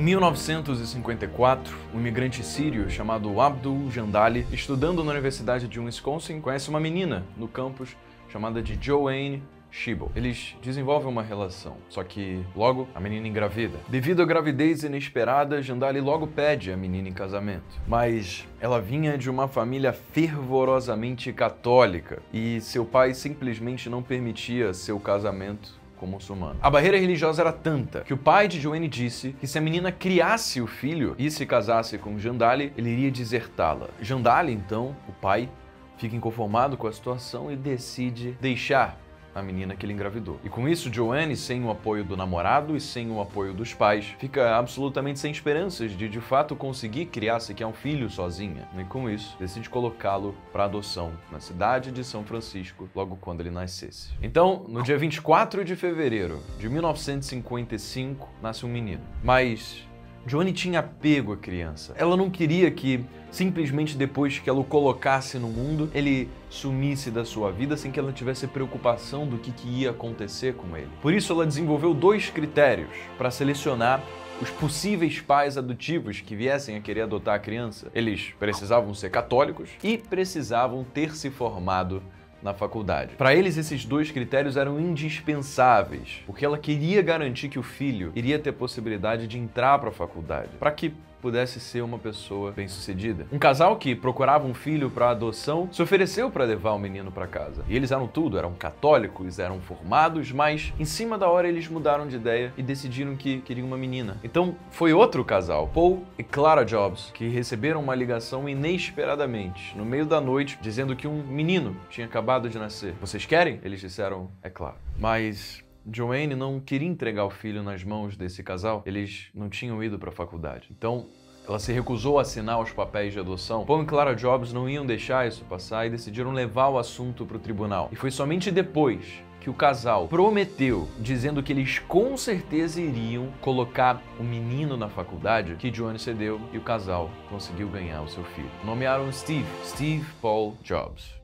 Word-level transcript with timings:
Em 0.00 0.02
1954, 0.02 1.76
um 1.94 1.98
imigrante 1.98 2.42
sírio 2.42 2.88
chamado 2.88 3.38
Abdul 3.38 3.90
Jandali, 3.90 4.46
estudando 4.50 5.04
na 5.04 5.10
Universidade 5.10 5.68
de 5.68 5.78
Wisconsin, 5.78 6.40
conhece 6.40 6.70
uma 6.70 6.80
menina 6.80 7.26
no 7.36 7.46
campus 7.46 7.94
chamada 8.30 8.62
de 8.62 8.78
Joanne 8.80 9.42
Shibble. 9.70 10.08
Eles 10.16 10.56
desenvolvem 10.62 11.06
uma 11.06 11.22
relação, 11.22 11.76
só 11.90 12.02
que 12.02 12.42
logo 12.56 12.88
a 12.94 12.98
menina 12.98 13.28
engravida. 13.28 13.76
Devido 13.90 14.22
à 14.22 14.24
gravidez 14.24 14.84
inesperada, 14.84 15.60
Jandali 15.60 16.00
logo 16.00 16.26
pede 16.26 16.72
a 16.72 16.78
menina 16.78 17.10
em 17.10 17.12
casamento. 17.12 17.78
Mas 17.86 18.48
ela 18.58 18.80
vinha 18.80 19.18
de 19.18 19.28
uma 19.28 19.48
família 19.48 19.92
fervorosamente 19.92 21.30
católica 21.30 22.22
e 22.32 22.58
seu 22.62 22.86
pai 22.86 23.12
simplesmente 23.12 23.90
não 23.90 24.02
permitia 24.02 24.72
seu 24.72 24.98
casamento 24.98 25.78
com 26.00 26.06
muçulmano. 26.06 26.58
A 26.62 26.70
barreira 26.70 26.98
religiosa 26.98 27.42
era 27.42 27.52
tanta 27.52 28.00
que 28.00 28.14
o 28.14 28.16
pai 28.16 28.48
de 28.48 28.58
Joanne 28.58 28.88
disse 28.88 29.36
que 29.38 29.46
se 29.46 29.58
a 29.58 29.60
menina 29.60 29.92
criasse 29.92 30.58
o 30.58 30.66
filho 30.66 31.14
e 31.18 31.30
se 31.30 31.44
casasse 31.44 31.98
com 31.98 32.18
Jandali, 32.18 32.72
ele 32.74 32.88
iria 32.88 33.10
desertá-la. 33.10 33.90
Jandali, 34.00 34.50
então, 34.50 34.96
o 35.06 35.12
pai, 35.12 35.50
fica 35.98 36.16
inconformado 36.16 36.78
com 36.78 36.86
a 36.86 36.92
situação 36.92 37.52
e 37.52 37.56
decide 37.56 38.32
deixar 38.40 38.98
a 39.40 39.42
menina 39.42 39.74
que 39.74 39.84
ele 39.84 39.92
engravidou. 39.92 40.38
E 40.44 40.48
com 40.48 40.68
isso, 40.68 40.92
Joanne, 40.92 41.36
sem 41.36 41.64
o 41.64 41.70
apoio 41.70 42.04
do 42.04 42.16
namorado 42.16 42.76
e 42.76 42.80
sem 42.80 43.10
o 43.10 43.20
apoio 43.20 43.52
dos 43.52 43.74
pais, 43.74 44.14
fica 44.18 44.56
absolutamente 44.56 45.18
sem 45.18 45.32
esperanças 45.32 45.92
de 45.92 46.08
de 46.08 46.20
fato 46.20 46.54
conseguir 46.54 47.06
criar 47.06 47.40
sequer 47.40 47.66
um 47.66 47.72
filho 47.72 48.08
sozinha. 48.10 48.68
E 48.78 48.84
com 48.84 49.08
isso, 49.08 49.36
decide 49.38 49.68
colocá-lo 49.68 50.34
para 50.52 50.64
adoção 50.64 51.12
na 51.30 51.40
cidade 51.40 51.90
de 51.90 52.04
São 52.04 52.24
Francisco, 52.24 52.88
logo 52.94 53.16
quando 53.20 53.40
ele 53.40 53.50
nascesse. 53.50 54.10
Então, 54.22 54.64
no 54.68 54.82
dia 54.82 54.98
24 54.98 55.64
de 55.64 55.76
fevereiro 55.76 56.40
de 56.58 56.68
1955, 56.68 58.28
nasce 58.42 58.64
um 58.64 58.68
menino. 58.68 59.02
Mas 59.22 59.88
Johnny 60.26 60.52
tinha 60.52 60.80
apego 60.80 61.32
à 61.32 61.36
criança. 61.36 61.94
Ela 61.96 62.16
não 62.16 62.30
queria 62.30 62.70
que, 62.70 63.04
simplesmente 63.30 63.96
depois 63.96 64.38
que 64.38 64.48
ela 64.48 64.60
o 64.60 64.64
colocasse 64.64 65.38
no 65.38 65.48
mundo, 65.48 65.90
ele 65.94 66.28
sumisse 66.48 67.10
da 67.10 67.24
sua 67.24 67.50
vida 67.50 67.76
sem 67.76 67.90
que 67.90 67.98
ela 67.98 68.12
tivesse 68.12 68.46
preocupação 68.46 69.26
do 69.26 69.38
que, 69.38 69.52
que 69.52 69.68
ia 69.68 69.90
acontecer 69.90 70.54
com 70.54 70.76
ele. 70.76 70.90
Por 71.00 71.12
isso, 71.12 71.32
ela 71.32 71.46
desenvolveu 71.46 71.94
dois 71.94 72.30
critérios 72.30 72.90
para 73.16 73.30
selecionar 73.30 74.02
os 74.40 74.50
possíveis 74.50 75.20
pais 75.20 75.58
adotivos 75.58 76.20
que 76.20 76.34
viessem 76.34 76.76
a 76.76 76.80
querer 76.80 77.02
adotar 77.02 77.34
a 77.34 77.38
criança. 77.38 77.88
Eles 77.94 78.32
precisavam 78.38 78.94
ser 78.94 79.10
católicos 79.10 79.68
e 79.82 79.98
precisavam 79.98 80.82
ter 80.82 81.14
se 81.14 81.30
formado 81.30 82.02
na 82.42 82.54
faculdade. 82.54 83.16
Para 83.16 83.34
eles, 83.34 83.58
esses 83.58 83.84
dois 83.84 84.10
critérios 84.10 84.56
eram 84.56 84.80
indispensáveis, 84.80 86.22
porque 86.26 86.44
ela 86.44 86.56
queria 86.56 87.02
garantir 87.02 87.50
que 87.50 87.58
o 87.58 87.62
filho 87.62 88.12
iria 88.14 88.38
ter 88.38 88.52
possibilidade 88.52 89.26
de 89.26 89.38
entrar 89.38 89.78
para 89.78 89.90
a 89.90 89.92
faculdade, 89.92 90.48
para 90.58 90.70
que 90.70 90.94
pudesse 91.20 91.60
ser 91.60 91.82
uma 91.82 91.98
pessoa 91.98 92.52
bem-sucedida. 92.52 93.26
Um 93.32 93.38
casal 93.38 93.76
que 93.76 93.94
procurava 93.94 94.46
um 94.46 94.54
filho 94.54 94.90
para 94.90 95.10
adoção 95.10 95.68
se 95.72 95.82
ofereceu 95.82 96.30
para 96.30 96.44
levar 96.44 96.72
o 96.72 96.78
menino 96.78 97.10
para 97.10 97.26
casa. 97.26 97.64
E 97.68 97.76
eles 97.76 97.90
eram 97.90 98.06
tudo, 98.06 98.38
eram 98.38 98.52
católicos, 98.54 99.38
eram 99.38 99.60
formados, 99.60 100.32
mas 100.32 100.72
em 100.78 100.84
cima 100.84 101.18
da 101.18 101.28
hora 101.28 101.48
eles 101.48 101.68
mudaram 101.68 102.06
de 102.06 102.16
ideia 102.16 102.52
e 102.56 102.62
decidiram 102.62 103.16
que 103.16 103.40
queriam 103.40 103.66
uma 103.66 103.76
menina. 103.76 104.18
Então 104.24 104.56
foi 104.70 104.92
outro 104.92 105.24
casal, 105.24 105.68
Paul 105.68 106.04
e 106.18 106.22
Clara 106.22 106.64
Jobs, 106.64 107.10
que 107.12 107.28
receberam 107.28 107.80
uma 107.80 107.94
ligação 107.94 108.48
inesperadamente, 108.48 109.76
no 109.76 109.84
meio 109.84 110.06
da 110.06 110.20
noite, 110.20 110.58
dizendo 110.60 110.96
que 110.96 111.06
um 111.06 111.22
menino 111.22 111.76
tinha 111.88 112.06
acabado 112.06 112.48
de 112.48 112.58
nascer. 112.58 112.94
Vocês 113.00 113.26
querem? 113.26 113.60
Eles 113.62 113.80
disseram, 113.80 114.30
é 114.42 114.50
claro. 114.50 114.76
Mas 114.98 115.62
Joanne 115.90 116.34
não 116.34 116.60
queria 116.60 116.88
entregar 116.88 117.24
o 117.24 117.30
filho 117.30 117.62
nas 117.62 117.82
mãos 117.84 118.16
desse 118.16 118.42
casal, 118.42 118.82
eles 118.84 119.28
não 119.34 119.48
tinham 119.48 119.82
ido 119.82 119.98
para 119.98 120.10
a 120.10 120.12
faculdade. 120.12 120.68
Então, 120.70 121.06
ela 121.48 121.58
se 121.58 121.72
recusou 121.72 122.18
a 122.18 122.22
assinar 122.22 122.60
os 122.60 122.70
papéis 122.70 123.12
de 123.12 123.18
adoção. 123.18 123.64
Paul 123.64 123.82
e 123.82 123.86
Clara 123.86 124.14
Jobs 124.14 124.52
não 124.52 124.68
iam 124.68 124.86
deixar 124.86 125.26
isso 125.26 125.44
passar 125.44 125.86
e 125.86 125.90
decidiram 125.90 126.32
levar 126.32 126.68
o 126.68 126.78
assunto 126.78 127.26
para 127.26 127.36
o 127.36 127.40
tribunal. 127.40 127.88
E 127.90 127.96
foi 127.96 128.10
somente 128.10 128.50
depois 128.50 129.22
que 129.40 129.48
o 129.48 129.54
casal 129.54 130.06
prometeu, 130.06 130.86
dizendo 130.98 131.42
que 131.42 131.52
eles 131.52 131.78
com 131.78 132.16
certeza 132.16 132.80
iriam 132.80 133.32
colocar 133.40 134.02
o 134.18 134.22
menino 134.22 134.76
na 134.76 134.88
faculdade, 134.88 135.56
que 135.56 135.72
Joanne 135.72 135.98
cedeu 135.98 136.40
e 136.52 136.58
o 136.58 136.62
casal 136.62 137.10
conseguiu 137.28 137.68
ganhar 137.68 138.02
o 138.02 138.08
seu 138.08 138.22
filho. 138.22 138.50
Nomearam 138.64 139.10
Steve, 139.10 139.46
Steve 139.64 140.04
Paul 140.20 140.56
Jobs. 140.62 141.18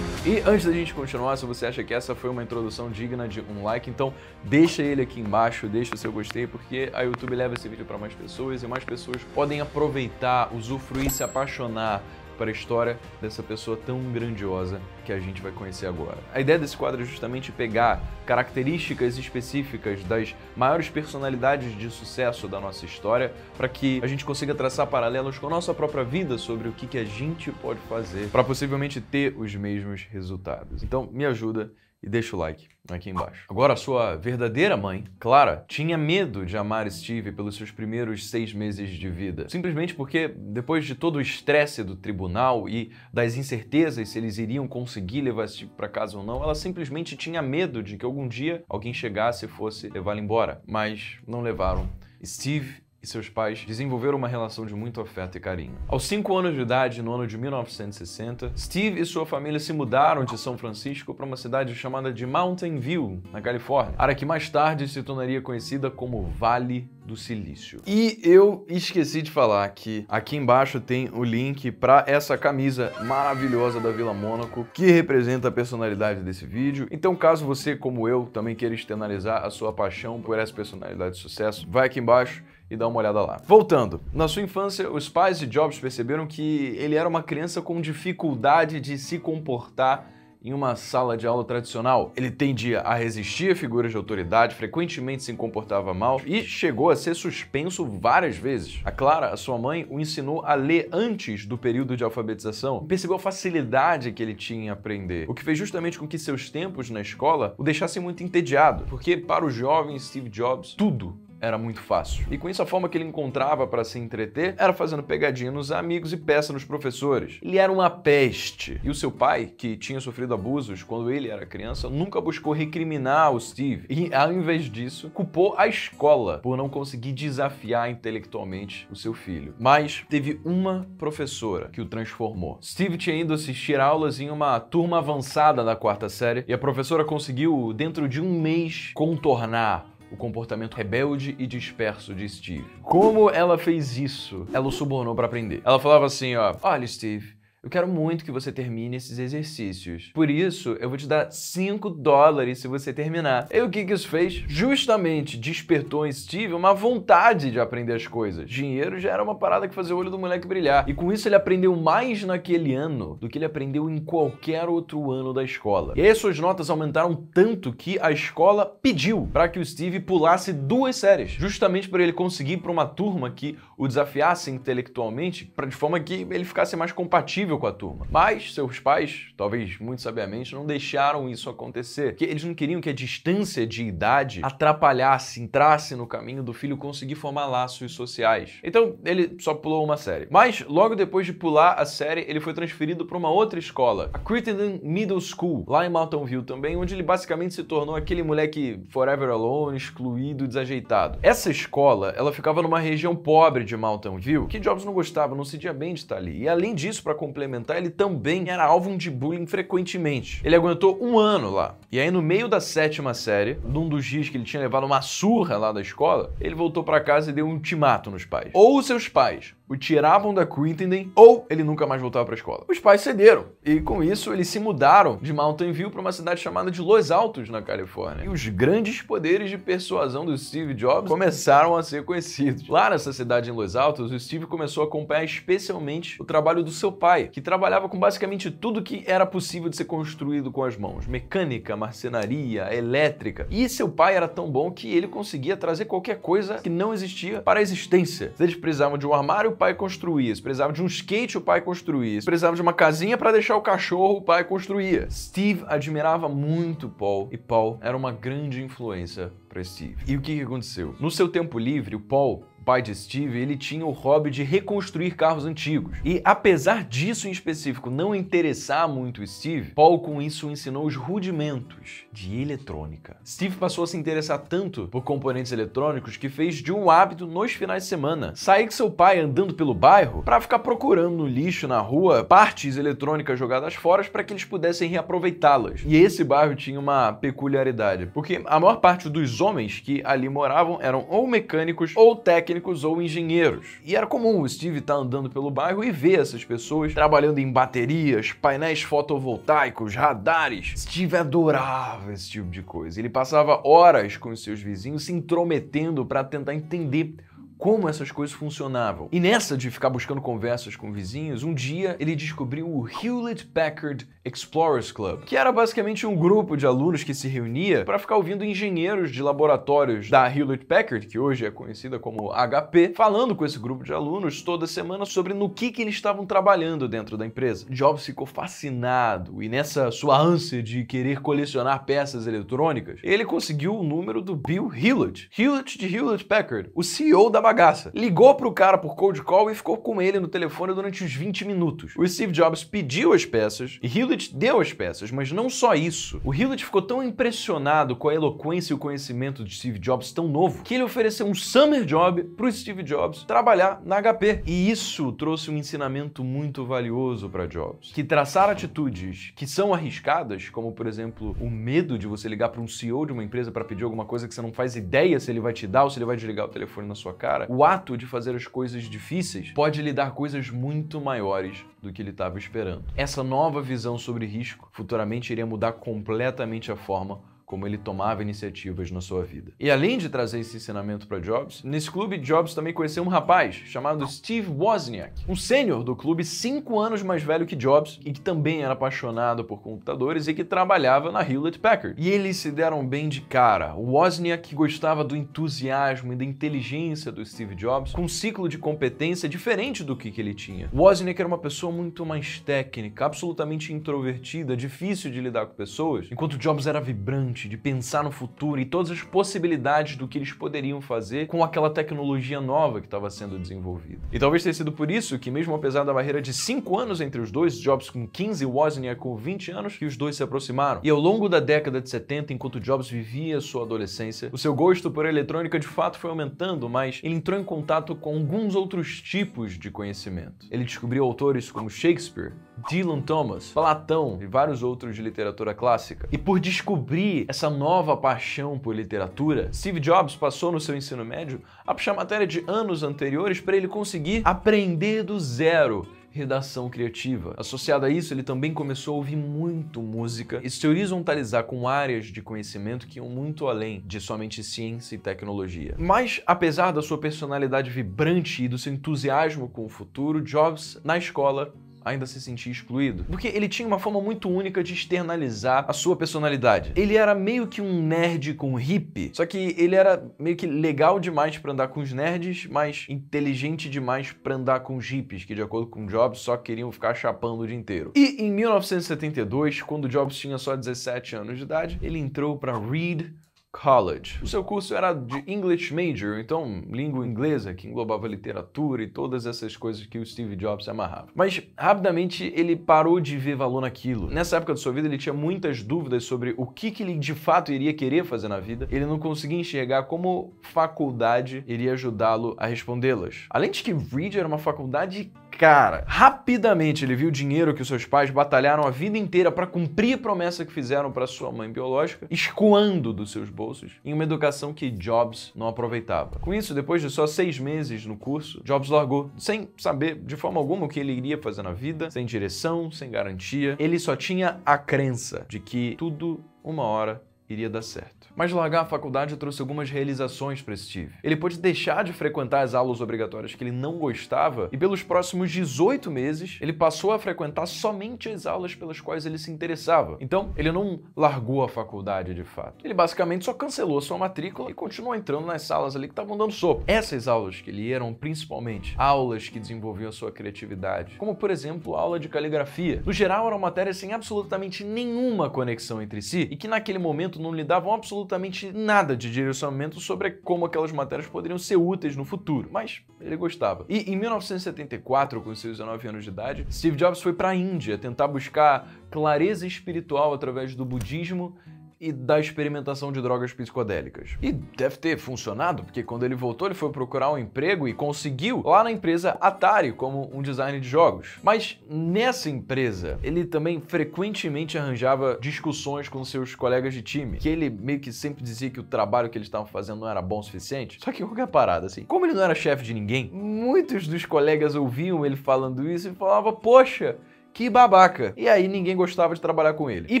E 0.26 0.42
antes 0.46 0.66
da 0.66 0.72
gente 0.72 0.92
continuar, 0.92 1.38
se 1.38 1.46
você 1.46 1.64
acha 1.64 1.82
que 1.82 1.94
essa 1.94 2.14
foi 2.14 2.28
uma 2.28 2.42
introdução 2.42 2.90
digna 2.90 3.26
de 3.26 3.40
um 3.40 3.62
like, 3.62 3.88
então 3.88 4.12
deixa 4.44 4.82
ele 4.82 5.00
aqui 5.00 5.18
embaixo, 5.18 5.66
deixa 5.66 5.94
o 5.94 5.96
seu 5.96 6.12
gostei, 6.12 6.46
porque 6.46 6.90
a 6.92 7.00
YouTube 7.00 7.34
leva 7.34 7.54
esse 7.54 7.66
vídeo 7.66 7.86
para 7.86 7.96
mais 7.96 8.12
pessoas 8.12 8.62
e 8.62 8.66
mais 8.66 8.84
pessoas 8.84 9.22
podem 9.34 9.62
aproveitar, 9.62 10.54
usufruir, 10.54 11.10
se 11.10 11.24
apaixonar 11.24 12.02
para 12.40 12.48
a 12.48 12.52
história 12.54 12.98
dessa 13.20 13.42
pessoa 13.42 13.76
tão 13.76 14.00
grandiosa 14.10 14.80
que 15.04 15.12
a 15.12 15.20
gente 15.20 15.42
vai 15.42 15.52
conhecer 15.52 15.86
agora. 15.86 16.16
A 16.32 16.40
ideia 16.40 16.58
desse 16.58 16.74
quadro 16.74 17.02
é 17.02 17.04
justamente 17.04 17.52
pegar 17.52 18.02
características 18.24 19.18
específicas 19.18 20.02
das 20.04 20.34
maiores 20.56 20.88
personalidades 20.88 21.76
de 21.76 21.90
sucesso 21.90 22.48
da 22.48 22.58
nossa 22.58 22.86
história 22.86 23.34
para 23.58 23.68
que 23.68 24.00
a 24.02 24.06
gente 24.06 24.24
consiga 24.24 24.54
traçar 24.54 24.86
paralelos 24.86 25.38
com 25.38 25.48
a 25.48 25.50
nossa 25.50 25.74
própria 25.74 26.02
vida 26.02 26.38
sobre 26.38 26.66
o 26.66 26.72
que, 26.72 26.86
que 26.86 26.96
a 26.96 27.04
gente 27.04 27.52
pode 27.52 27.80
fazer 27.80 28.30
para 28.30 28.42
possivelmente 28.42 29.02
ter 29.02 29.34
os 29.36 29.54
mesmos 29.54 30.08
resultados. 30.10 30.82
Então, 30.82 31.10
me 31.12 31.26
ajuda 31.26 31.70
e 32.02 32.08
deixa 32.08 32.34
o 32.34 32.38
like 32.38 32.68
aqui 32.90 33.10
embaixo. 33.10 33.44
Agora, 33.48 33.76
sua 33.76 34.16
verdadeira 34.16 34.76
mãe, 34.76 35.04
Clara, 35.18 35.64
tinha 35.68 35.96
medo 35.96 36.44
de 36.44 36.56
amar 36.56 36.90
Steve 36.90 37.30
pelos 37.32 37.56
seus 37.56 37.70
primeiros 37.70 38.28
seis 38.28 38.52
meses 38.52 38.90
de 38.90 39.08
vida. 39.08 39.48
Simplesmente 39.48 39.94
porque, 39.94 40.28
depois 40.28 40.84
de 40.84 40.94
todo 40.94 41.16
o 41.16 41.20
estresse 41.20 41.84
do 41.84 41.94
tribunal 41.94 42.68
e 42.68 42.90
das 43.12 43.36
incertezas 43.36 44.08
se 44.08 44.18
eles 44.18 44.38
iriam 44.38 44.66
conseguir 44.66 45.20
levar 45.20 45.48
Steve 45.48 45.70
para 45.76 45.88
casa 45.88 46.18
ou 46.18 46.24
não, 46.24 46.42
ela 46.42 46.54
simplesmente 46.54 47.16
tinha 47.16 47.42
medo 47.42 47.82
de 47.82 47.96
que 47.96 48.04
algum 48.04 48.26
dia 48.26 48.64
alguém 48.68 48.92
chegasse 48.92 49.44
e 49.44 49.48
fosse 49.48 49.88
levá-la 49.88 50.20
embora. 50.20 50.62
Mas 50.66 51.18
não 51.26 51.42
levaram. 51.42 51.88
Steve 52.24 52.82
e 53.02 53.06
seus 53.06 53.28
pais 53.28 53.64
desenvolveram 53.66 54.18
uma 54.18 54.28
relação 54.28 54.66
de 54.66 54.74
muito 54.74 55.00
afeto 55.00 55.36
e 55.36 55.40
carinho. 55.40 55.76
Aos 55.88 56.04
5 56.04 56.36
anos 56.36 56.54
de 56.54 56.60
idade, 56.60 57.02
no 57.02 57.12
ano 57.12 57.26
de 57.26 57.38
1960, 57.38 58.52
Steve 58.56 59.00
e 59.00 59.06
sua 59.06 59.24
família 59.24 59.58
se 59.58 59.72
mudaram 59.72 60.24
de 60.24 60.36
São 60.36 60.58
Francisco 60.58 61.14
para 61.14 61.24
uma 61.24 61.36
cidade 61.36 61.74
chamada 61.74 62.12
de 62.12 62.26
Mountain 62.26 62.78
View, 62.78 63.22
na 63.32 63.40
Califórnia, 63.40 63.94
área 63.96 64.14
que 64.14 64.26
mais 64.26 64.50
tarde 64.50 64.86
se 64.86 65.02
tornaria 65.02 65.40
conhecida 65.40 65.90
como 65.90 66.24
Vale 66.38 66.90
do 67.04 67.16
Silício. 67.16 67.80
E 67.86 68.20
eu 68.22 68.64
esqueci 68.68 69.22
de 69.22 69.30
falar 69.30 69.68
que 69.70 70.04
aqui 70.08 70.36
embaixo 70.36 70.80
tem 70.80 71.10
o 71.12 71.24
link 71.24 71.72
para 71.72 72.04
essa 72.06 72.36
camisa 72.36 72.92
maravilhosa 73.04 73.80
da 73.80 73.90
Vila 73.90 74.14
Mônaco, 74.14 74.66
que 74.72 74.90
representa 74.90 75.48
a 75.48 75.50
personalidade 75.50 76.20
desse 76.20 76.46
vídeo. 76.46 76.86
Então, 76.90 77.16
caso 77.16 77.44
você, 77.44 77.74
como 77.74 78.06
eu, 78.06 78.26
também 78.26 78.54
queira 78.54 78.74
externalizar 78.74 79.44
a 79.44 79.50
sua 79.50 79.72
paixão 79.72 80.20
por 80.20 80.38
essa 80.38 80.52
personalidade 80.52 81.16
de 81.16 81.20
sucesso, 81.20 81.66
vai 81.68 81.86
aqui 81.86 81.98
embaixo 81.98 82.44
e 82.70 82.76
dá 82.76 82.86
uma 82.86 82.98
olhada 82.98 83.20
lá. 83.20 83.40
Voltando, 83.44 84.00
na 84.12 84.28
sua 84.28 84.42
infância, 84.42 84.90
os 84.90 85.08
pais 85.08 85.38
de 85.38 85.46
Jobs 85.46 85.78
perceberam 85.78 86.26
que 86.26 86.76
ele 86.78 86.94
era 86.94 87.08
uma 87.08 87.22
criança 87.22 87.60
com 87.60 87.80
dificuldade 87.80 88.80
de 88.80 88.96
se 88.96 89.18
comportar 89.18 90.08
em 90.42 90.52
uma 90.52 90.74
sala 90.74 91.16
de 91.16 91.26
aula 91.26 91.44
tradicional. 91.44 92.12
Ele 92.16 92.30
tendia 92.30 92.80
a 92.80 92.94
resistir 92.94 93.52
a 93.52 93.56
figuras 93.56 93.90
de 93.90 93.96
autoridade, 93.96 94.54
frequentemente 94.54 95.22
se 95.22 95.32
comportava 95.34 95.92
mal 95.92 96.20
e 96.24 96.42
chegou 96.42 96.90
a 96.90 96.96
ser 96.96 97.14
suspenso 97.14 97.84
várias 97.84 98.36
vezes. 98.36 98.80
A 98.84 98.90
Clara, 98.90 99.28
a 99.28 99.36
sua 99.36 99.58
mãe, 99.58 99.86
o 99.90 100.00
ensinou 100.00 100.42
a 100.44 100.54
ler 100.54 100.88
antes 100.92 101.44
do 101.44 101.58
período 101.58 101.96
de 101.96 102.04
alfabetização. 102.04 102.84
Percebeu 102.86 103.16
a 103.16 103.20
facilidade 103.20 104.12
que 104.12 104.22
ele 104.22 104.34
tinha 104.34 104.64
em 104.64 104.70
aprender, 104.70 105.28
o 105.28 105.34
que 105.34 105.44
fez 105.44 105.58
justamente 105.58 105.98
com 105.98 106.08
que 106.08 106.18
seus 106.18 106.50
tempos 106.50 106.90
na 106.90 107.00
escola 107.00 107.54
o 107.58 107.62
deixassem 107.62 108.02
muito 108.02 108.22
entediado, 108.22 108.84
porque 108.88 109.16
para 109.16 109.44
o 109.44 109.50
jovem 109.50 109.98
Steve 109.98 110.28
Jobs, 110.28 110.74
tudo 110.74 111.18
era 111.40 111.58
muito 111.58 111.80
fácil. 111.80 112.26
E 112.30 112.38
com 112.38 112.48
isso, 112.48 112.62
a 112.62 112.66
forma 112.66 112.88
que 112.88 112.98
ele 112.98 113.04
encontrava 113.04 113.66
para 113.66 113.84
se 113.84 113.98
entreter 113.98 114.54
era 114.58 114.72
fazendo 114.72 115.02
pegadinha 115.02 115.50
nos 115.50 115.72
amigos 115.72 116.12
e 116.12 116.16
peça 116.16 116.52
nos 116.52 116.64
professores. 116.64 117.38
Ele 117.42 117.58
era 117.58 117.72
uma 117.72 117.88
peste. 117.88 118.80
E 118.84 118.90
o 118.90 118.94
seu 118.94 119.10
pai, 119.10 119.46
que 119.46 119.76
tinha 119.76 120.00
sofrido 120.00 120.34
abusos 120.34 120.82
quando 120.82 121.10
ele 121.10 121.28
era 121.28 121.46
criança, 121.46 121.88
nunca 121.88 122.20
buscou 122.20 122.52
recriminar 122.52 123.32
o 123.32 123.40
Steve. 123.40 123.86
E, 123.88 124.12
ao 124.14 124.32
invés 124.32 124.64
disso, 124.70 125.10
culpou 125.10 125.54
a 125.56 125.66
escola 125.66 126.38
por 126.38 126.56
não 126.56 126.68
conseguir 126.68 127.12
desafiar 127.12 127.90
intelectualmente 127.90 128.86
o 128.90 128.96
seu 128.96 129.14
filho. 129.14 129.54
Mas 129.58 130.04
teve 130.08 130.40
uma 130.44 130.86
professora 130.98 131.68
que 131.68 131.80
o 131.80 131.86
transformou. 131.86 132.58
Steve 132.62 132.96
tinha 132.96 133.16
ido 133.16 133.32
assistir 133.32 133.80
aulas 133.80 134.20
em 134.20 134.30
uma 134.30 134.58
turma 134.60 134.98
avançada 134.98 135.64
da 135.64 135.74
quarta 135.74 136.08
série 136.08 136.44
e 136.46 136.52
a 136.52 136.58
professora 136.58 137.04
conseguiu, 137.04 137.72
dentro 137.72 138.08
de 138.08 138.20
um 138.20 138.40
mês, 138.40 138.90
contornar 138.94 139.89
o 140.10 140.16
comportamento 140.16 140.74
rebelde 140.74 141.34
e 141.38 141.46
disperso 141.46 142.14
de 142.14 142.28
Steve. 142.28 142.66
Como 142.82 143.30
ela 143.30 143.56
fez 143.56 143.96
isso? 143.96 144.46
Ela 144.52 144.66
o 144.66 144.72
subornou 144.72 145.14
para 145.14 145.26
aprender. 145.26 145.62
Ela 145.64 145.78
falava 145.78 146.06
assim, 146.06 146.34
ó, 146.36 146.54
olha 146.62 146.86
Steve, 146.86 147.34
Eu 147.62 147.68
quero 147.68 147.86
muito 147.86 148.24
que 148.24 148.30
você 148.30 148.50
termine 148.50 148.96
esses 148.96 149.18
exercícios. 149.18 150.10
Por 150.14 150.30
isso, 150.30 150.78
eu 150.80 150.88
vou 150.88 150.96
te 150.96 151.06
dar 151.06 151.30
5 151.30 151.90
dólares 151.90 152.58
se 152.58 152.66
você 152.66 152.90
terminar. 152.90 153.48
E 153.52 153.60
o 153.60 153.68
que, 153.68 153.84
que 153.84 153.92
isso 153.92 154.08
fez? 154.08 154.42
Justamente 154.48 155.36
despertou 155.36 156.06
em 156.06 156.12
Steve 156.12 156.54
uma 156.54 156.72
vontade 156.72 157.50
de 157.50 157.60
aprender 157.60 157.92
as 157.92 158.06
coisas. 158.06 158.48
Dinheiro 158.48 158.98
já 158.98 159.10
era 159.10 159.22
uma 159.22 159.34
parada 159.34 159.68
que 159.68 159.74
fazia 159.74 159.94
o 159.94 159.98
olho 159.98 160.10
do 160.10 160.18
moleque 160.18 160.48
brilhar. 160.48 160.88
E 160.88 160.94
com 160.94 161.12
isso 161.12 161.28
ele 161.28 161.34
aprendeu 161.34 161.76
mais 161.76 162.24
naquele 162.24 162.74
ano 162.74 163.18
do 163.20 163.28
que 163.28 163.36
ele 163.36 163.44
aprendeu 163.44 163.90
em 163.90 163.98
qualquer 164.00 164.66
outro 164.66 165.10
ano 165.10 165.34
da 165.34 165.44
escola. 165.44 165.92
E 165.98 166.00
aí 166.00 166.14
suas 166.14 166.38
notas 166.38 166.70
aumentaram 166.70 167.14
tanto 167.14 167.74
que 167.74 167.98
a 168.00 168.10
escola 168.10 168.64
pediu 168.64 169.28
para 169.30 169.50
que 169.50 169.58
o 169.58 169.66
Steve 169.66 170.00
pulasse 170.00 170.50
duas 170.50 170.96
séries, 170.96 171.32
justamente 171.32 171.90
para 171.90 172.02
ele 172.02 172.14
conseguir 172.14 172.56
para 172.56 172.72
uma 172.72 172.86
turma 172.86 173.30
que 173.30 173.58
o 173.76 173.86
desafiasse 173.86 174.50
intelectualmente, 174.50 175.44
para 175.44 175.66
de 175.66 175.76
forma 175.76 176.00
que 176.00 176.26
ele 176.30 176.44
ficasse 176.44 176.74
mais 176.74 176.90
compatível 176.90 177.49
com 177.58 177.66
a 177.66 177.72
turma. 177.72 178.06
Mas 178.10 178.54
seus 178.54 178.78
pais, 178.78 179.26
talvez 179.36 179.78
muito 179.78 180.02
sabiamente, 180.02 180.54
não 180.54 180.66
deixaram 180.66 181.28
isso 181.28 181.48
acontecer, 181.48 182.12
porque 182.12 182.24
eles 182.24 182.44
não 182.44 182.54
queriam 182.54 182.80
que 182.80 182.90
a 182.90 182.94
distância 182.94 183.66
de 183.66 183.84
idade 183.84 184.40
atrapalhasse, 184.42 185.40
entrasse 185.40 185.94
no 185.94 186.06
caminho 186.06 186.42
do 186.42 186.52
filho 186.52 186.76
conseguir 186.76 187.14
formar 187.14 187.46
laços 187.46 187.92
sociais. 187.92 188.58
Então 188.62 188.96
ele 189.04 189.36
só 189.38 189.54
pulou 189.54 189.84
uma 189.84 189.96
série. 189.96 190.26
Mas 190.30 190.64
logo 190.66 190.94
depois 190.94 191.26
de 191.26 191.32
pular 191.32 191.74
a 191.74 191.84
série, 191.84 192.24
ele 192.28 192.40
foi 192.40 192.52
transferido 192.52 193.06
para 193.06 193.16
uma 193.16 193.30
outra 193.30 193.58
escola, 193.58 194.10
a 194.12 194.18
Crittenden 194.18 194.80
Middle 194.82 195.20
School, 195.20 195.64
lá 195.66 195.86
em 195.86 195.90
Mountain 195.90 196.24
View 196.24 196.42
também, 196.42 196.76
onde 196.76 196.94
ele 196.94 197.02
basicamente 197.02 197.54
se 197.54 197.64
tornou 197.64 197.94
aquele 197.94 198.22
moleque 198.22 198.82
forever 198.88 199.30
alone, 199.30 199.76
excluído, 199.76 200.46
desajeitado. 200.46 201.18
Essa 201.22 201.50
escola, 201.50 202.14
ela 202.16 202.32
ficava 202.32 202.62
numa 202.62 202.78
região 202.78 203.14
pobre 203.14 203.64
de 203.64 203.76
Mountain 203.76 204.18
View, 204.18 204.46
que 204.46 204.58
Jobs 204.58 204.84
não 204.84 204.92
gostava, 204.92 205.34
não 205.34 205.44
se 205.44 205.52
sentia 205.52 205.72
bem 205.72 205.94
de 205.94 206.00
estar 206.00 206.16
ali. 206.16 206.42
E 206.42 206.48
além 206.48 206.74
disso, 206.74 207.02
para 207.02 207.14
completar 207.14 207.39
complementar, 207.40 207.78
ele 207.78 207.90
também 207.90 208.50
era 208.50 208.64
alvo 208.64 208.96
de 208.96 209.10
bullying 209.10 209.46
frequentemente. 209.46 210.40
Ele 210.44 210.56
aguentou 210.56 210.98
um 211.00 211.18
ano 211.18 211.50
lá. 211.50 211.76
E 211.90 211.98
aí, 211.98 212.10
no 212.10 212.20
meio 212.20 212.48
da 212.48 212.60
sétima 212.60 213.14
série, 213.14 213.58
num 213.64 213.88
dos 213.88 214.04
dias 214.04 214.28
que 214.28 214.36
ele 214.36 214.44
tinha 214.44 214.60
levado 214.60 214.84
uma 214.84 215.00
surra 215.00 215.56
lá 215.56 215.72
da 215.72 215.80
escola, 215.80 216.32
ele 216.40 216.54
voltou 216.54 216.82
para 216.82 217.00
casa 217.00 217.30
e 217.30 217.32
deu 217.32 217.46
um 217.46 217.52
ultimato 217.52 218.10
nos 218.10 218.24
pais. 218.24 218.50
Ou 218.52 218.82
seus 218.82 219.08
pais 219.08 219.54
o 219.70 219.76
tiravam 219.76 220.34
da 220.34 220.44
Crittenden 220.44 221.12
ou 221.14 221.46
ele 221.48 221.62
nunca 221.62 221.86
mais 221.86 222.02
voltava 222.02 222.24
para 222.24 222.34
a 222.34 222.36
escola. 222.36 222.64
Os 222.68 222.80
pais 222.80 223.02
cederam 223.02 223.46
e 223.64 223.80
com 223.80 224.02
isso 224.02 224.32
eles 224.32 224.48
se 224.48 224.58
mudaram 224.58 225.16
de 225.22 225.32
Mountain 225.32 225.70
View 225.70 225.92
para 225.92 226.00
uma 226.00 226.10
cidade 226.10 226.40
chamada 226.40 226.72
de 226.72 226.80
Los 226.82 227.12
Altos, 227.12 227.48
na 227.48 227.62
Califórnia. 227.62 228.24
E 228.24 228.28
os 228.28 228.48
grandes 228.48 229.00
poderes 229.00 229.48
de 229.48 229.56
persuasão 229.56 230.26
do 230.26 230.36
Steve 230.36 230.74
Jobs 230.74 231.08
começaram 231.08 231.76
a 231.76 231.84
ser 231.84 232.04
conhecidos. 232.04 232.68
Lá 232.68 232.90
nessa 232.90 233.12
cidade 233.12 233.48
em 233.48 233.52
Los 233.52 233.76
Altos, 233.76 234.10
o 234.10 234.18
Steve 234.18 234.46
começou 234.46 234.82
a 234.82 234.86
acompanhar 234.86 235.22
especialmente 235.22 236.20
o 236.20 236.24
trabalho 236.24 236.64
do 236.64 236.72
seu 236.72 236.90
pai, 236.90 237.28
que 237.28 237.40
trabalhava 237.40 237.88
com 237.88 237.98
basicamente 237.98 238.50
tudo 238.50 238.82
que 238.82 239.04
era 239.06 239.24
possível 239.24 239.68
de 239.68 239.76
ser 239.76 239.84
construído 239.84 240.50
com 240.50 240.64
as 240.64 240.76
mãos: 240.76 241.06
mecânica, 241.06 241.76
marcenaria, 241.76 242.74
elétrica. 242.74 243.46
E 243.48 243.68
seu 243.68 243.88
pai 243.88 244.16
era 244.16 244.26
tão 244.26 244.50
bom 244.50 244.72
que 244.72 244.92
ele 244.92 245.06
conseguia 245.06 245.56
trazer 245.56 245.84
qualquer 245.84 246.20
coisa 246.20 246.56
que 246.56 246.68
não 246.68 246.92
existia 246.92 247.40
para 247.40 247.60
a 247.60 247.62
existência. 247.62 248.32
Se 248.34 248.42
eles 248.42 248.56
precisavam 248.56 248.98
de 248.98 249.06
um 249.06 249.14
armário, 249.14 249.59
pai 249.60 249.74
construía. 249.74 250.34
Se 250.34 250.40
precisava 250.40 250.72
de 250.72 250.82
um 250.82 250.86
skate, 250.86 251.36
o 251.36 251.40
pai 251.42 251.60
construía. 251.60 252.18
Se 252.18 252.24
precisava 252.24 252.56
de 252.56 252.62
uma 252.62 252.72
casinha 252.72 253.18
para 253.18 253.30
deixar 253.30 253.56
o 253.56 253.60
cachorro, 253.60 254.16
o 254.16 254.22
pai 254.22 254.42
construía. 254.42 255.06
Steve 255.10 255.64
admirava 255.66 256.30
muito 256.30 256.88
Paul 256.88 257.28
e 257.30 257.36
Paul 257.36 257.78
era 257.82 257.94
uma 257.94 258.10
grande 258.10 258.62
influência 258.62 259.30
para 259.50 259.62
Steve. 259.62 259.96
E 260.08 260.16
o 260.16 260.20
que, 260.22 260.40
aconteceu? 260.40 260.94
No 260.98 261.10
seu 261.10 261.28
tempo 261.28 261.58
livre, 261.58 261.94
o 261.94 262.00
Paul 262.00 262.46
pai 262.70 262.82
de 262.82 262.94
Steve, 262.94 263.36
ele 263.36 263.56
tinha 263.56 263.84
o 263.84 263.90
hobby 263.90 264.30
de 264.30 264.44
reconstruir 264.44 265.16
carros 265.16 265.44
antigos. 265.44 265.98
E 266.04 266.20
apesar 266.24 266.84
disso 266.84 267.26
em 267.26 267.32
específico 267.32 267.90
não 267.90 268.14
interessar 268.14 268.88
muito 268.88 269.26
Steve, 269.26 269.72
Paul 269.74 269.98
com 269.98 270.22
isso 270.22 270.48
ensinou 270.48 270.86
os 270.86 270.94
rudimentos 270.94 272.04
de 272.12 272.40
eletrônica. 272.40 273.16
Steve 273.26 273.56
passou 273.56 273.82
a 273.82 273.88
se 273.88 273.96
interessar 273.96 274.38
tanto 274.38 274.86
por 274.86 275.02
componentes 275.02 275.50
eletrônicos 275.50 276.16
que 276.16 276.28
fez 276.28 276.58
de 276.58 276.72
um 276.72 276.88
hábito 276.88 277.26
nos 277.26 277.50
finais 277.50 277.82
de 277.82 277.88
semana 277.88 278.36
sair 278.36 278.66
com 278.66 278.70
seu 278.70 278.88
pai 278.88 279.18
andando 279.18 279.52
pelo 279.52 279.74
bairro 279.74 280.22
para 280.22 280.40
ficar 280.40 280.60
procurando 280.60 281.16
no 281.16 281.26
lixo 281.26 281.66
na 281.66 281.80
rua 281.80 282.22
partes 282.22 282.76
eletrônicas 282.76 283.36
jogadas 283.36 283.74
fora 283.74 284.04
para 284.04 284.22
que 284.22 284.32
eles 284.32 284.44
pudessem 284.44 284.88
reaproveitá-las. 284.88 285.82
E 285.84 285.96
esse 285.96 286.22
bairro 286.22 286.54
tinha 286.54 286.78
uma 286.78 287.12
peculiaridade, 287.12 288.06
porque 288.14 288.40
a 288.46 288.60
maior 288.60 288.76
parte 288.76 289.08
dos 289.08 289.40
homens 289.40 289.80
que 289.80 290.00
ali 290.04 290.28
moravam 290.28 290.78
eram 290.80 291.04
ou 291.08 291.26
mecânicos 291.26 291.92
ou 291.96 292.14
técnicos 292.14 292.59
técnicos 292.60 292.84
ou 292.84 293.00
engenheiros. 293.00 293.78
E 293.84 293.96
era 293.96 294.06
comum 294.06 294.40
o 294.40 294.48
Steve 294.48 294.78
estar 294.78 294.94
tá 294.94 295.00
andando 295.00 295.30
pelo 295.30 295.50
bairro 295.50 295.82
e 295.82 295.90
ver 295.90 296.20
essas 296.20 296.44
pessoas 296.44 296.92
trabalhando 296.94 297.38
em 297.38 297.50
baterias, 297.50 298.32
painéis 298.32 298.82
fotovoltaicos, 298.82 299.94
radares. 299.94 300.74
Steve 300.76 301.16
adorava 301.16 302.12
esse 302.12 302.30
tipo 302.30 302.50
de 302.50 302.62
coisa. 302.62 303.00
Ele 303.00 303.08
passava 303.08 303.60
horas 303.66 304.16
com 304.16 304.30
os 304.30 304.42
seus 304.42 304.60
vizinhos 304.60 305.04
se 305.04 305.12
intrometendo 305.12 306.04
para 306.04 306.22
tentar 306.22 306.54
entender 306.54 307.14
como 307.60 307.90
essas 307.90 308.10
coisas 308.10 308.34
funcionavam. 308.34 309.10
E 309.12 309.20
nessa 309.20 309.54
de 309.54 309.70
ficar 309.70 309.90
buscando 309.90 310.22
conversas 310.22 310.74
com 310.74 310.90
vizinhos, 310.90 311.44
um 311.44 311.52
dia 311.52 311.94
ele 312.00 312.16
descobriu 312.16 312.66
o 312.66 312.88
Hewlett 312.88 313.46
Packard 313.46 314.08
Explorers 314.24 314.90
Club, 314.90 315.24
que 315.24 315.36
era 315.36 315.52
basicamente 315.52 316.06
um 316.06 316.16
grupo 316.16 316.56
de 316.56 316.66
alunos 316.66 317.04
que 317.04 317.12
se 317.12 317.28
reunia 317.28 317.84
para 317.84 317.98
ficar 317.98 318.16
ouvindo 318.16 318.44
engenheiros 318.44 319.10
de 319.10 319.22
laboratórios 319.22 320.08
da 320.08 320.26
Hewlett 320.26 320.64
Packard, 320.64 321.06
que 321.06 321.18
hoje 321.18 321.44
é 321.44 321.50
conhecida 321.50 321.98
como 321.98 322.32
HP, 322.32 322.92
falando 322.94 323.36
com 323.36 323.44
esse 323.44 323.58
grupo 323.58 323.84
de 323.84 323.92
alunos 323.92 324.40
toda 324.40 324.66
semana 324.66 325.04
sobre 325.04 325.34
no 325.34 325.50
que, 325.50 325.70
que 325.70 325.82
eles 325.82 325.94
estavam 325.94 326.24
trabalhando 326.24 326.88
dentro 326.88 327.18
da 327.18 327.26
empresa. 327.26 327.66
Jobs 327.68 328.06
ficou 328.06 328.26
fascinado 328.26 329.42
e 329.42 329.48
nessa 329.48 329.90
sua 329.90 330.18
ânsia 330.18 330.62
de 330.62 330.84
querer 330.84 331.20
colecionar 331.20 331.84
peças 331.84 332.26
eletrônicas, 332.26 333.00
ele 333.02 333.24
conseguiu 333.24 333.76
o 333.76 333.82
número 333.82 334.22
do 334.22 334.34
Bill 334.34 334.70
Hewlett, 334.74 335.28
Hewlett 335.36 335.76
de 335.76 335.94
Hewlett 335.94 336.24
Packard, 336.24 336.70
o 336.74 336.82
CEO 336.82 337.28
da 337.28 337.49
bagaça. 337.50 337.90
Ligou 337.94 338.34
pro 338.36 338.52
cara 338.52 338.78
por 338.78 338.94
cold 338.94 339.22
call 339.22 339.50
e 339.50 339.54
ficou 339.54 339.76
com 339.76 340.00
ele 340.00 340.20
no 340.20 340.28
telefone 340.28 340.72
durante 340.72 341.02
uns 341.02 341.12
20 341.12 341.44
minutos. 341.44 341.94
O 341.96 342.06
Steve 342.06 342.32
Jobs 342.32 342.62
pediu 342.62 343.12
as 343.12 343.24
peças 343.24 343.78
e 343.82 343.98
Hewlett 343.98 344.34
deu 344.36 344.60
as 344.60 344.72
peças, 344.72 345.10
mas 345.10 345.32
não 345.32 345.50
só 345.50 345.74
isso. 345.74 346.20
O 346.24 346.32
Hewlett 346.32 346.64
ficou 346.64 346.80
tão 346.80 347.02
impressionado 347.02 347.96
com 347.96 348.08
a 348.08 348.14
eloquência 348.14 348.72
e 348.72 348.76
o 348.76 348.78
conhecimento 348.78 349.42
de 349.42 349.54
Steve 349.54 349.80
Jobs 349.80 350.12
tão 350.12 350.28
novo 350.28 350.62
que 350.62 350.74
ele 350.74 350.84
ofereceu 350.84 351.26
um 351.26 351.34
summer 351.34 351.84
job 351.84 352.22
pro 352.22 352.50
Steve 352.52 352.84
Jobs 352.84 353.24
trabalhar 353.24 353.82
na 353.84 354.00
HP. 354.00 354.42
E 354.46 354.70
isso 354.70 355.10
trouxe 355.12 355.50
um 355.50 355.56
ensinamento 355.56 356.22
muito 356.22 356.64
valioso 356.64 357.28
para 357.28 357.46
Jobs, 357.46 357.90
que 357.92 358.04
traçar 358.04 358.48
atitudes 358.48 359.32
que 359.34 359.46
são 359.46 359.74
arriscadas, 359.74 360.48
como 360.48 360.70
por 360.72 360.86
exemplo, 360.86 361.36
o 361.40 361.50
medo 361.50 361.98
de 361.98 362.06
você 362.06 362.28
ligar 362.28 362.50
para 362.50 362.60
um 362.60 362.68
CEO 362.68 363.06
de 363.06 363.12
uma 363.12 363.24
empresa 363.24 363.50
para 363.50 363.64
pedir 363.64 363.82
alguma 363.82 364.04
coisa 364.04 364.28
que 364.28 364.34
você 364.34 364.40
não 364.40 364.52
faz 364.52 364.76
ideia 364.76 365.18
se 365.18 365.30
ele 365.30 365.40
vai 365.40 365.52
te 365.52 365.66
dar 365.66 365.84
ou 365.84 365.90
se 365.90 365.98
ele 365.98 366.04
vai 366.04 366.16
desligar 366.16 366.46
o 366.46 366.48
telefone 366.48 366.86
na 366.86 366.94
sua 366.94 367.12
cara, 367.12 367.39
cara, 367.46 367.52
o 367.52 367.64
ato 367.64 367.96
de 367.96 368.06
fazer 368.06 368.34
as 368.34 368.46
coisas 368.46 368.84
difíceis 368.84 369.52
pode 369.52 369.82
lhe 369.82 369.92
dar 369.92 370.12
coisas 370.12 370.50
muito 370.50 371.00
maiores 371.00 371.64
do 371.82 371.92
que 371.92 372.02
ele 372.02 372.10
estava 372.10 372.38
esperando. 372.38 372.84
Essa 372.96 373.22
nova 373.22 373.62
visão 373.62 373.98
sobre 373.98 374.26
risco 374.26 374.68
futuramente 374.72 375.32
iria 375.32 375.46
mudar 375.46 375.72
completamente 375.72 376.70
a 376.70 376.76
forma 376.76 377.20
como 377.50 377.66
ele 377.66 377.76
tomava 377.76 378.22
iniciativas 378.22 378.92
na 378.92 379.00
sua 379.00 379.24
vida. 379.24 379.50
E 379.58 379.68
além 379.72 379.98
de 379.98 380.08
trazer 380.08 380.38
esse 380.38 380.56
ensinamento 380.56 381.08
para 381.08 381.18
Jobs, 381.18 381.64
nesse 381.64 381.90
clube 381.90 382.16
Jobs 382.16 382.54
também 382.54 382.72
conheceu 382.72 383.02
um 383.02 383.08
rapaz 383.08 383.56
chamado 383.64 384.06
Steve 384.06 384.48
Wozniak, 384.48 385.24
um 385.28 385.34
sênior 385.34 385.82
do 385.82 385.96
clube 385.96 386.24
cinco 386.24 386.78
anos 386.78 387.02
mais 387.02 387.24
velho 387.24 387.44
que 387.44 387.56
Jobs 387.56 387.98
e 388.04 388.12
que 388.12 388.20
também 388.20 388.62
era 388.62 388.74
apaixonado 388.74 389.42
por 389.42 389.60
computadores 389.60 390.28
e 390.28 390.34
que 390.34 390.44
trabalhava 390.44 391.10
na 391.10 391.28
Hewlett 391.28 391.58
Packard. 391.58 392.00
E 392.00 392.08
eles 392.08 392.36
se 392.36 392.52
deram 392.52 392.86
bem 392.86 393.08
de 393.08 393.20
cara. 393.20 393.74
O 393.74 393.94
Wozniak 393.94 394.54
gostava 394.54 395.02
do 395.02 395.16
entusiasmo 395.16 396.12
e 396.12 396.16
da 396.16 396.24
inteligência 396.24 397.10
do 397.10 397.26
Steve 397.26 397.56
Jobs, 397.56 397.92
com 397.92 398.02
um 398.02 398.08
ciclo 398.08 398.48
de 398.48 398.58
competência 398.58 399.28
diferente 399.28 399.82
do 399.82 399.96
que, 399.96 400.12
que 400.12 400.20
ele 400.20 400.34
tinha. 400.34 400.70
Wozniak 400.72 401.20
era 401.20 401.26
uma 401.26 401.36
pessoa 401.36 401.72
muito 401.72 402.06
mais 402.06 402.38
técnica, 402.38 403.06
absolutamente 403.06 403.72
introvertida, 403.72 404.56
difícil 404.56 405.10
de 405.10 405.20
lidar 405.20 405.46
com 405.46 405.54
pessoas, 405.54 406.06
enquanto 406.12 406.38
Jobs 406.38 406.68
era 406.68 406.80
vibrante 406.80 407.39
de 407.48 407.56
pensar 407.56 408.04
no 408.04 408.10
futuro 408.10 408.60
e 408.60 408.64
todas 408.64 408.90
as 408.90 409.02
possibilidades 409.02 409.96
do 409.96 410.08
que 410.08 410.18
eles 410.18 410.32
poderiam 410.32 410.80
fazer 410.80 411.26
com 411.26 411.42
aquela 411.42 411.70
tecnologia 411.70 412.40
nova 412.40 412.80
que 412.80 412.86
estava 412.86 413.10
sendo 413.10 413.38
desenvolvida. 413.38 414.00
E 414.12 414.18
talvez 414.18 414.42
tenha 414.42 414.52
sido 414.52 414.72
por 414.72 414.90
isso 414.90 415.18
que, 415.18 415.30
mesmo 415.30 415.54
apesar 415.54 415.84
da 415.84 415.92
barreira 415.92 416.20
de 416.20 416.32
5 416.32 416.78
anos 416.78 417.00
entre 417.00 417.20
os 417.20 417.30
dois, 417.30 417.58
Jobs 417.58 417.90
com 417.90 418.06
15 418.06 418.42
e 418.42 418.46
Wozniak 418.46 419.00
com 419.00 419.16
20 419.16 419.50
anos, 419.50 419.76
que 419.76 419.84
os 419.84 419.96
dois 419.96 420.16
se 420.16 420.22
aproximaram. 420.22 420.80
E 420.82 420.90
ao 420.90 420.98
longo 420.98 421.28
da 421.28 421.40
década 421.40 421.80
de 421.80 421.88
70, 421.88 422.32
enquanto 422.32 422.60
Jobs 422.60 422.88
vivia 422.88 423.40
sua 423.40 423.62
adolescência, 423.62 424.30
o 424.32 424.38
seu 424.38 424.54
gosto 424.54 424.90
por 424.90 425.06
eletrônica 425.06 425.58
de 425.58 425.66
fato 425.66 425.98
foi 425.98 426.10
aumentando, 426.10 426.68
mas 426.68 427.00
ele 427.02 427.14
entrou 427.14 427.38
em 427.38 427.44
contato 427.44 427.94
com 427.94 428.14
alguns 428.14 428.54
outros 428.54 429.00
tipos 429.00 429.58
de 429.58 429.70
conhecimento. 429.70 430.46
Ele 430.50 430.64
descobriu 430.64 431.04
autores 431.04 431.50
como 431.50 431.70
Shakespeare, 431.70 432.32
Dylan 432.68 433.00
Thomas, 433.00 433.52
Platão 433.52 434.18
e 434.20 434.26
vários 434.26 434.62
outros 434.62 434.94
de 434.94 435.02
literatura 435.02 435.54
clássica. 435.54 436.08
E 436.12 436.18
por 436.18 436.38
descobrir 436.38 437.24
essa 437.30 437.48
nova 437.48 437.96
paixão 437.96 438.58
por 438.58 438.74
literatura, 438.74 439.52
Steve 439.52 439.78
Jobs 439.78 440.16
passou 440.16 440.50
no 440.50 440.60
seu 440.60 440.74
ensino 440.76 441.04
médio 441.04 441.40
a 441.64 441.72
puxar 441.72 441.94
matéria 441.94 442.26
de 442.26 442.42
anos 442.48 442.82
anteriores 442.82 443.40
para 443.40 443.56
ele 443.56 443.68
conseguir 443.68 444.22
aprender 444.24 445.04
do 445.04 445.18
zero 445.20 445.86
redação 446.10 446.68
criativa. 446.68 447.32
Associado 447.38 447.86
a 447.86 447.88
isso, 447.88 448.12
ele 448.12 448.24
também 448.24 448.52
começou 448.52 448.94
a 448.94 448.96
ouvir 448.96 449.14
muito 449.14 449.80
música 449.80 450.40
e 450.42 450.50
se 450.50 450.66
horizontalizar 450.66 451.44
com 451.44 451.68
áreas 451.68 452.06
de 452.06 452.20
conhecimento 452.20 452.88
que 452.88 452.98
iam 452.98 453.08
muito 453.08 453.46
além 453.46 453.80
de 453.86 454.00
somente 454.00 454.42
ciência 454.42 454.96
e 454.96 454.98
tecnologia. 454.98 455.76
Mas, 455.78 456.20
apesar 456.26 456.72
da 456.72 456.82
sua 456.82 456.98
personalidade 456.98 457.70
vibrante 457.70 458.42
e 458.42 458.48
do 458.48 458.58
seu 458.58 458.72
entusiasmo 458.72 459.48
com 459.48 459.64
o 459.64 459.68
futuro, 459.68 460.20
Jobs, 460.20 460.80
na 460.82 460.98
escola, 460.98 461.54
ainda 461.84 462.06
se 462.06 462.20
sentia 462.20 462.52
excluído. 462.52 463.04
Porque 463.04 463.28
ele 463.28 463.48
tinha 463.48 463.66
uma 463.66 463.78
forma 463.78 464.00
muito 464.00 464.28
única 464.28 464.62
de 464.62 464.72
externalizar 464.72 465.64
a 465.68 465.72
sua 465.72 465.96
personalidade. 465.96 466.72
Ele 466.76 466.96
era 466.96 467.14
meio 467.14 467.46
que 467.46 467.60
um 467.60 467.82
nerd 467.82 468.34
com 468.34 468.54
hippie, 468.54 469.10
só 469.14 469.24
que 469.26 469.54
ele 469.58 469.74
era 469.74 470.02
meio 470.18 470.36
que 470.36 470.46
legal 470.46 471.00
demais 471.00 471.38
para 471.38 471.52
andar 471.52 471.68
com 471.68 471.80
os 471.80 471.92
nerds, 471.92 472.46
mas 472.46 472.86
inteligente 472.88 473.68
demais 473.68 474.12
para 474.12 474.34
andar 474.34 474.60
com 474.60 474.76
os 474.76 474.88
hippies, 474.88 475.24
que 475.24 475.34
de 475.34 475.42
acordo 475.42 475.66
com 475.66 475.86
Jobs 475.86 476.20
só 476.20 476.36
queriam 476.36 476.70
ficar 476.70 476.94
chapando 476.94 477.40
o 477.40 477.46
dia 477.46 477.56
inteiro. 477.56 477.92
E 477.96 478.22
em 478.22 478.32
1972, 478.32 479.62
quando 479.62 479.88
Jobs 479.88 480.16
tinha 480.16 480.38
só 480.38 480.56
17 480.56 481.16
anos 481.16 481.38
de 481.38 481.44
idade, 481.44 481.78
ele 481.82 481.98
entrou 481.98 482.38
para 482.38 482.58
Reed 482.58 483.10
College. 483.52 484.20
O 484.22 484.26
seu 484.26 484.44
curso 484.44 484.74
era 484.74 484.92
de 484.92 485.24
English 485.26 485.74
Major, 485.74 486.18
então 486.18 486.62
língua 486.68 487.06
inglesa, 487.06 487.52
que 487.52 487.66
englobava 487.68 488.06
literatura 488.06 488.82
e 488.82 488.86
todas 488.86 489.26
essas 489.26 489.56
coisas 489.56 489.84
que 489.86 489.98
o 489.98 490.06
Steve 490.06 490.36
Jobs 490.36 490.68
amarrava. 490.68 491.08
Mas 491.14 491.42
rapidamente 491.58 492.32
ele 492.36 492.54
parou 492.54 493.00
de 493.00 493.16
ver 493.16 493.34
valor 493.34 493.60
naquilo. 493.60 494.08
Nessa 494.08 494.36
época 494.36 494.54
da 494.54 494.58
sua 494.58 494.72
vida 494.72 494.86
ele 494.86 494.98
tinha 494.98 495.12
muitas 495.12 495.62
dúvidas 495.62 496.04
sobre 496.04 496.32
o 496.36 496.46
que, 496.46 496.70
que 496.70 496.82
ele 496.82 496.96
de 496.96 497.14
fato 497.14 497.52
iria 497.52 497.74
querer 497.74 498.04
fazer 498.04 498.28
na 498.28 498.38
vida. 498.38 498.68
Ele 498.70 498.86
não 498.86 498.98
conseguia 498.98 499.38
enxergar 499.38 499.84
como 499.84 500.32
faculdade 500.40 501.44
iria 501.46 501.72
ajudá-lo 501.72 502.36
a 502.38 502.46
respondê-las. 502.46 503.26
Além 503.30 503.50
de 503.50 503.62
que 503.62 503.72
Reed 503.72 504.14
era 504.14 504.28
uma 504.28 504.38
faculdade 504.38 505.12
cara. 505.30 505.84
Rapidamente 505.86 506.84
ele 506.84 506.94
viu 506.94 507.08
o 507.08 507.12
dinheiro 507.12 507.54
que 507.54 507.62
os 507.62 507.68
seus 507.68 507.84
pais 507.84 508.10
batalharam 508.10 508.66
a 508.66 508.70
vida 508.70 508.98
inteira 508.98 509.30
para 509.30 509.46
cumprir 509.46 509.94
a 509.94 509.98
promessa 509.98 510.44
que 510.44 510.52
fizeram 510.52 510.90
para 510.92 511.06
sua 511.06 511.30
mãe 511.30 511.50
biológica, 511.50 512.06
escoando 512.10 512.92
dos 512.92 513.10
seus 513.10 513.28
bolsos 513.28 513.72
em 513.84 513.92
uma 513.92 514.04
educação 514.04 514.52
que 514.52 514.70
Jobs 514.70 515.32
não 515.34 515.48
aproveitava. 515.48 516.18
Com 516.20 516.34
isso, 516.34 516.54
depois 516.54 516.82
de 516.82 516.90
só 516.90 517.06
seis 517.06 517.38
meses 517.38 517.86
no 517.86 517.96
curso, 517.96 518.42
Jobs 518.44 518.68
largou, 518.68 519.10
sem 519.16 519.48
saber 519.56 519.96
de 519.96 520.16
forma 520.16 520.38
alguma 520.38 520.66
o 520.66 520.68
que 520.68 520.80
ele 520.80 520.92
iria 520.92 521.18
fazer 521.18 521.42
na 521.42 521.52
vida, 521.52 521.90
sem 521.90 522.04
direção, 522.04 522.70
sem 522.70 522.90
garantia. 522.90 523.56
Ele 523.58 523.78
só 523.78 523.96
tinha 523.96 524.40
a 524.44 524.58
crença 524.58 525.24
de 525.28 525.38
que 525.38 525.74
tudo, 525.76 526.24
uma 526.42 526.62
hora, 526.62 527.02
iria 527.34 527.48
dar 527.48 527.62
certo. 527.62 528.08
Mas 528.16 528.32
largar 528.32 528.62
a 528.62 528.66
faculdade 528.66 529.16
trouxe 529.16 529.40
algumas 529.40 529.70
realizações 529.70 530.42
para 530.42 530.56
Steve. 530.56 530.92
Ele 531.02 531.16
pôde 531.16 531.38
deixar 531.38 531.84
de 531.84 531.92
frequentar 531.92 532.42
as 532.42 532.54
aulas 532.54 532.80
obrigatórias 532.80 533.34
que 533.34 533.44
ele 533.44 533.52
não 533.52 533.78
gostava 533.78 534.48
e 534.52 534.56
pelos 534.56 534.82
próximos 534.82 535.30
18 535.30 535.90
meses 535.90 536.38
ele 536.40 536.52
passou 536.52 536.92
a 536.92 536.98
frequentar 536.98 537.46
somente 537.46 538.08
as 538.08 538.26
aulas 538.26 538.54
pelas 538.54 538.80
quais 538.80 539.06
ele 539.06 539.18
se 539.18 539.30
interessava. 539.30 539.96
Então, 540.00 540.32
ele 540.36 540.50
não 540.50 540.80
largou 540.96 541.42
a 541.42 541.48
faculdade 541.48 542.14
de 542.14 542.24
fato. 542.24 542.64
Ele 542.64 542.74
basicamente 542.74 543.24
só 543.24 543.32
cancelou 543.32 543.80
sua 543.80 543.98
matrícula 543.98 544.50
e 544.50 544.54
continuou 544.54 544.94
entrando 544.94 545.26
nas 545.26 545.42
salas 545.42 545.76
ali 545.76 545.86
que 545.86 545.92
estavam 545.92 546.16
dando 546.16 546.32
sopa. 546.32 546.64
Essas 546.66 547.08
aulas 547.08 547.40
que 547.40 547.50
ele 547.50 547.72
eram 547.72 547.92
principalmente 547.94 548.74
aulas 548.76 549.28
que 549.28 549.38
desenvolviam 549.38 549.88
a 549.88 549.92
sua 549.92 550.10
criatividade, 550.10 550.96
como 550.96 551.14
por 551.14 551.30
exemplo 551.30 551.76
a 551.76 551.80
aula 551.80 552.00
de 552.00 552.08
caligrafia. 552.08 552.82
No 552.84 552.92
geral, 552.92 553.26
eram 553.26 553.38
matérias 553.38 553.76
sem 553.76 553.92
absolutamente 553.92 554.64
nenhuma 554.64 555.30
conexão 555.30 555.80
entre 555.80 556.02
si 556.02 556.28
e 556.30 556.36
que 556.36 556.48
naquele 556.48 556.78
momento 556.78 557.19
não 557.20 557.32
lhe 557.32 557.44
davam 557.44 557.72
absolutamente 557.72 558.50
nada 558.52 558.96
de 558.96 559.10
direcionamento 559.10 559.78
sobre 559.80 560.10
como 560.10 560.46
aquelas 560.46 560.72
matérias 560.72 561.08
poderiam 561.08 561.38
ser 561.38 561.56
úteis 561.56 561.96
no 561.96 562.04
futuro, 562.04 562.48
mas 562.50 562.82
ele 563.00 563.16
gostava. 563.16 563.64
E 563.68 563.92
em 563.92 563.96
1974, 563.96 565.20
com 565.20 565.34
seus 565.34 565.58
19 565.58 565.88
anos 565.88 566.04
de 566.04 566.10
idade, 566.10 566.46
Steve 566.50 566.76
Jobs 566.76 567.00
foi 567.00 567.12
para 567.12 567.30
a 567.30 567.34
Índia 567.34 567.78
tentar 567.78 568.08
buscar 568.08 568.68
clareza 568.90 569.46
espiritual 569.46 570.12
através 570.12 570.54
do 570.54 570.64
budismo 570.64 571.36
e 571.80 571.90
da 571.90 572.20
experimentação 572.20 572.92
de 572.92 573.00
drogas 573.00 573.32
psicodélicas. 573.32 574.10
E 574.20 574.32
deve 574.32 574.76
ter 574.76 574.98
funcionado, 574.98 575.64
porque 575.64 575.82
quando 575.82 576.04
ele 576.04 576.14
voltou, 576.14 576.46
ele 576.46 576.54
foi 576.54 576.70
procurar 576.70 577.10
um 577.10 577.16
emprego 577.16 577.66
e 577.66 577.72
conseguiu 577.72 578.42
lá 578.44 578.62
na 578.62 578.70
empresa 578.70 579.16
Atari 579.20 579.72
como 579.72 580.10
um 580.12 580.20
designer 580.20 580.60
de 580.60 580.68
jogos. 580.68 581.18
Mas 581.22 581.58
nessa 581.68 582.28
empresa, 582.28 582.98
ele 583.02 583.24
também 583.24 583.60
frequentemente 583.60 584.58
arranjava 584.58 585.18
discussões 585.22 585.88
com 585.88 586.04
seus 586.04 586.34
colegas 586.34 586.74
de 586.74 586.82
time, 586.82 587.16
que 587.16 587.28
ele 587.28 587.48
meio 587.48 587.80
que 587.80 587.92
sempre 587.92 588.22
dizia 588.22 588.50
que 588.50 588.60
o 588.60 588.64
trabalho 588.64 589.08
que 589.08 589.16
eles 589.16 589.28
estavam 589.28 589.46
fazendo 589.46 589.80
não 589.80 589.88
era 589.88 590.02
bom 590.02 590.18
o 590.18 590.22
suficiente. 590.22 590.78
Só 590.84 590.92
que 590.92 591.02
qualquer 591.02 591.28
parada, 591.28 591.64
assim, 591.64 591.84
como 591.84 592.04
ele 592.04 592.12
não 592.12 592.22
era 592.22 592.34
chefe 592.34 592.62
de 592.62 592.74
ninguém, 592.74 593.10
muitos 593.10 593.88
dos 593.88 594.04
colegas 594.04 594.54
ouviam 594.54 595.06
ele 595.06 595.16
falando 595.16 595.66
isso 595.70 595.88
e 595.88 595.94
falavam: 595.94 596.34
Poxa, 596.34 596.98
que 597.32 597.48
babaca. 597.48 598.12
E 598.16 598.28
aí 598.28 598.48
ninguém 598.48 598.76
gostava 598.76 599.14
de 599.14 599.20
trabalhar 599.20 599.54
com 599.54 599.70
ele. 599.70 599.86
E 599.88 600.00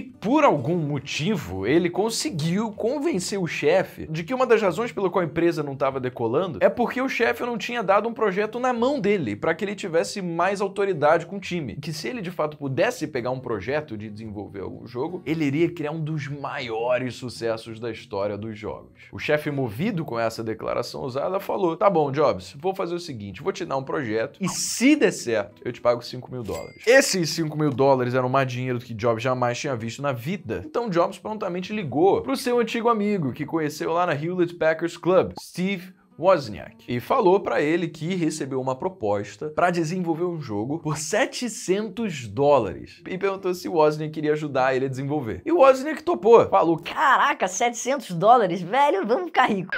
por 0.00 0.44
algum 0.44 0.76
motivo, 0.76 1.66
ele 1.66 1.88
conseguiu 1.88 2.72
convencer 2.72 3.38
o 3.38 3.46
chefe 3.46 4.06
de 4.06 4.24
que 4.24 4.34
uma 4.34 4.46
das 4.46 4.60
razões 4.60 4.92
pela 4.92 5.10
qual 5.10 5.22
a 5.22 5.26
empresa 5.26 5.62
não 5.62 5.74
estava 5.74 6.00
decolando 6.00 6.58
é 6.60 6.68
porque 6.68 7.00
o 7.00 7.08
chefe 7.08 7.42
não 7.42 7.56
tinha 7.56 7.82
dado 7.82 8.08
um 8.08 8.12
projeto 8.12 8.58
na 8.58 8.72
mão 8.72 9.00
dele 9.00 9.36
para 9.36 9.54
que 9.54 9.64
ele 9.64 9.74
tivesse 9.74 10.20
mais 10.20 10.60
autoridade 10.60 11.26
com 11.26 11.36
o 11.36 11.40
time. 11.40 11.76
Que 11.76 11.92
se 11.92 12.08
ele 12.08 12.20
de 12.20 12.30
fato 12.30 12.56
pudesse 12.56 13.06
pegar 13.06 13.30
um 13.30 13.40
projeto 13.40 13.96
de 13.96 14.10
desenvolver 14.10 14.60
algum 14.60 14.86
jogo, 14.86 15.22
ele 15.24 15.44
iria 15.44 15.70
criar 15.70 15.92
um 15.92 16.02
dos 16.02 16.28
maiores 16.28 17.14
sucessos 17.14 17.78
da 17.78 17.90
história 17.90 18.36
dos 18.36 18.58
jogos. 18.58 18.90
O 19.12 19.18
chefe, 19.18 19.50
movido 19.50 20.04
com 20.04 20.18
essa 20.18 20.42
declaração 20.42 21.02
usada, 21.02 21.40
falou: 21.40 21.76
Tá 21.76 21.88
bom, 21.88 22.10
Jobs, 22.10 22.54
vou 22.58 22.74
fazer 22.74 22.94
o 22.94 23.00
seguinte: 23.00 23.42
vou 23.42 23.52
te 23.52 23.64
dar 23.64 23.76
um 23.76 23.84
projeto 23.84 24.38
e 24.40 24.48
se 24.48 24.96
der 24.96 25.12
certo, 25.12 25.62
eu 25.64 25.72
te 25.72 25.80
pago 25.80 26.02
5 26.02 26.30
mil 26.30 26.42
dólares. 26.42 26.82
Esse 26.86 27.19
esses 27.20 27.36
5 27.36 27.56
mil 27.56 27.70
dólares 27.70 28.14
eram 28.14 28.28
mais 28.28 28.50
dinheiro 28.50 28.78
do 28.78 28.84
que 28.84 28.94
Jobs 28.94 29.22
jamais 29.22 29.58
tinha 29.58 29.76
visto 29.76 30.02
na 30.02 30.12
vida. 30.12 30.62
Então 30.64 30.88
Jobs 30.88 31.18
prontamente 31.18 31.72
ligou 31.72 32.22
para 32.22 32.32
o 32.32 32.36
seu 32.36 32.58
antigo 32.58 32.88
amigo 32.88 33.32
que 33.32 33.46
conheceu 33.46 33.92
lá 33.92 34.06
na 34.06 34.14
Hewlett 34.14 34.54
Packard 34.54 34.98
Club, 34.98 35.32
Steve 35.40 35.92
Wozniak, 36.20 36.84
e 36.86 37.00
falou 37.00 37.40
para 37.40 37.62
ele 37.62 37.88
que 37.88 38.14
recebeu 38.14 38.60
uma 38.60 38.76
proposta 38.76 39.48
para 39.48 39.70
desenvolver 39.70 40.24
um 40.24 40.38
jogo 40.38 40.78
por 40.78 40.98
700 40.98 42.26
dólares 42.26 43.00
e 43.08 43.16
perguntou 43.16 43.54
se 43.54 43.68
Wozniak 43.68 44.12
queria 44.12 44.32
ajudar 44.32 44.76
ele 44.76 44.84
a 44.84 44.88
desenvolver. 44.88 45.40
E 45.46 45.50
Wozniak 45.50 46.02
topou, 46.02 46.46
falou: 46.50 46.78
Caraca, 46.78 47.48
700 47.48 48.10
dólares, 48.10 48.60
velho, 48.60 49.06
vamos 49.06 49.26
ficar 49.26 49.46
rico. 49.46 49.70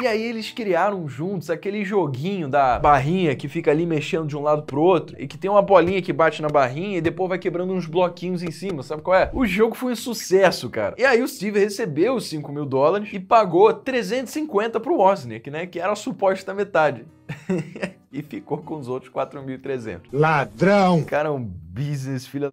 E 0.00 0.06
aí 0.06 0.22
eles 0.22 0.50
criaram 0.50 1.08
juntos 1.08 1.48
aquele 1.48 1.84
joguinho 1.84 2.48
da 2.48 2.78
barrinha 2.78 3.34
que 3.34 3.48
fica 3.48 3.70
ali 3.70 3.86
mexendo 3.86 4.26
de 4.26 4.36
um 4.36 4.42
lado 4.42 4.62
pro 4.62 4.80
outro 4.80 5.16
e 5.18 5.26
que 5.26 5.38
tem 5.38 5.50
uma 5.50 5.62
bolinha 5.62 6.02
que 6.02 6.12
bate 6.12 6.42
na 6.42 6.48
barrinha 6.48 6.98
e 6.98 7.00
depois 7.00 7.28
vai 7.28 7.38
quebrando 7.38 7.72
uns 7.72 7.86
bloquinhos 7.86 8.42
em 8.42 8.50
cima, 8.50 8.82
sabe 8.82 9.02
qual 9.02 9.16
é? 9.16 9.30
O 9.32 9.46
jogo 9.46 9.74
foi 9.74 9.92
um 9.92 9.96
sucesso, 9.96 10.68
cara. 10.68 10.94
E 10.98 11.04
aí 11.04 11.22
o 11.22 11.28
Steve 11.28 11.58
recebeu 11.58 12.14
os 12.14 12.28
5 12.28 12.52
mil 12.52 12.66
dólares 12.66 13.08
e 13.12 13.18
pagou 13.18 13.72
350 13.72 14.78
pro 14.80 14.96
Wozniak, 14.96 15.50
né? 15.50 15.66
Que 15.66 15.80
era 15.80 15.92
a 15.92 15.96
suposta 15.96 16.52
metade. 16.52 17.04
e 18.12 18.22
ficou 18.22 18.58
com 18.58 18.76
os 18.76 18.88
outros 18.88 19.12
4.300. 19.12 20.02
Ladrão! 20.12 21.04
Cara, 21.04 21.32
um 21.32 21.42
business 21.44 22.26
filha 22.26 22.52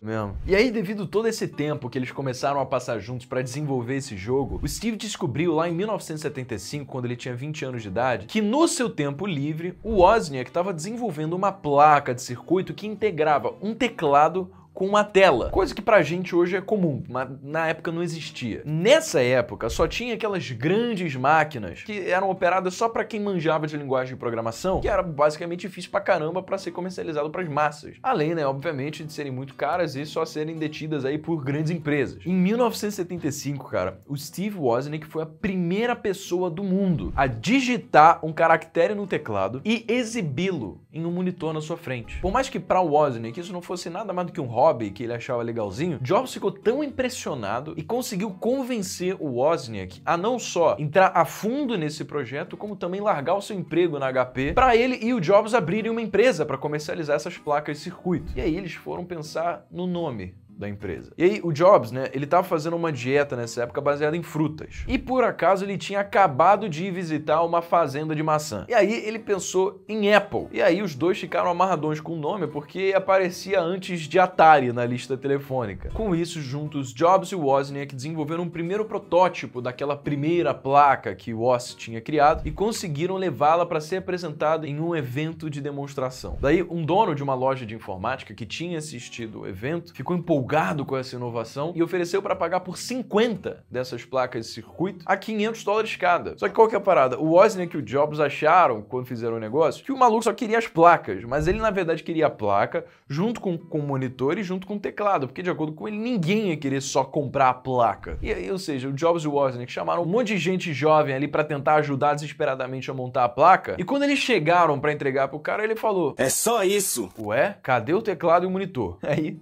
mesmo. 0.00 0.36
E 0.46 0.54
aí, 0.54 0.70
devido 0.70 1.06
todo 1.06 1.26
esse 1.26 1.48
tempo 1.48 1.88
que 1.90 1.98
eles 1.98 2.12
começaram 2.12 2.60
a 2.60 2.66
passar 2.66 2.98
juntos 2.98 3.26
para 3.26 3.42
desenvolver 3.42 3.96
esse 3.96 4.16
jogo, 4.16 4.60
o 4.62 4.68
Steve 4.68 4.96
descobriu 4.96 5.54
lá 5.54 5.68
em 5.68 5.74
1975, 5.74 6.86
quando 6.86 7.06
ele 7.06 7.16
tinha 7.16 7.34
20 7.34 7.64
anos 7.64 7.82
de 7.82 7.88
idade, 7.88 8.26
que 8.26 8.40
no 8.40 8.68
seu 8.68 8.88
tempo 8.88 9.26
livre, 9.26 9.78
o 9.82 10.02
Wozniak 10.02 10.50
estava 10.50 10.72
desenvolvendo 10.72 11.34
uma 11.34 11.52
placa 11.52 12.14
de 12.14 12.22
circuito 12.22 12.74
que 12.74 12.86
integrava 12.86 13.54
um 13.60 13.74
teclado 13.74 14.50
com 14.78 14.86
uma 14.86 15.02
tela, 15.02 15.50
coisa 15.50 15.74
que 15.74 15.82
pra 15.82 16.02
gente 16.02 16.36
hoje 16.36 16.54
é 16.54 16.60
comum, 16.60 17.02
mas 17.08 17.28
na 17.42 17.66
época 17.66 17.90
não 17.90 18.00
existia. 18.00 18.62
Nessa 18.64 19.20
época 19.20 19.68
só 19.68 19.88
tinha 19.88 20.14
aquelas 20.14 20.48
grandes 20.52 21.16
máquinas 21.16 21.82
que 21.82 22.08
eram 22.08 22.30
operadas 22.30 22.74
só 22.74 22.88
para 22.88 23.04
quem 23.04 23.18
manjava 23.18 23.66
de 23.66 23.76
linguagem 23.76 24.14
de 24.14 24.20
programação, 24.20 24.80
que 24.80 24.86
era 24.86 25.02
basicamente 25.02 25.62
difícil 25.62 25.90
pra 25.90 26.00
caramba 26.00 26.44
para 26.44 26.56
ser 26.58 26.70
comercializado 26.70 27.28
para 27.28 27.42
as 27.42 27.48
massas. 27.48 27.96
Além, 28.00 28.36
né, 28.36 28.46
obviamente, 28.46 29.02
de 29.02 29.12
serem 29.12 29.32
muito 29.32 29.56
caras 29.56 29.96
e 29.96 30.06
só 30.06 30.24
serem 30.24 30.54
detidas 30.54 31.04
aí 31.04 31.18
por 31.18 31.42
grandes 31.42 31.72
empresas. 31.72 32.24
Em 32.24 32.32
1975, 32.32 33.68
cara, 33.68 34.00
o 34.06 34.16
Steve 34.16 34.56
Wozniak 34.56 35.08
foi 35.08 35.24
a 35.24 35.26
primeira 35.26 35.96
pessoa 35.96 36.48
do 36.48 36.62
mundo 36.62 37.12
a 37.16 37.26
digitar 37.26 38.24
um 38.24 38.32
caractere 38.32 38.94
no 38.94 39.08
teclado 39.08 39.60
e 39.64 39.84
exibi-lo 39.88 40.80
em 40.92 41.04
um 41.04 41.10
monitor 41.10 41.52
na 41.52 41.60
sua 41.60 41.76
frente. 41.76 42.20
Por 42.20 42.32
mais 42.32 42.48
que 42.48 42.60
para 42.60 42.80
o 42.80 42.92
Wozniak 42.92 43.40
isso 43.40 43.52
não 43.52 43.60
fosse 43.60 43.90
nada 43.90 44.12
mais 44.12 44.28
do 44.28 44.32
que 44.32 44.40
um 44.40 44.46
hobby, 44.46 44.67
hobby 44.68 44.90
que 44.90 45.02
ele 45.02 45.14
achava 45.14 45.42
legalzinho, 45.42 45.98
Jobs 46.00 46.32
ficou 46.32 46.52
tão 46.52 46.84
impressionado 46.84 47.74
e 47.76 47.82
conseguiu 47.82 48.30
convencer 48.30 49.16
o 49.18 49.36
Wozniak 49.36 50.02
a 50.04 50.16
não 50.16 50.38
só 50.38 50.76
entrar 50.78 51.12
a 51.14 51.24
fundo 51.24 51.76
nesse 51.76 52.04
projeto, 52.04 52.56
como 52.56 52.76
também 52.76 53.00
largar 53.00 53.34
o 53.34 53.42
seu 53.42 53.56
emprego 53.56 53.98
na 53.98 54.12
HP 54.12 54.52
para 54.52 54.76
ele 54.76 54.98
e 55.02 55.14
o 55.14 55.20
Jobs 55.20 55.54
abrirem 55.54 55.90
uma 55.90 56.02
empresa 56.02 56.44
para 56.44 56.58
comercializar 56.58 57.16
essas 57.16 57.38
placas 57.38 57.78
de 57.78 57.84
circuito. 57.84 58.32
E 58.36 58.40
aí 58.40 58.56
eles 58.56 58.74
foram 58.74 59.04
pensar 59.04 59.66
no 59.70 59.86
nome 59.86 60.34
da 60.58 60.68
empresa. 60.68 61.12
E 61.16 61.22
aí 61.22 61.40
o 61.42 61.52
Jobs, 61.52 61.92
né, 61.92 62.08
ele 62.12 62.26
tava 62.26 62.42
fazendo 62.42 62.74
uma 62.74 62.92
dieta 62.92 63.36
nessa 63.36 63.62
época 63.62 63.80
baseada 63.80 64.16
em 64.16 64.22
frutas. 64.22 64.82
E 64.88 64.98
por 64.98 65.22
acaso 65.22 65.64
ele 65.64 65.78
tinha 65.78 66.00
acabado 66.00 66.68
de 66.68 66.90
visitar 66.90 67.42
uma 67.44 67.62
fazenda 67.62 68.14
de 68.14 68.22
maçã. 68.22 68.66
E 68.68 68.74
aí 68.74 68.92
ele 68.92 69.20
pensou 69.20 69.80
em 69.88 70.12
Apple. 70.12 70.48
E 70.50 70.60
aí 70.60 70.82
os 70.82 70.96
dois 70.96 71.18
ficaram 71.18 71.48
amarradões 71.48 72.00
com 72.00 72.14
o 72.14 72.18
nome 72.18 72.48
porque 72.48 72.92
aparecia 72.94 73.60
antes 73.60 74.00
de 74.00 74.18
Atari 74.18 74.72
na 74.72 74.84
lista 74.84 75.16
telefônica. 75.16 75.90
Com 75.90 76.14
isso, 76.14 76.40
juntos, 76.40 76.92
Jobs 76.92 77.30
e 77.30 77.36
Wozniak 77.36 77.94
desenvolveram 77.94 78.42
um 78.42 78.50
primeiro 78.50 78.84
protótipo 78.84 79.62
daquela 79.62 79.96
primeira 79.96 80.52
placa 80.52 81.14
que 81.14 81.32
Woz 81.32 81.74
tinha 81.74 82.00
criado 82.00 82.42
e 82.44 82.50
conseguiram 82.50 83.16
levá-la 83.16 83.64
para 83.64 83.80
ser 83.80 83.96
apresentada 83.96 84.66
em 84.66 84.80
um 84.80 84.96
evento 84.96 85.48
de 85.48 85.60
demonstração. 85.60 86.36
Daí, 86.40 86.62
um 86.62 86.84
dono 86.84 87.14
de 87.14 87.22
uma 87.22 87.34
loja 87.34 87.64
de 87.64 87.74
informática 87.74 88.34
que 88.34 88.44
tinha 88.44 88.78
assistido 88.78 89.40
o 89.40 89.46
evento 89.46 89.94
ficou 89.94 90.16
empolgado 90.16 90.47
com 90.84 90.96
essa 90.96 91.14
inovação 91.14 91.72
e 91.74 91.82
ofereceu 91.82 92.22
para 92.22 92.34
pagar 92.34 92.60
por 92.60 92.78
50 92.78 93.64
dessas 93.70 94.04
placas 94.04 94.46
de 94.46 94.52
circuito 94.52 95.04
a 95.06 95.16
500 95.16 95.64
dólares 95.64 95.96
cada. 95.96 96.38
Só 96.38 96.48
que 96.48 96.54
qual 96.54 96.68
que 96.68 96.74
é 96.74 96.78
a 96.78 96.80
parada? 96.80 97.18
O 97.18 97.32
Wozniak 97.32 97.76
e 97.76 97.78
o 97.78 97.82
Jobs 97.82 98.18
acharam, 98.18 98.80
quando 98.82 99.06
fizeram 99.06 99.36
o 99.36 99.40
negócio, 99.40 99.84
que 99.84 99.92
o 99.92 99.96
maluco 99.96 100.24
só 100.24 100.32
queria 100.32 100.58
as 100.58 100.66
placas, 100.66 101.22
mas 101.24 101.46
ele 101.46 101.58
na 101.58 101.70
verdade 101.70 102.02
queria 102.02 102.26
a 102.26 102.30
placa 102.30 102.84
junto 103.08 103.40
com, 103.40 103.58
com 103.58 103.78
o 103.78 103.82
monitor 103.82 104.38
e 104.38 104.42
junto 104.42 104.66
com 104.66 104.76
o 104.76 104.80
teclado, 104.80 105.26
porque 105.26 105.42
de 105.42 105.50
acordo 105.50 105.72
com 105.72 105.86
ele, 105.86 105.98
ninguém 105.98 106.48
ia 106.48 106.56
querer 106.56 106.80
só 106.80 107.04
comprar 107.04 107.50
a 107.50 107.54
placa. 107.54 108.18
E 108.22 108.32
aí, 108.32 108.50
ou 108.50 108.58
seja, 108.58 108.88
o 108.88 108.92
Jobs 108.92 109.24
e 109.24 109.28
o 109.28 109.32
Wozniak 109.32 109.70
chamaram 109.70 110.02
um 110.02 110.06
monte 110.06 110.28
de 110.28 110.38
gente 110.38 110.72
jovem 110.72 111.14
ali 111.14 111.28
para 111.28 111.44
tentar 111.44 111.74
ajudar 111.76 112.14
desesperadamente 112.14 112.90
a 112.90 112.94
montar 112.94 113.24
a 113.24 113.28
placa, 113.28 113.76
e 113.78 113.84
quando 113.84 114.04
eles 114.04 114.18
chegaram 114.18 114.80
para 114.80 114.92
entregar 114.92 115.28
pro 115.28 115.38
cara, 115.38 115.62
ele 115.62 115.76
falou: 115.76 116.14
É 116.16 116.28
só 116.28 116.62
isso. 116.64 117.10
Ué, 117.18 117.58
cadê 117.62 117.92
o 117.92 118.02
teclado 118.02 118.44
e 118.44 118.46
o 118.46 118.50
monitor? 118.50 118.98
Aí 119.04 119.38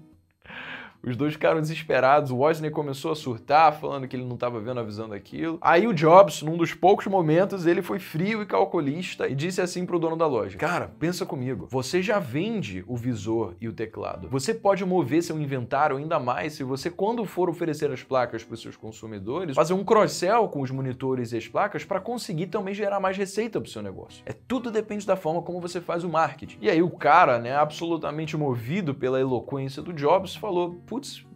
os 1.10 1.16
dois 1.16 1.34
ficaram 1.34 1.60
desesperados. 1.60 2.30
O 2.30 2.36
Wozniak 2.38 2.74
começou 2.74 3.12
a 3.12 3.16
surtar, 3.16 3.72
falando 3.78 4.08
que 4.08 4.16
ele 4.16 4.24
não 4.24 4.34
estava 4.34 4.60
vendo 4.60 4.80
a 4.80 4.82
visão 4.82 5.08
daquilo. 5.08 5.58
Aí 5.60 5.86
o 5.86 5.94
Jobs, 5.94 6.42
num 6.42 6.56
dos 6.56 6.74
poucos 6.74 7.06
momentos, 7.06 7.66
ele 7.66 7.82
foi 7.82 7.98
frio 7.98 8.42
e 8.42 8.46
calculista 8.46 9.28
e 9.28 9.34
disse 9.34 9.60
assim 9.60 9.86
pro 9.86 9.98
dono 9.98 10.16
da 10.16 10.26
loja: 10.26 10.58
Cara, 10.58 10.90
pensa 10.98 11.24
comigo. 11.24 11.68
Você 11.70 12.02
já 12.02 12.18
vende 12.18 12.84
o 12.86 12.96
visor 12.96 13.54
e 13.60 13.68
o 13.68 13.72
teclado. 13.72 14.28
Você 14.28 14.52
pode 14.52 14.84
mover 14.84 15.22
seu 15.22 15.38
inventário 15.40 15.96
ainda 15.96 16.18
mais 16.18 16.54
se 16.54 16.64
você, 16.64 16.90
quando 16.90 17.24
for 17.24 17.48
oferecer 17.48 17.90
as 17.90 18.02
placas 18.02 18.42
para 18.42 18.54
os 18.54 18.62
seus 18.62 18.76
consumidores, 18.76 19.54
fazer 19.54 19.74
um 19.74 19.84
cross-sell 19.84 20.48
com 20.48 20.60
os 20.60 20.70
monitores 20.70 21.32
e 21.32 21.36
as 21.36 21.46
placas 21.46 21.84
para 21.84 22.00
conseguir 22.00 22.46
também 22.46 22.74
gerar 22.74 23.00
mais 23.00 23.16
receita 23.16 23.60
para 23.60 23.68
o 23.68 23.70
seu 23.70 23.82
negócio. 23.82 24.22
É 24.26 24.32
tudo 24.32 24.70
depende 24.70 25.06
da 25.06 25.16
forma 25.16 25.42
como 25.42 25.60
você 25.60 25.80
faz 25.80 26.04
o 26.04 26.08
marketing. 26.08 26.58
E 26.60 26.68
aí 26.68 26.82
o 26.82 26.90
cara, 26.90 27.38
né, 27.38 27.54
absolutamente 27.54 28.36
movido 28.36 28.94
pela 28.94 29.20
eloquência 29.20 29.82
do 29.82 29.92
Jobs, 29.92 30.34
falou: 30.34 30.80
gut. 30.96 31.26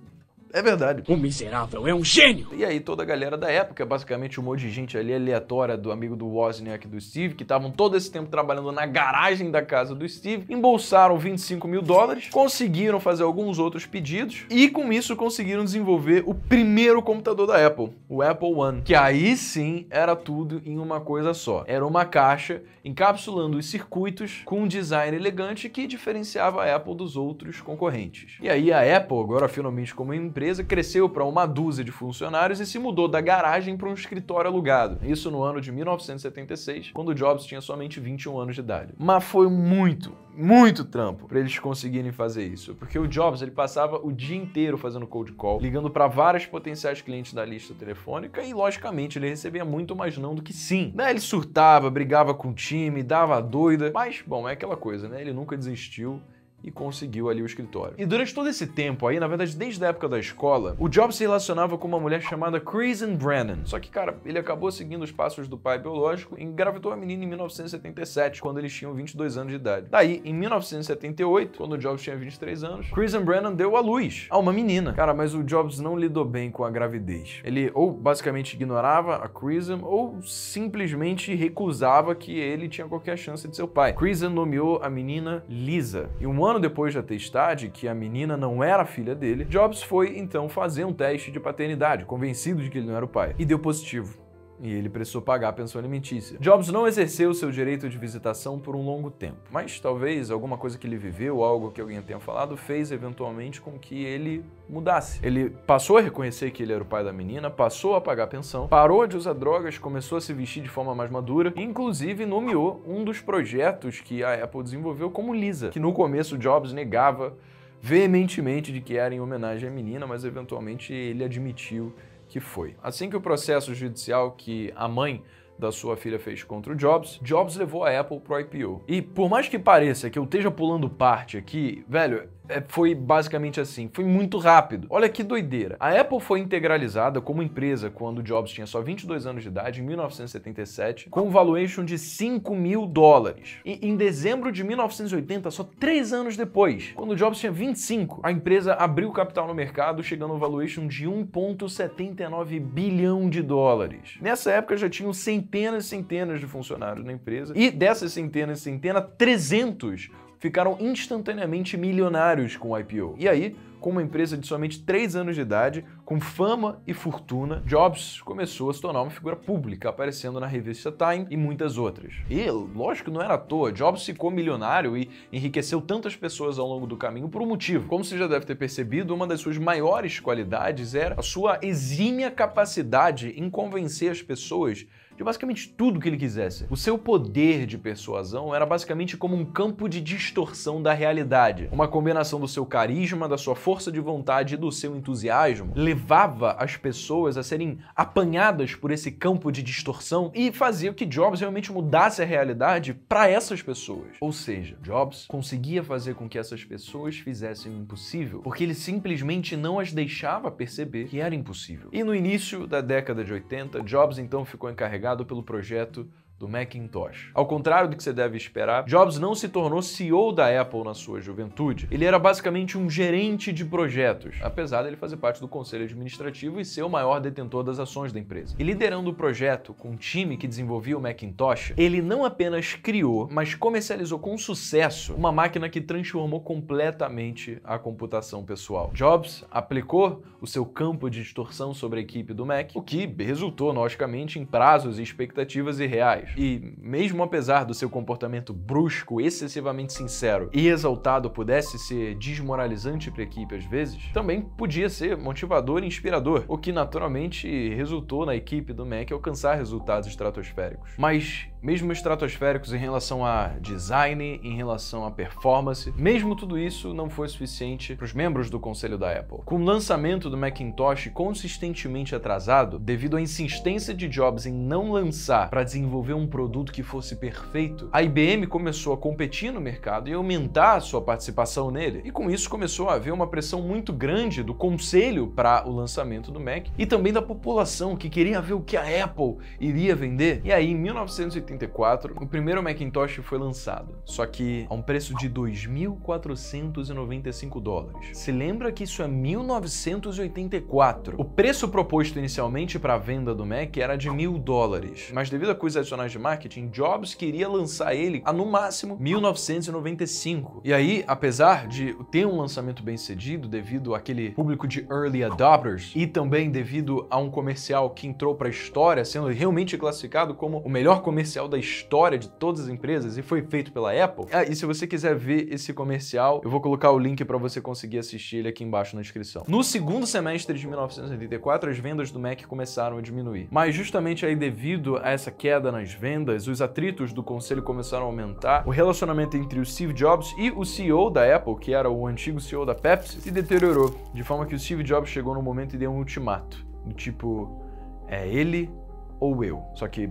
É 0.53 0.63
verdade. 0.63 1.03
O 1.09 1.17
miserável 1.17 1.87
é 1.87 1.95
um 1.95 2.05
gênio. 2.05 2.49
E 2.53 2.65
aí 2.65 2.81
toda 2.81 3.03
a 3.03 3.07
galera 3.07 3.37
da 3.37 3.51
época, 3.51 3.85
basicamente 3.87 4.41
um 4.41 4.43
monte 4.43 4.61
de 4.61 4.71
gente 4.71 4.99
ali 4.99 5.15
aleatória 5.15 5.77
do 5.77 5.93
amigo 5.93 6.17
do 6.17 6.27
Wozniak 6.27 6.87
e 6.87 6.91
do 6.91 7.01
Steve, 7.01 7.35
que 7.35 7.43
estavam 7.43 7.71
todo 7.71 7.97
esse 7.97 8.11
tempo 8.11 8.31
trabalhando 8.31 8.73
na 8.73 8.87
garagem 8.87 9.51
da 9.51 9.63
casa 9.63 9.95
do 9.95 10.09
Steve, 10.09 10.53
embolsaram 10.53 11.19
25 11.19 11.69
mil 11.69 11.83
dólares, 11.83 12.29
conseguiram 12.31 12.99
fazer 12.99 13.23
alguns 13.23 13.59
outros 13.59 13.87
pedidos 13.87 14.45
e 14.51 14.69
com 14.69 14.93
isso 14.93 15.17
conseguiram 15.17 15.65
desenvolver 15.65 16.25
o 16.27 16.35
primeiro 16.35 17.03
computador 17.03 17.47
da 17.47 17.67
Apple, 17.67 17.91
o 18.09 18.23
Apple 18.23 18.53
One, 18.53 18.83
que 18.83 18.95
aí 18.95 19.37
sim 19.37 19.87
era 19.91 20.17
tudo 20.17 20.61
em 20.65 20.79
uma 20.79 21.01
coisa 21.01 21.33
só. 21.33 21.65
Era 21.67 21.87
uma 21.87 22.05
caixa 22.05 22.63
encapsulando 22.85 23.59
os 23.59 23.67
circuitos 23.67 24.43
com 24.45 24.63
um 24.63 24.69
design 24.69 25.17
elegante 25.17 25.69
que 25.69 25.87
diferenciava 25.87 26.65
a 26.65 26.77
Apple 26.77 26.95
dos 26.95 27.17
outros 27.17 27.61
concorrentes. 27.61 28.39
E 28.41 28.49
aí 28.49 28.73
a 28.73 28.97
Apple, 28.97 29.21
agora 29.21 29.49
finalmente 29.49 29.95
como 29.95 30.15
empresa, 30.15 30.40
cresceu 30.65 31.09
para 31.09 31.25
uma 31.25 31.47
dúzia 31.47 31.85
de 31.85 31.91
funcionários 31.91 32.61
e 32.61 32.67
se 32.67 32.79
mudou 32.79 33.09
da 33.09 33.21
garagem 33.21 33.77
para 33.77 33.89
um 33.89 33.95
escritório 33.95 34.51
alugado. 34.51 34.99
Isso 35.03 35.31
no 35.31 35.43
ano 35.43 35.61
de 35.61 35.71
1976, 35.73 36.91
quando 36.93 37.15
Jobs 37.15 37.45
tinha 37.45 37.61
somente 37.61 38.01
21 38.01 38.39
anos 38.39 38.55
de 38.55 38.61
idade. 38.61 38.95
Mas 38.99 39.25
foi 39.25 39.49
muito, 39.49 40.13
muito 40.37 40.85
trampo 40.85 41.27
para 41.27 41.41
eles 41.41 41.59
conseguirem 41.59 42.13
fazer 42.13 42.47
isso, 42.47 42.75
porque 42.75 42.99
o 42.99 43.07
Jobs 43.07 43.43
ele 43.43 43.51
passava 43.51 43.99
o 44.03 44.13
dia 44.13 44.37
inteiro 44.37 44.79
fazendo 44.79 45.07
cold 45.07 45.33
call, 45.33 45.61
ligando 45.61 45.91
para 45.91 46.07
vários 46.07 46.47
potenciais 46.47 47.01
clientes 47.01 47.33
da 47.35 47.45
lista 47.45 47.75
telefônica 47.75 48.43
e 48.43 48.53
logicamente 48.53 49.19
ele 49.19 49.29
recebia 49.29 49.65
muito 49.65 49.95
mais 49.95 50.17
não 50.17 50.35
do 50.35 50.43
que 50.43 50.53
sim. 50.53 50.93
Né? 50.95 51.11
Ele 51.11 51.21
surtava, 51.21 51.91
brigava 51.91 52.35
com 52.35 52.51
o 52.51 52.55
time, 52.55 53.03
dava 53.03 53.41
doida, 53.41 53.91
mas 53.93 54.23
bom, 54.27 54.49
é 54.49 54.53
aquela 54.53 54.77
coisa, 54.77 55.09
né? 55.09 55.21
Ele 55.21 55.33
nunca 55.33 55.57
desistiu 55.57 56.21
e 56.63 56.71
conseguiu 56.71 57.29
ali 57.29 57.43
o 57.43 57.47
escritório. 57.47 57.95
E 57.99 58.07
durante 58.07 58.35
todo 58.35 58.49
esse 58.49 58.67
tempo 58.67 59.07
aí, 59.07 59.19
na 59.19 59.27
verdade, 59.27 59.57
desde 59.57 59.85
a 59.85 59.89
época 59.89 60.09
da 60.09 60.19
escola, 60.19 60.77
o 60.79 60.89
Jobs 60.89 61.17
se 61.17 61.25
relacionava 61.25 61.77
com 61.79 61.89
uma 61.89 62.01
mulher 62.01 62.21
chamada 62.21 62.61
Kristen 62.61 63.17
Brennan. 63.17 63.61
Só 63.65 63.79
que, 63.79 63.91
cara, 63.91 64.19
ele 64.25 64.39
acabou 64.39 64.71
seguindo 64.71 65.03
os 65.03 65.13
passos 65.13 65.49
do 65.49 65.57
pai 65.59 65.79
biológico 65.79 66.37
e 66.39 66.43
engravidou 66.43 66.93
a 66.93 66.97
menina 66.97 67.25
em 67.25 67.27
1977, 67.29 68.41
quando 68.41 68.59
eles 68.59 68.73
tinham 68.73 68.95
22 68.95 69.37
anos 69.37 69.51
de 69.51 69.57
idade. 69.57 69.87
Daí, 69.91 70.21
em 70.25 70.35
1978, 70.35 71.59
quando 71.59 71.73
o 71.73 71.79
Jobs 71.79 72.03
tinha 72.03 72.17
23 72.17 72.65
anos, 72.65 72.91
Kristen 72.91 73.23
Brennan 73.23 73.55
deu 73.55 73.77
à 73.77 73.81
luz 73.81 74.27
a 74.31 74.39
uma 74.39 74.53
menina. 74.53 74.93
Cara, 74.93 75.15
mas 75.15 75.35
o 75.35 75.43
Jobs 75.43 75.81
não 75.81 75.97
lidou 75.97 76.25
bem 76.25 76.51
com 76.51 76.65
a 76.65 76.71
gravidez. 76.71 77.41
Ele 77.45 77.71
ou 77.75 77.93
basicamente 77.93 78.55
ignorava 78.55 79.17
a 79.17 79.29
Kristen 79.29 79.81
ou 79.83 80.21
simplesmente 80.23 81.35
recusava 81.35 82.15
que 82.15 82.39
ele 82.39 82.69
tinha 82.69 82.87
qualquer 82.87 83.17
chance 83.17 83.47
de 83.47 83.57
ser 83.57 83.63
o 83.63 83.69
pai. 83.69 83.93
Kristen 83.93 84.31
nomeou 84.31 84.81
a 84.83 84.91
menina 84.91 85.45
Lisa. 85.49 86.11
E 86.21 86.27
um 86.27 86.41
ano 86.51 86.61
depois 86.61 86.93
de 86.93 86.99
atestar 86.99 87.57
de 87.57 87.69
que 87.69 87.89
a 87.89 87.95
menina 87.95 88.37
não 88.37 88.63
era 88.63 88.85
filha 88.85 89.15
dele, 89.15 89.45
Jobs 89.45 89.83
foi 89.83 90.19
então 90.19 90.49
fazer 90.49 90.85
um 90.85 90.93
teste 90.93 91.31
de 91.31 91.41
paternidade, 91.41 92.05
convencido 92.05 92.63
de 92.63 92.69
que 92.69 92.79
ele 92.79 92.87
não 92.87 92.97
era 92.97 93.05
o 93.05 93.09
pai, 93.09 93.35
e 93.39 93.45
deu 93.45 93.59
positivo 93.59 94.30
e 94.63 94.71
ele 94.73 94.89
precisou 94.89 95.23
pagar 95.23 95.49
a 95.49 95.53
pensão 95.53 95.79
alimentícia. 95.79 96.39
Jobs 96.39 96.69
não 96.69 96.87
exerceu 96.87 97.33
seu 97.33 97.51
direito 97.51 97.89
de 97.89 97.97
visitação 97.97 98.59
por 98.59 98.77
um 98.77 98.85
longo 98.85 99.11
tempo, 99.11 99.39
mas 99.51 99.81
talvez 99.81 100.31
alguma 100.31 100.59
coisa 100.59 100.79
que 100.79 100.87
ele 100.87 100.97
viveu, 100.97 101.43
algo 101.43 101.71
que 101.71 101.81
alguém 101.81 102.01
tenha 102.03 102.21
falado, 102.21 102.57
fez 102.57 102.93
eventualmente 102.93 103.61
com 103.61 103.79
que 103.79 104.05
ele 104.05 104.45
mudasse. 104.69 105.19
Ele 105.23 105.51
passou 105.67 105.97
a 105.97 106.01
reconhecer 106.01 106.51
que 106.51 106.63
ele 106.63 106.73
era 106.73 106.83
o 106.83 106.87
pai 106.87 107.03
da 107.03 107.13
menina, 107.13 107.51
passou 107.51 107.95
a 107.95 108.01
pagar 108.01 108.25
a 108.25 108.27
pensão, 108.27 108.69
parou 108.69 109.07
de 109.07 109.17
usar 109.17 109.33
drogas, 109.33 109.79
começou 109.79 110.19
a 110.19 110.21
se 110.21 110.33
vestir 110.33 110.63
de 110.63 110.69
forma 110.69 110.95
mais 110.95 111.11
madura, 111.11 111.53
e 111.57 111.63
inclusive 111.63 112.27
nomeou 112.27 112.83
um 112.87 113.03
dos 113.05 113.21
projetos 113.21 114.01
que 114.01 114.23
a 114.23 114.45
Apple 114.45 114.63
desenvolveu 114.63 115.11
como 115.11 115.35
Lisa, 115.35 115.71
que 115.71 115.81
no 115.81 115.93
começo 115.93 116.37
Jobs 116.37 116.73
negava 116.73 117.35
veementemente 117.81 118.73
de 118.73 118.81
que 118.81 118.97
era 118.97 119.15
em 119.15 119.21
homenagem 119.21 119.69
à 119.69 119.73
menina, 119.73 120.07
mas 120.07 120.25
eventualmente 120.25 120.93
ele 120.93 121.25
admitiu 121.25 121.95
que 122.31 122.41
foi. 122.41 122.77
Assim 122.83 123.11
que 123.11 123.17
o 123.17 123.21
processo 123.21 123.75
judicial 123.75 124.31
que 124.33 124.73
a 124.77 124.87
mãe 124.87 125.23
da 125.59 125.71
sua 125.71 125.97
filha 125.97 126.19
fez 126.19 126.43
contra 126.43 126.73
o 126.73 126.77
Jobs, 126.77 127.19
Jobs 127.23 127.57
levou 127.57 127.85
a 127.85 128.01
Apple 128.01 128.21
pro 128.21 128.41
IPO. 128.41 128.83
E 128.89 129.03
por 129.03 129.29
mais 129.29 129.49
que 129.49 129.59
pareça 129.59 130.09
que 130.09 130.19
eu 130.19 130.25
esteja 130.25 130.51
pulando 130.51 130.89
parte 130.89 131.37
aqui, 131.37 131.85
velho, 131.87 132.31
foi 132.69 132.95
basicamente 132.95 133.61
assim, 133.61 133.91
foi 133.93 134.05
muito 134.05 134.39
rápido. 134.39 134.87
Olha 134.91 135.09
que 135.09 135.23
doideira. 135.23 135.77
A 135.79 135.99
Apple 135.99 136.21
foi 136.21 136.41
integralizada 136.41 137.21
como 137.21 137.43
empresa 137.43 137.91
quando 137.91 138.23
Jobs 138.23 138.53
tinha 138.53 138.67
só 138.67 138.81
22 138.81 139.27
anos 139.27 139.43
de 139.43 139.49
idade, 139.49 139.81
em 139.81 139.85
1977, 139.85 141.09
com 141.09 141.23
um 141.23 141.31
valuation 141.31 141.85
de 141.85 141.99
5 141.99 142.55
mil 142.55 142.87
dólares. 142.87 143.59
E 143.65 143.87
em 143.87 143.97
dezembro 143.97 144.51
de 144.51 144.65
1980, 144.65 145.51
só 145.51 145.65
três 145.65 146.13
anos 146.13 146.37
depois, 146.37 146.93
quando 146.95 147.17
Jobs 147.17 147.39
tinha 147.39 147.53
25, 147.53 148.21
a 148.23 148.33
empresa 148.33 148.75
abriu 148.75 149.13
capital 149.13 149.47
no 149.47 149.55
mercado, 149.55 150.03
chegando 150.03 150.33
a 150.33 150.37
um 150.37 150.39
valuation 150.39 150.87
de 150.87 151.07
1,79 151.07 152.61
bilhão 152.61 153.29
de 153.29 153.43
dólares. 153.43 154.19
Nessa 154.21 154.51
época 154.53 154.77
já 154.77 154.89
tinham 154.89 155.13
centenas 155.13 155.87
e 155.87 155.89
centenas 155.89 156.41
de 156.41 156.47
funcionários 156.47 157.05
na 157.05 157.13
empresa, 157.13 157.53
e 157.57 157.71
dessas 157.71 158.13
centenas 158.13 158.61
e 158.61 158.63
centenas, 158.63 159.05
300 159.17 160.11
ficaram 160.41 160.77
instantaneamente 160.81 161.77
milionários 161.77 162.57
com 162.57 162.71
o 162.71 162.79
IPO. 162.79 163.15
E 163.19 163.29
aí, 163.29 163.55
com 163.79 163.91
uma 163.91 164.03
empresa 164.03 164.37
de 164.37 164.47
somente 164.47 164.83
3 164.83 165.17
anos 165.17 165.35
de 165.35 165.41
idade, 165.41 165.85
com 166.05 166.21
fama 166.21 166.83
e 166.87 166.93
fortuna, 166.93 167.63
Jobs 167.65 168.21
começou 168.23 168.69
a 168.69 168.75
se 168.75 168.81
tornar 168.81 169.03
uma 169.03 169.11
figura 169.11 169.37
pública, 169.37 169.89
aparecendo 169.89 170.41
na 170.41 170.47
revista 170.47 170.93
Time 170.93 171.27
e 171.31 171.37
muitas 171.37 171.79
outras. 171.79 172.15
E, 172.29 172.51
lógico, 172.51 173.11
não 173.11 173.23
era 173.23 173.35
à 173.35 173.39
toa, 173.39 173.73
Jobs 173.73 174.05
ficou 174.05 174.31
milionário 174.31 174.97
e 174.97 175.11
enriqueceu 175.33 175.81
tantas 175.81 176.17
pessoas 176.17 176.59
ao 176.59 176.67
longo 176.67 176.87
do 176.87 176.97
caminho 176.97 177.29
por 177.29 177.41
um 177.43 177.47
motivo. 177.47 177.87
Como 177.87 178.05
você 178.05 178.19
já 178.19 178.27
deve 178.27 178.45
ter 178.45 178.55
percebido, 178.55 179.15
uma 179.15 179.27
das 179.27 179.41
suas 179.41 179.57
maiores 179.57 180.21
qualidades 180.21 180.95
era 180.95 181.15
a 181.19 181.23
sua 181.23 181.59
exímia 181.63 182.31
capacidade 182.31 183.35
em 183.37 183.49
convencer 183.49 184.11
as 184.11 184.23
pessoas 184.23 184.87
de 185.21 185.25
basicamente 185.25 185.69
tudo 185.77 186.01
que 186.01 186.09
ele 186.09 186.17
quisesse. 186.17 186.67
O 186.71 186.77
seu 186.79 186.97
poder 186.97 187.67
de 187.67 187.77
persuasão 187.77 188.55
era 188.55 188.65
basicamente 188.65 189.19
como 189.19 189.37
um 189.37 189.45
campo 189.45 189.87
de 189.87 190.01
distorção 190.01 190.83
da 190.83 190.95
realidade. 190.95 191.69
Uma 191.71 191.87
combinação 191.87 192.41
do 192.41 192.49
seu 192.49 192.65
carisma, 192.65 193.29
da 193.29 193.37
sua 193.37 193.55
força 193.55 193.93
de 193.93 194.01
vontade 194.01 194.55
e 194.55 194.57
do 194.57 194.73
seu 194.73 194.97
entusiasmo 194.97 195.75
levava 195.77 196.53
as 196.53 196.75
pessoas 196.79 197.37
a 197.37 197.43
serem 197.43 197.79
apanhadas 197.95 198.75
por 198.75 198.91
esse 198.91 199.13
campo 199.13 199.53
de 199.53 199.63
distorção 199.63 200.33
e 200.35 200.51
fazia 200.53 200.95
que 200.95 201.05
Jobs 201.05 201.41
realmente 201.41 201.71
mudasse 201.71 202.23
a 202.23 202.25
realidade 202.25 202.95
para 202.95 203.29
essas 203.29 203.61
pessoas. 203.61 204.17
Ou 204.23 204.33
seja, 204.33 204.79
Jobs 204.81 205.27
conseguia 205.29 205.85
fazer 205.85 206.15
com 206.15 206.31
que 206.31 206.39
essas 206.39 206.65
pessoas 206.65 207.19
fizessem 207.19 207.71
o 207.71 207.77
impossível 207.77 208.41
porque 208.41 208.65
ele 208.65 208.75
simplesmente 208.75 209.55
não 209.55 209.79
as 209.79 209.93
deixava 209.93 210.51
perceber 210.51 211.09
que 211.09 211.21
era 211.21 211.35
impossível. 211.35 211.91
E 211.93 212.03
no 212.03 212.15
início 212.15 212.67
da 212.67 212.81
década 212.81 213.23
de 213.23 213.35
80, 213.35 213.83
Jobs 213.83 214.17
então 214.17 214.47
ficou 214.47 214.71
encarregado 214.71 215.10
pelo 215.25 215.43
projeto 215.43 216.09
do 216.41 216.49
Macintosh. 216.49 217.31
Ao 217.35 217.45
contrário 217.45 217.91
do 217.91 217.97
que 217.97 218.03
você 218.03 218.15
deve 218.15 218.39
esperar, 218.39 218.85
Jobs 218.85 219.19
não 219.19 219.35
se 219.35 219.47
tornou 219.47 219.83
CEO 219.83 220.33
da 220.33 220.59
Apple 220.59 220.83
na 220.83 220.95
sua 220.95 221.21
juventude. 221.21 221.87
Ele 221.91 222.07
era 222.07 222.19
basicamente 222.19 222.79
um 222.79 222.89
gerente 222.89 223.53
de 223.53 223.63
projetos, 223.63 224.37
apesar 224.41 224.83
dele 224.83 224.97
fazer 224.97 225.19
parte 225.19 225.39
do 225.39 225.47
conselho 225.47 225.85
administrativo 225.85 226.59
e 226.59 226.65
ser 226.65 226.83
o 226.83 226.89
maior 226.89 227.21
detentor 227.21 227.63
das 227.63 227.79
ações 227.79 228.11
da 228.11 228.19
empresa. 228.19 228.57
E 228.59 228.65
liderando 228.65 229.11
o 229.11 229.15
projeto 229.15 229.75
com 229.75 229.91
um 229.91 229.97
time 229.97 230.39
que 230.39 230.49
desenvolvia 230.49 230.97
o 230.97 231.01
Macintosh, 231.01 231.75
ele 231.77 232.01
não 232.01 232.25
apenas 232.25 232.73
criou, 232.73 233.29
mas 233.31 233.55
comercializou 233.55 234.19
com 234.19 234.39
sucesso 234.39 235.13
uma 235.13 235.31
máquina 235.31 235.69
que 235.69 235.81
transformou 235.83 236.41
completamente 236.41 237.61
a 237.63 237.79
computação 237.79 238.43
pessoal. 238.47 238.91
Jobs 238.95 239.45
aplicou 239.51 240.23
o 240.41 240.47
seu 240.47 240.65
campo 240.65 241.11
de 241.11 241.23
distorção 241.23 241.75
sobre 241.75 241.99
a 241.99 242.03
equipe 242.03 242.33
do 242.33 242.47
Mac, 242.47 242.71
o 242.75 242.81
que 242.81 243.05
resultou, 243.19 243.71
logicamente, 243.73 244.39
em 244.39 244.47
prazos 244.47 244.99
e 244.99 245.03
expectativas 245.03 245.79
irreais. 245.79 246.30
E 246.37 246.75
mesmo 246.79 247.23
apesar 247.23 247.65
do 247.65 247.75
seu 247.75 247.89
comportamento 247.89 248.53
brusco, 248.53 249.21
excessivamente 249.21 249.93
sincero 249.93 250.51
e 250.53 250.69
exaltado 250.69 251.31
pudesse 251.31 251.79
ser 251.79 252.15
desmoralizante 252.17 253.11
para 253.11 253.23
a 253.23 253.25
equipe 253.25 253.55
às 253.55 253.65
vezes, 253.65 254.11
também 254.13 254.43
podia 254.43 254.89
ser 254.89 255.17
motivador 255.17 255.83
e 255.83 255.87
inspirador, 255.87 256.45
o 256.49 256.59
que 256.59 256.73
naturalmente 256.73 257.49
resultou 257.75 258.25
na 258.25 258.35
equipe 258.35 258.73
do 258.73 258.87
Mac 258.87 259.11
alcançar 259.13 259.55
resultados 259.55 260.09
estratosféricos. 260.09 260.93
Mas 260.99 261.49
mesmo 261.63 261.93
estratosféricos 261.93 262.73
em 262.73 262.79
relação 262.79 263.25
a 263.25 263.49
design, 263.61 264.41
em 264.43 264.57
relação 264.57 265.05
a 265.05 265.11
performance, 265.11 265.93
mesmo 265.97 266.35
tudo 266.35 266.59
isso 266.59 266.95
não 266.95 267.11
foi 267.11 267.29
suficiente 267.29 267.95
para 267.95 268.05
os 268.05 268.13
membros 268.13 268.49
do 268.49 268.59
conselho 268.59 268.97
da 268.97 269.13
Apple. 269.13 269.39
Com 269.45 269.57
o 269.57 269.65
lançamento 269.65 270.31
do 270.31 270.37
Macintosh 270.37 271.11
consistentemente 271.13 272.15
atrasado, 272.15 272.79
devido 272.79 273.17
à 273.17 273.21
insistência 273.21 273.95
de 273.95 274.09
Jobs 274.09 274.47
em 274.47 274.53
não 274.53 274.93
lançar 274.93 275.51
para 275.51 275.65
desenvolver 275.65 276.15
um 276.15 276.27
produto 276.27 276.73
que 276.73 276.83
fosse 276.83 277.17
perfeito, 277.17 277.89
a 277.93 278.03
IBM 278.03 278.47
começou 278.47 278.93
a 278.93 278.97
competir 278.97 279.53
no 279.53 279.61
mercado 279.61 280.09
e 280.09 280.15
aumentar 280.15 280.77
a 280.77 280.81
sua 280.81 281.03
participação 281.03 281.71
nele. 281.71 282.01
E 282.05 282.11
com 282.11 282.31
isso 282.31 282.49
começou 282.49 282.89
a 282.89 282.95
haver 282.95 283.13
uma 283.13 283.27
pressão 283.27 283.61
muito 283.61 283.93
grande 283.93 284.43
do 284.43 284.55
conselho 284.55 285.29
para 285.29 285.69
o 285.69 285.73
lançamento 285.73 286.31
do 286.31 286.41
Mac 286.41 286.67
e 286.79 286.87
também 286.87 287.13
da 287.13 287.23
população 287.23 287.97
que 287.97 288.09
queria 288.09 288.41
ver 288.41 288.55
o 288.55 288.61
que 288.61 288.77
a 288.77 289.05
Apple 289.05 289.37
iria 289.61 289.95
vender. 289.95 290.41
E 290.45 290.53
aí, 290.53 290.71
em 290.71 291.50
1984, 291.51 292.15
o 292.21 292.27
primeiro 292.27 292.63
Macintosh 292.63 293.21
foi 293.23 293.39
lançado, 293.39 293.99
só 294.05 294.27
que 294.27 294.67
a 294.69 294.75
um 294.75 294.83
preço 294.83 295.15
de 295.17 295.29
2.495 295.29 297.61
dólares. 297.61 298.19
Se 298.19 298.31
lembra 298.31 298.71
que 298.73 298.85
isso 298.85 299.03
é 299.03 299.09
1984. 299.09 301.17
O 301.19 301.25
preço 301.25 301.69
proposto 301.69 302.19
inicialmente 302.19 302.79
para 302.79 302.95
a 302.95 302.99
venda 302.99 303.35
do 303.35 303.45
Mac 303.45 303.77
era 303.77 303.97
de 303.97 304.09
mil 304.11 304.39
dólares, 304.39 305.11
mas 305.13 305.29
devido 305.29 305.51
a 305.51 305.55
coisas 305.55 305.79
adicionais 305.79 306.13
de 306.13 306.19
marketing, 306.19 306.69
Jobs 306.69 307.15
queria 307.15 307.49
lançar 307.49 307.95
ele 307.95 308.23
a 308.25 308.33
no 308.33 308.47
máximo 308.47 308.97
1995. 309.01 310.61
E 310.65 310.73
aí, 310.73 311.05
apesar 311.07 311.67
de 311.67 311.95
ter 312.11 312.27
um 312.27 312.39
lançamento 312.39 312.83
bem 312.83 312.97
sucedido 312.97 313.47
devido 313.49 313.95
àquele 313.95 314.31
público 314.31 314.67
de 314.69 314.87
early 314.91 315.23
adopters 315.25 315.93
e 315.95 316.07
também 316.07 316.51
devido 316.51 317.07
a 317.11 317.19
um 317.19 317.31
comercial 317.31 317.91
que 317.91 318.07
entrou 318.07 318.35
para 318.35 318.49
a 318.49 318.51
história, 318.51 319.05
sendo 319.05 319.27
realmente 319.29 319.77
classificado 319.77 320.35
como 320.35 320.59
o 320.59 320.69
melhor 320.69 321.03
comercial 321.03 321.40
da 321.49 321.59
história 321.59 322.19
de 322.19 322.29
todas 322.29 322.63
as 322.63 322.69
empresas 322.69 323.17
e 323.17 323.23
foi 323.23 323.43
feito 323.43 323.73
pela 323.73 323.93
Apple. 323.93 324.27
Ah, 324.33 324.45
e 324.45 324.55
se 324.55 324.67
você 324.67 324.87
quiser 324.87 325.15
ver 325.15 325.53
esse 325.53 325.73
comercial, 325.73 326.41
eu 326.45 326.51
vou 326.51 326.61
colocar 326.61 326.91
o 326.91 326.99
link 326.99 327.25
para 327.25 327.39
você 327.39 327.61
conseguir 327.61 327.99
assistir 327.99 328.37
ele 328.39 328.49
aqui 328.49 328.65
embaixo 328.65 328.97
na 328.97 329.03
descrição. 329.03 329.45
No 329.47 329.63
segundo 329.63 330.07
semestre 330.07 330.59
de 330.59 330.67
1984, 330.67 331.71
as 331.71 331.79
vendas 331.79 332.11
do 332.11 332.19
Mac 332.19 332.43
começaram 332.47 332.99
a 332.99 333.01
diminuir. 333.01 333.49
Mas 333.51 333.75
justamente 333.75 334.25
aí 334.25 334.37
devido 334.37 334.97
a 334.99 335.11
essa 335.11 335.31
queda 335.31 335.71
nas 335.71 335.93
vendas, 335.93 336.47
os 336.47 336.61
atritos 336.63 337.13
do 337.13 337.23
conselho 337.23 337.63
começaram 337.63 338.05
a 338.05 338.07
aumentar, 338.07 338.67
o 338.67 338.71
relacionamento 338.71 339.37
entre 339.37 339.61
o 339.61 339.65
Steve 339.65 339.93
Jobs 339.93 340.35
e 340.39 340.51
o 340.51 340.65
CEO 340.65 341.11
da 341.11 341.37
Apple, 341.37 341.57
que 341.57 341.73
era 341.73 341.91
o 341.91 342.07
antigo 342.07 342.41
CEO 342.41 342.65
da 342.65 342.75
Pepsi, 342.75 343.21
se 343.21 343.31
deteriorou, 343.31 343.95
de 344.13 344.23
forma 344.23 344.47
que 344.47 344.55
o 344.55 344.59
Steve 344.59 344.83
Jobs 344.83 345.11
chegou 345.11 345.35
no 345.35 345.43
momento 345.43 345.75
e 345.75 345.79
deu 345.79 345.91
um 345.91 345.99
ultimato, 345.99 346.65
do 346.85 346.95
tipo, 346.95 347.65
é 348.09 348.29
ele 348.29 348.71
ou 349.19 349.45
eu. 349.45 349.63
Só 349.75 349.87
que 349.87 350.11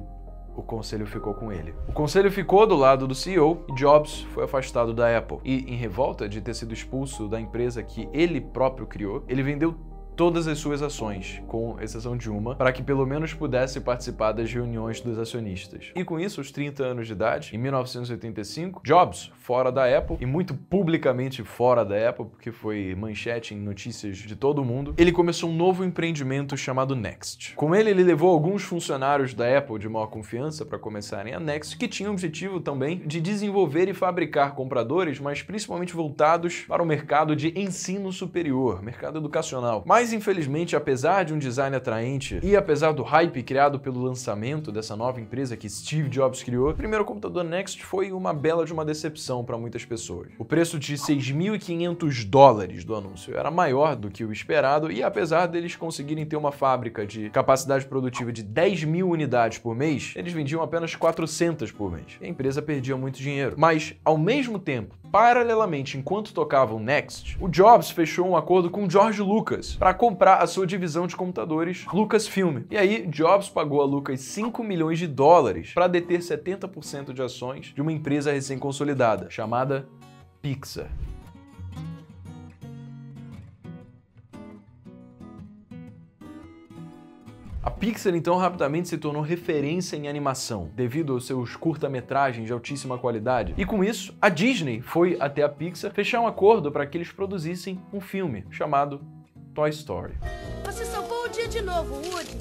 o 0.56 0.62
conselho 0.62 1.06
ficou 1.06 1.34
com 1.34 1.52
ele. 1.52 1.74
O 1.88 1.94
conselho 1.94 2.32
ficou 2.32 2.68
do 2.68 2.76
lado 2.76 3.08
do 3.08 3.16
CEO 3.16 3.64
e 3.70 3.74
Jobs 3.74 4.22
foi 4.34 4.44
afastado 4.44 4.94
da 4.94 5.18
Apple. 5.18 5.40
E, 5.44 5.72
em 5.72 5.76
revolta 5.76 6.28
de 6.28 6.42
ter 6.42 6.54
sido 6.54 6.74
expulso 6.74 7.28
da 7.28 7.40
empresa 7.40 7.82
que 7.84 8.10
ele 8.14 8.42
próprio 8.42 8.86
criou, 8.86 9.24
ele 9.28 9.44
vendeu 9.44 9.76
todas 10.20 10.50
as 10.50 10.58
suas 10.58 10.82
ações, 10.82 11.42
com 11.48 11.80
exceção 11.80 12.18
de 12.18 12.30
uma, 12.30 12.54
para 12.54 12.74
que 12.74 12.84
pelo 12.84 13.06
menos 13.06 13.34
pudesse 13.34 13.80
participar 13.80 14.34
das 14.34 14.52
reuniões 14.52 15.00
dos 15.00 15.18
acionistas. 15.18 15.94
E 15.96 16.04
com 16.04 16.20
isso, 16.20 16.42
aos 16.42 16.52
30 16.52 16.84
anos 16.84 17.08
de 17.08 17.14
idade, 17.14 17.56
em 17.56 17.58
1985, 17.58 18.82
Jobs, 18.84 19.32
fora 19.40 19.72
da 19.72 19.86
Apple, 19.98 20.18
e 20.20 20.26
muito 20.26 20.54
publicamente 20.54 21.42
fora 21.46 21.86
da 21.86 22.10
Apple, 22.10 22.26
porque 22.26 22.52
foi 22.52 22.94
manchete 22.96 23.56
em 23.56 23.62
notícias 23.62 24.18
de 24.18 24.36
todo 24.36 24.62
o 24.62 24.66
mundo, 24.66 24.94
ele 24.98 25.14
começou 25.14 25.50
um 25.50 25.56
novo 25.56 25.86
empreendimento 25.86 26.58
chamado 26.58 26.98
Next. 26.98 27.56
Com 27.56 27.74
ele, 27.74 27.90
ele 27.90 28.04
levou 28.04 28.30
alguns 28.30 28.64
funcionários 28.64 29.34
da 29.34 29.58
Apple 29.58 29.80
de 29.80 29.88
maior 29.88 30.08
confiança 30.08 30.66
para 30.66 30.78
começarem 30.78 31.34
a 31.34 31.40
Next, 31.40 31.78
que 31.78 31.88
tinha 31.88 32.10
o 32.10 32.12
objetivo 32.12 32.60
também 32.60 32.98
de 33.06 33.22
desenvolver 33.22 33.88
e 33.88 33.94
fabricar 33.94 34.54
compradores, 34.54 35.18
mas 35.18 35.42
principalmente 35.42 35.94
voltados 35.94 36.66
para 36.68 36.84
o 36.84 36.86
mercado 36.86 37.38
de 37.38 37.58
ensino 37.58 38.12
superior, 38.12 38.84
mercado 38.84 39.18
educacional. 39.18 39.82
Mas 39.88 40.09
mas 40.10 40.14
infelizmente, 40.14 40.76
apesar 40.76 41.24
de 41.24 41.36
um 41.36 41.38
design 41.38 41.76
atraente 41.76 42.40
e 42.42 42.56
apesar 42.56 42.94
do 42.94 43.04
hype 43.04 43.44
criado 43.44 43.80
pelo 43.80 44.02
lançamento 44.02 44.72
dessa 44.72 44.96
nova 44.96 45.22
empresa 45.22 45.56
que 45.56 45.70
Steve 45.70 46.10
Jobs 46.10 46.42
criou, 46.42 46.72
o 46.72 46.74
primeiro 46.74 47.06
computador 47.06 47.44
Next 47.44 47.86
foi 47.86 48.12
uma 48.12 48.34
bela 48.34 48.66
de 48.66 48.74
uma 48.74 48.84
decepção 48.84 49.46
para 49.46 49.56
muitas 49.56 49.86
pessoas. 49.86 50.30
O 50.40 50.44
preço 50.44 50.80
de 50.80 50.96
6.500 50.96 52.28
dólares 52.28 52.84
do 52.84 52.96
anúncio 52.96 53.38
era 53.38 53.52
maior 53.52 53.96
do 53.96 54.10
que 54.10 54.26
o 54.26 54.34
esperado 54.34 54.92
e 54.92 55.04
apesar 55.04 55.46
deles 55.46 55.76
conseguirem 55.76 56.26
ter 56.26 56.38
uma 56.38 56.52
fábrica 56.52 57.06
de 57.06 57.30
capacidade 57.30 57.86
produtiva 57.86 58.34
de 58.34 58.42
10 58.42 58.86
mil 58.86 59.12
unidades 59.12 59.60
por 59.60 59.76
mês, 59.76 60.14
eles 60.16 60.34
vendiam 60.34 60.64
apenas 60.64 60.96
400 60.96 61.72
por 61.72 61.92
mês. 61.92 62.18
A 62.20 62.26
empresa 62.26 62.64
perdia 62.64 62.98
muito 62.98 63.20
dinheiro. 63.20 63.54
Mas, 63.60 63.94
ao 64.04 64.18
mesmo 64.18 64.58
tempo, 64.58 64.98
Paralelamente, 65.12 65.98
enquanto 65.98 66.34
tocavam 66.34 66.80
Next, 66.80 67.36
o 67.42 67.48
Jobs 67.48 67.90
fechou 67.90 68.28
um 68.28 68.38
acordo 68.38 68.70
com 68.70 68.88
George 68.88 69.22
Lucas 69.22 69.76
para 69.76 69.94
comprar 70.00 70.38
a 70.38 70.48
sua 70.48 70.66
divisão 70.66 71.06
de 71.06 71.16
computadores 71.18 71.86
Lucasfilm. 71.92 72.62
E 72.72 72.78
aí, 72.78 73.06
Jobs 73.08 73.50
pagou 73.50 73.82
a 73.82 73.86
Lucas 73.86 74.22
5 74.22 74.64
milhões 74.64 74.98
de 74.98 75.06
dólares 75.06 75.74
para 75.74 75.88
deter 75.88 76.22
70% 76.22 77.12
de 77.12 77.22
ações 77.22 77.74
de 77.76 77.82
uma 77.82 77.92
empresa 77.92 78.32
recém-consolidada, 78.32 79.30
chamada 79.30 79.90
Pixar. 80.42 80.90
A 87.62 87.70
Pixar 87.70 88.16
então 88.16 88.38
rapidamente 88.38 88.88
se 88.88 88.98
tornou 88.98 89.22
referência 89.22 89.98
em 89.98 90.08
animação, 90.08 90.72
devido 90.74 91.12
aos 91.12 91.28
seus 91.28 91.58
curta-metragens 91.58 92.48
de 92.48 92.54
altíssima 92.54 92.98
qualidade. 92.98 93.54
E 93.58 93.66
com 93.66 93.84
isso, 93.84 94.16
a 94.22 94.30
Disney 94.30 94.80
foi 94.80 95.18
até 95.20 95.44
a 95.44 95.50
Pixar 95.50 95.92
fechar 95.92 96.22
um 96.22 96.28
acordo 96.28 96.72
para 96.72 96.88
que 96.88 96.98
eles 96.98 97.12
produzissem 97.12 97.82
um 97.92 98.00
filme 98.00 98.46
chamado 98.50 99.19
Toy 99.60 99.72
Story. 99.72 100.14
Você 100.64 100.86
salvou 100.86 101.26
o 101.26 101.28
dia 101.28 101.46
de 101.50 101.60
novo, 101.60 101.96
Woody. 101.96 102.38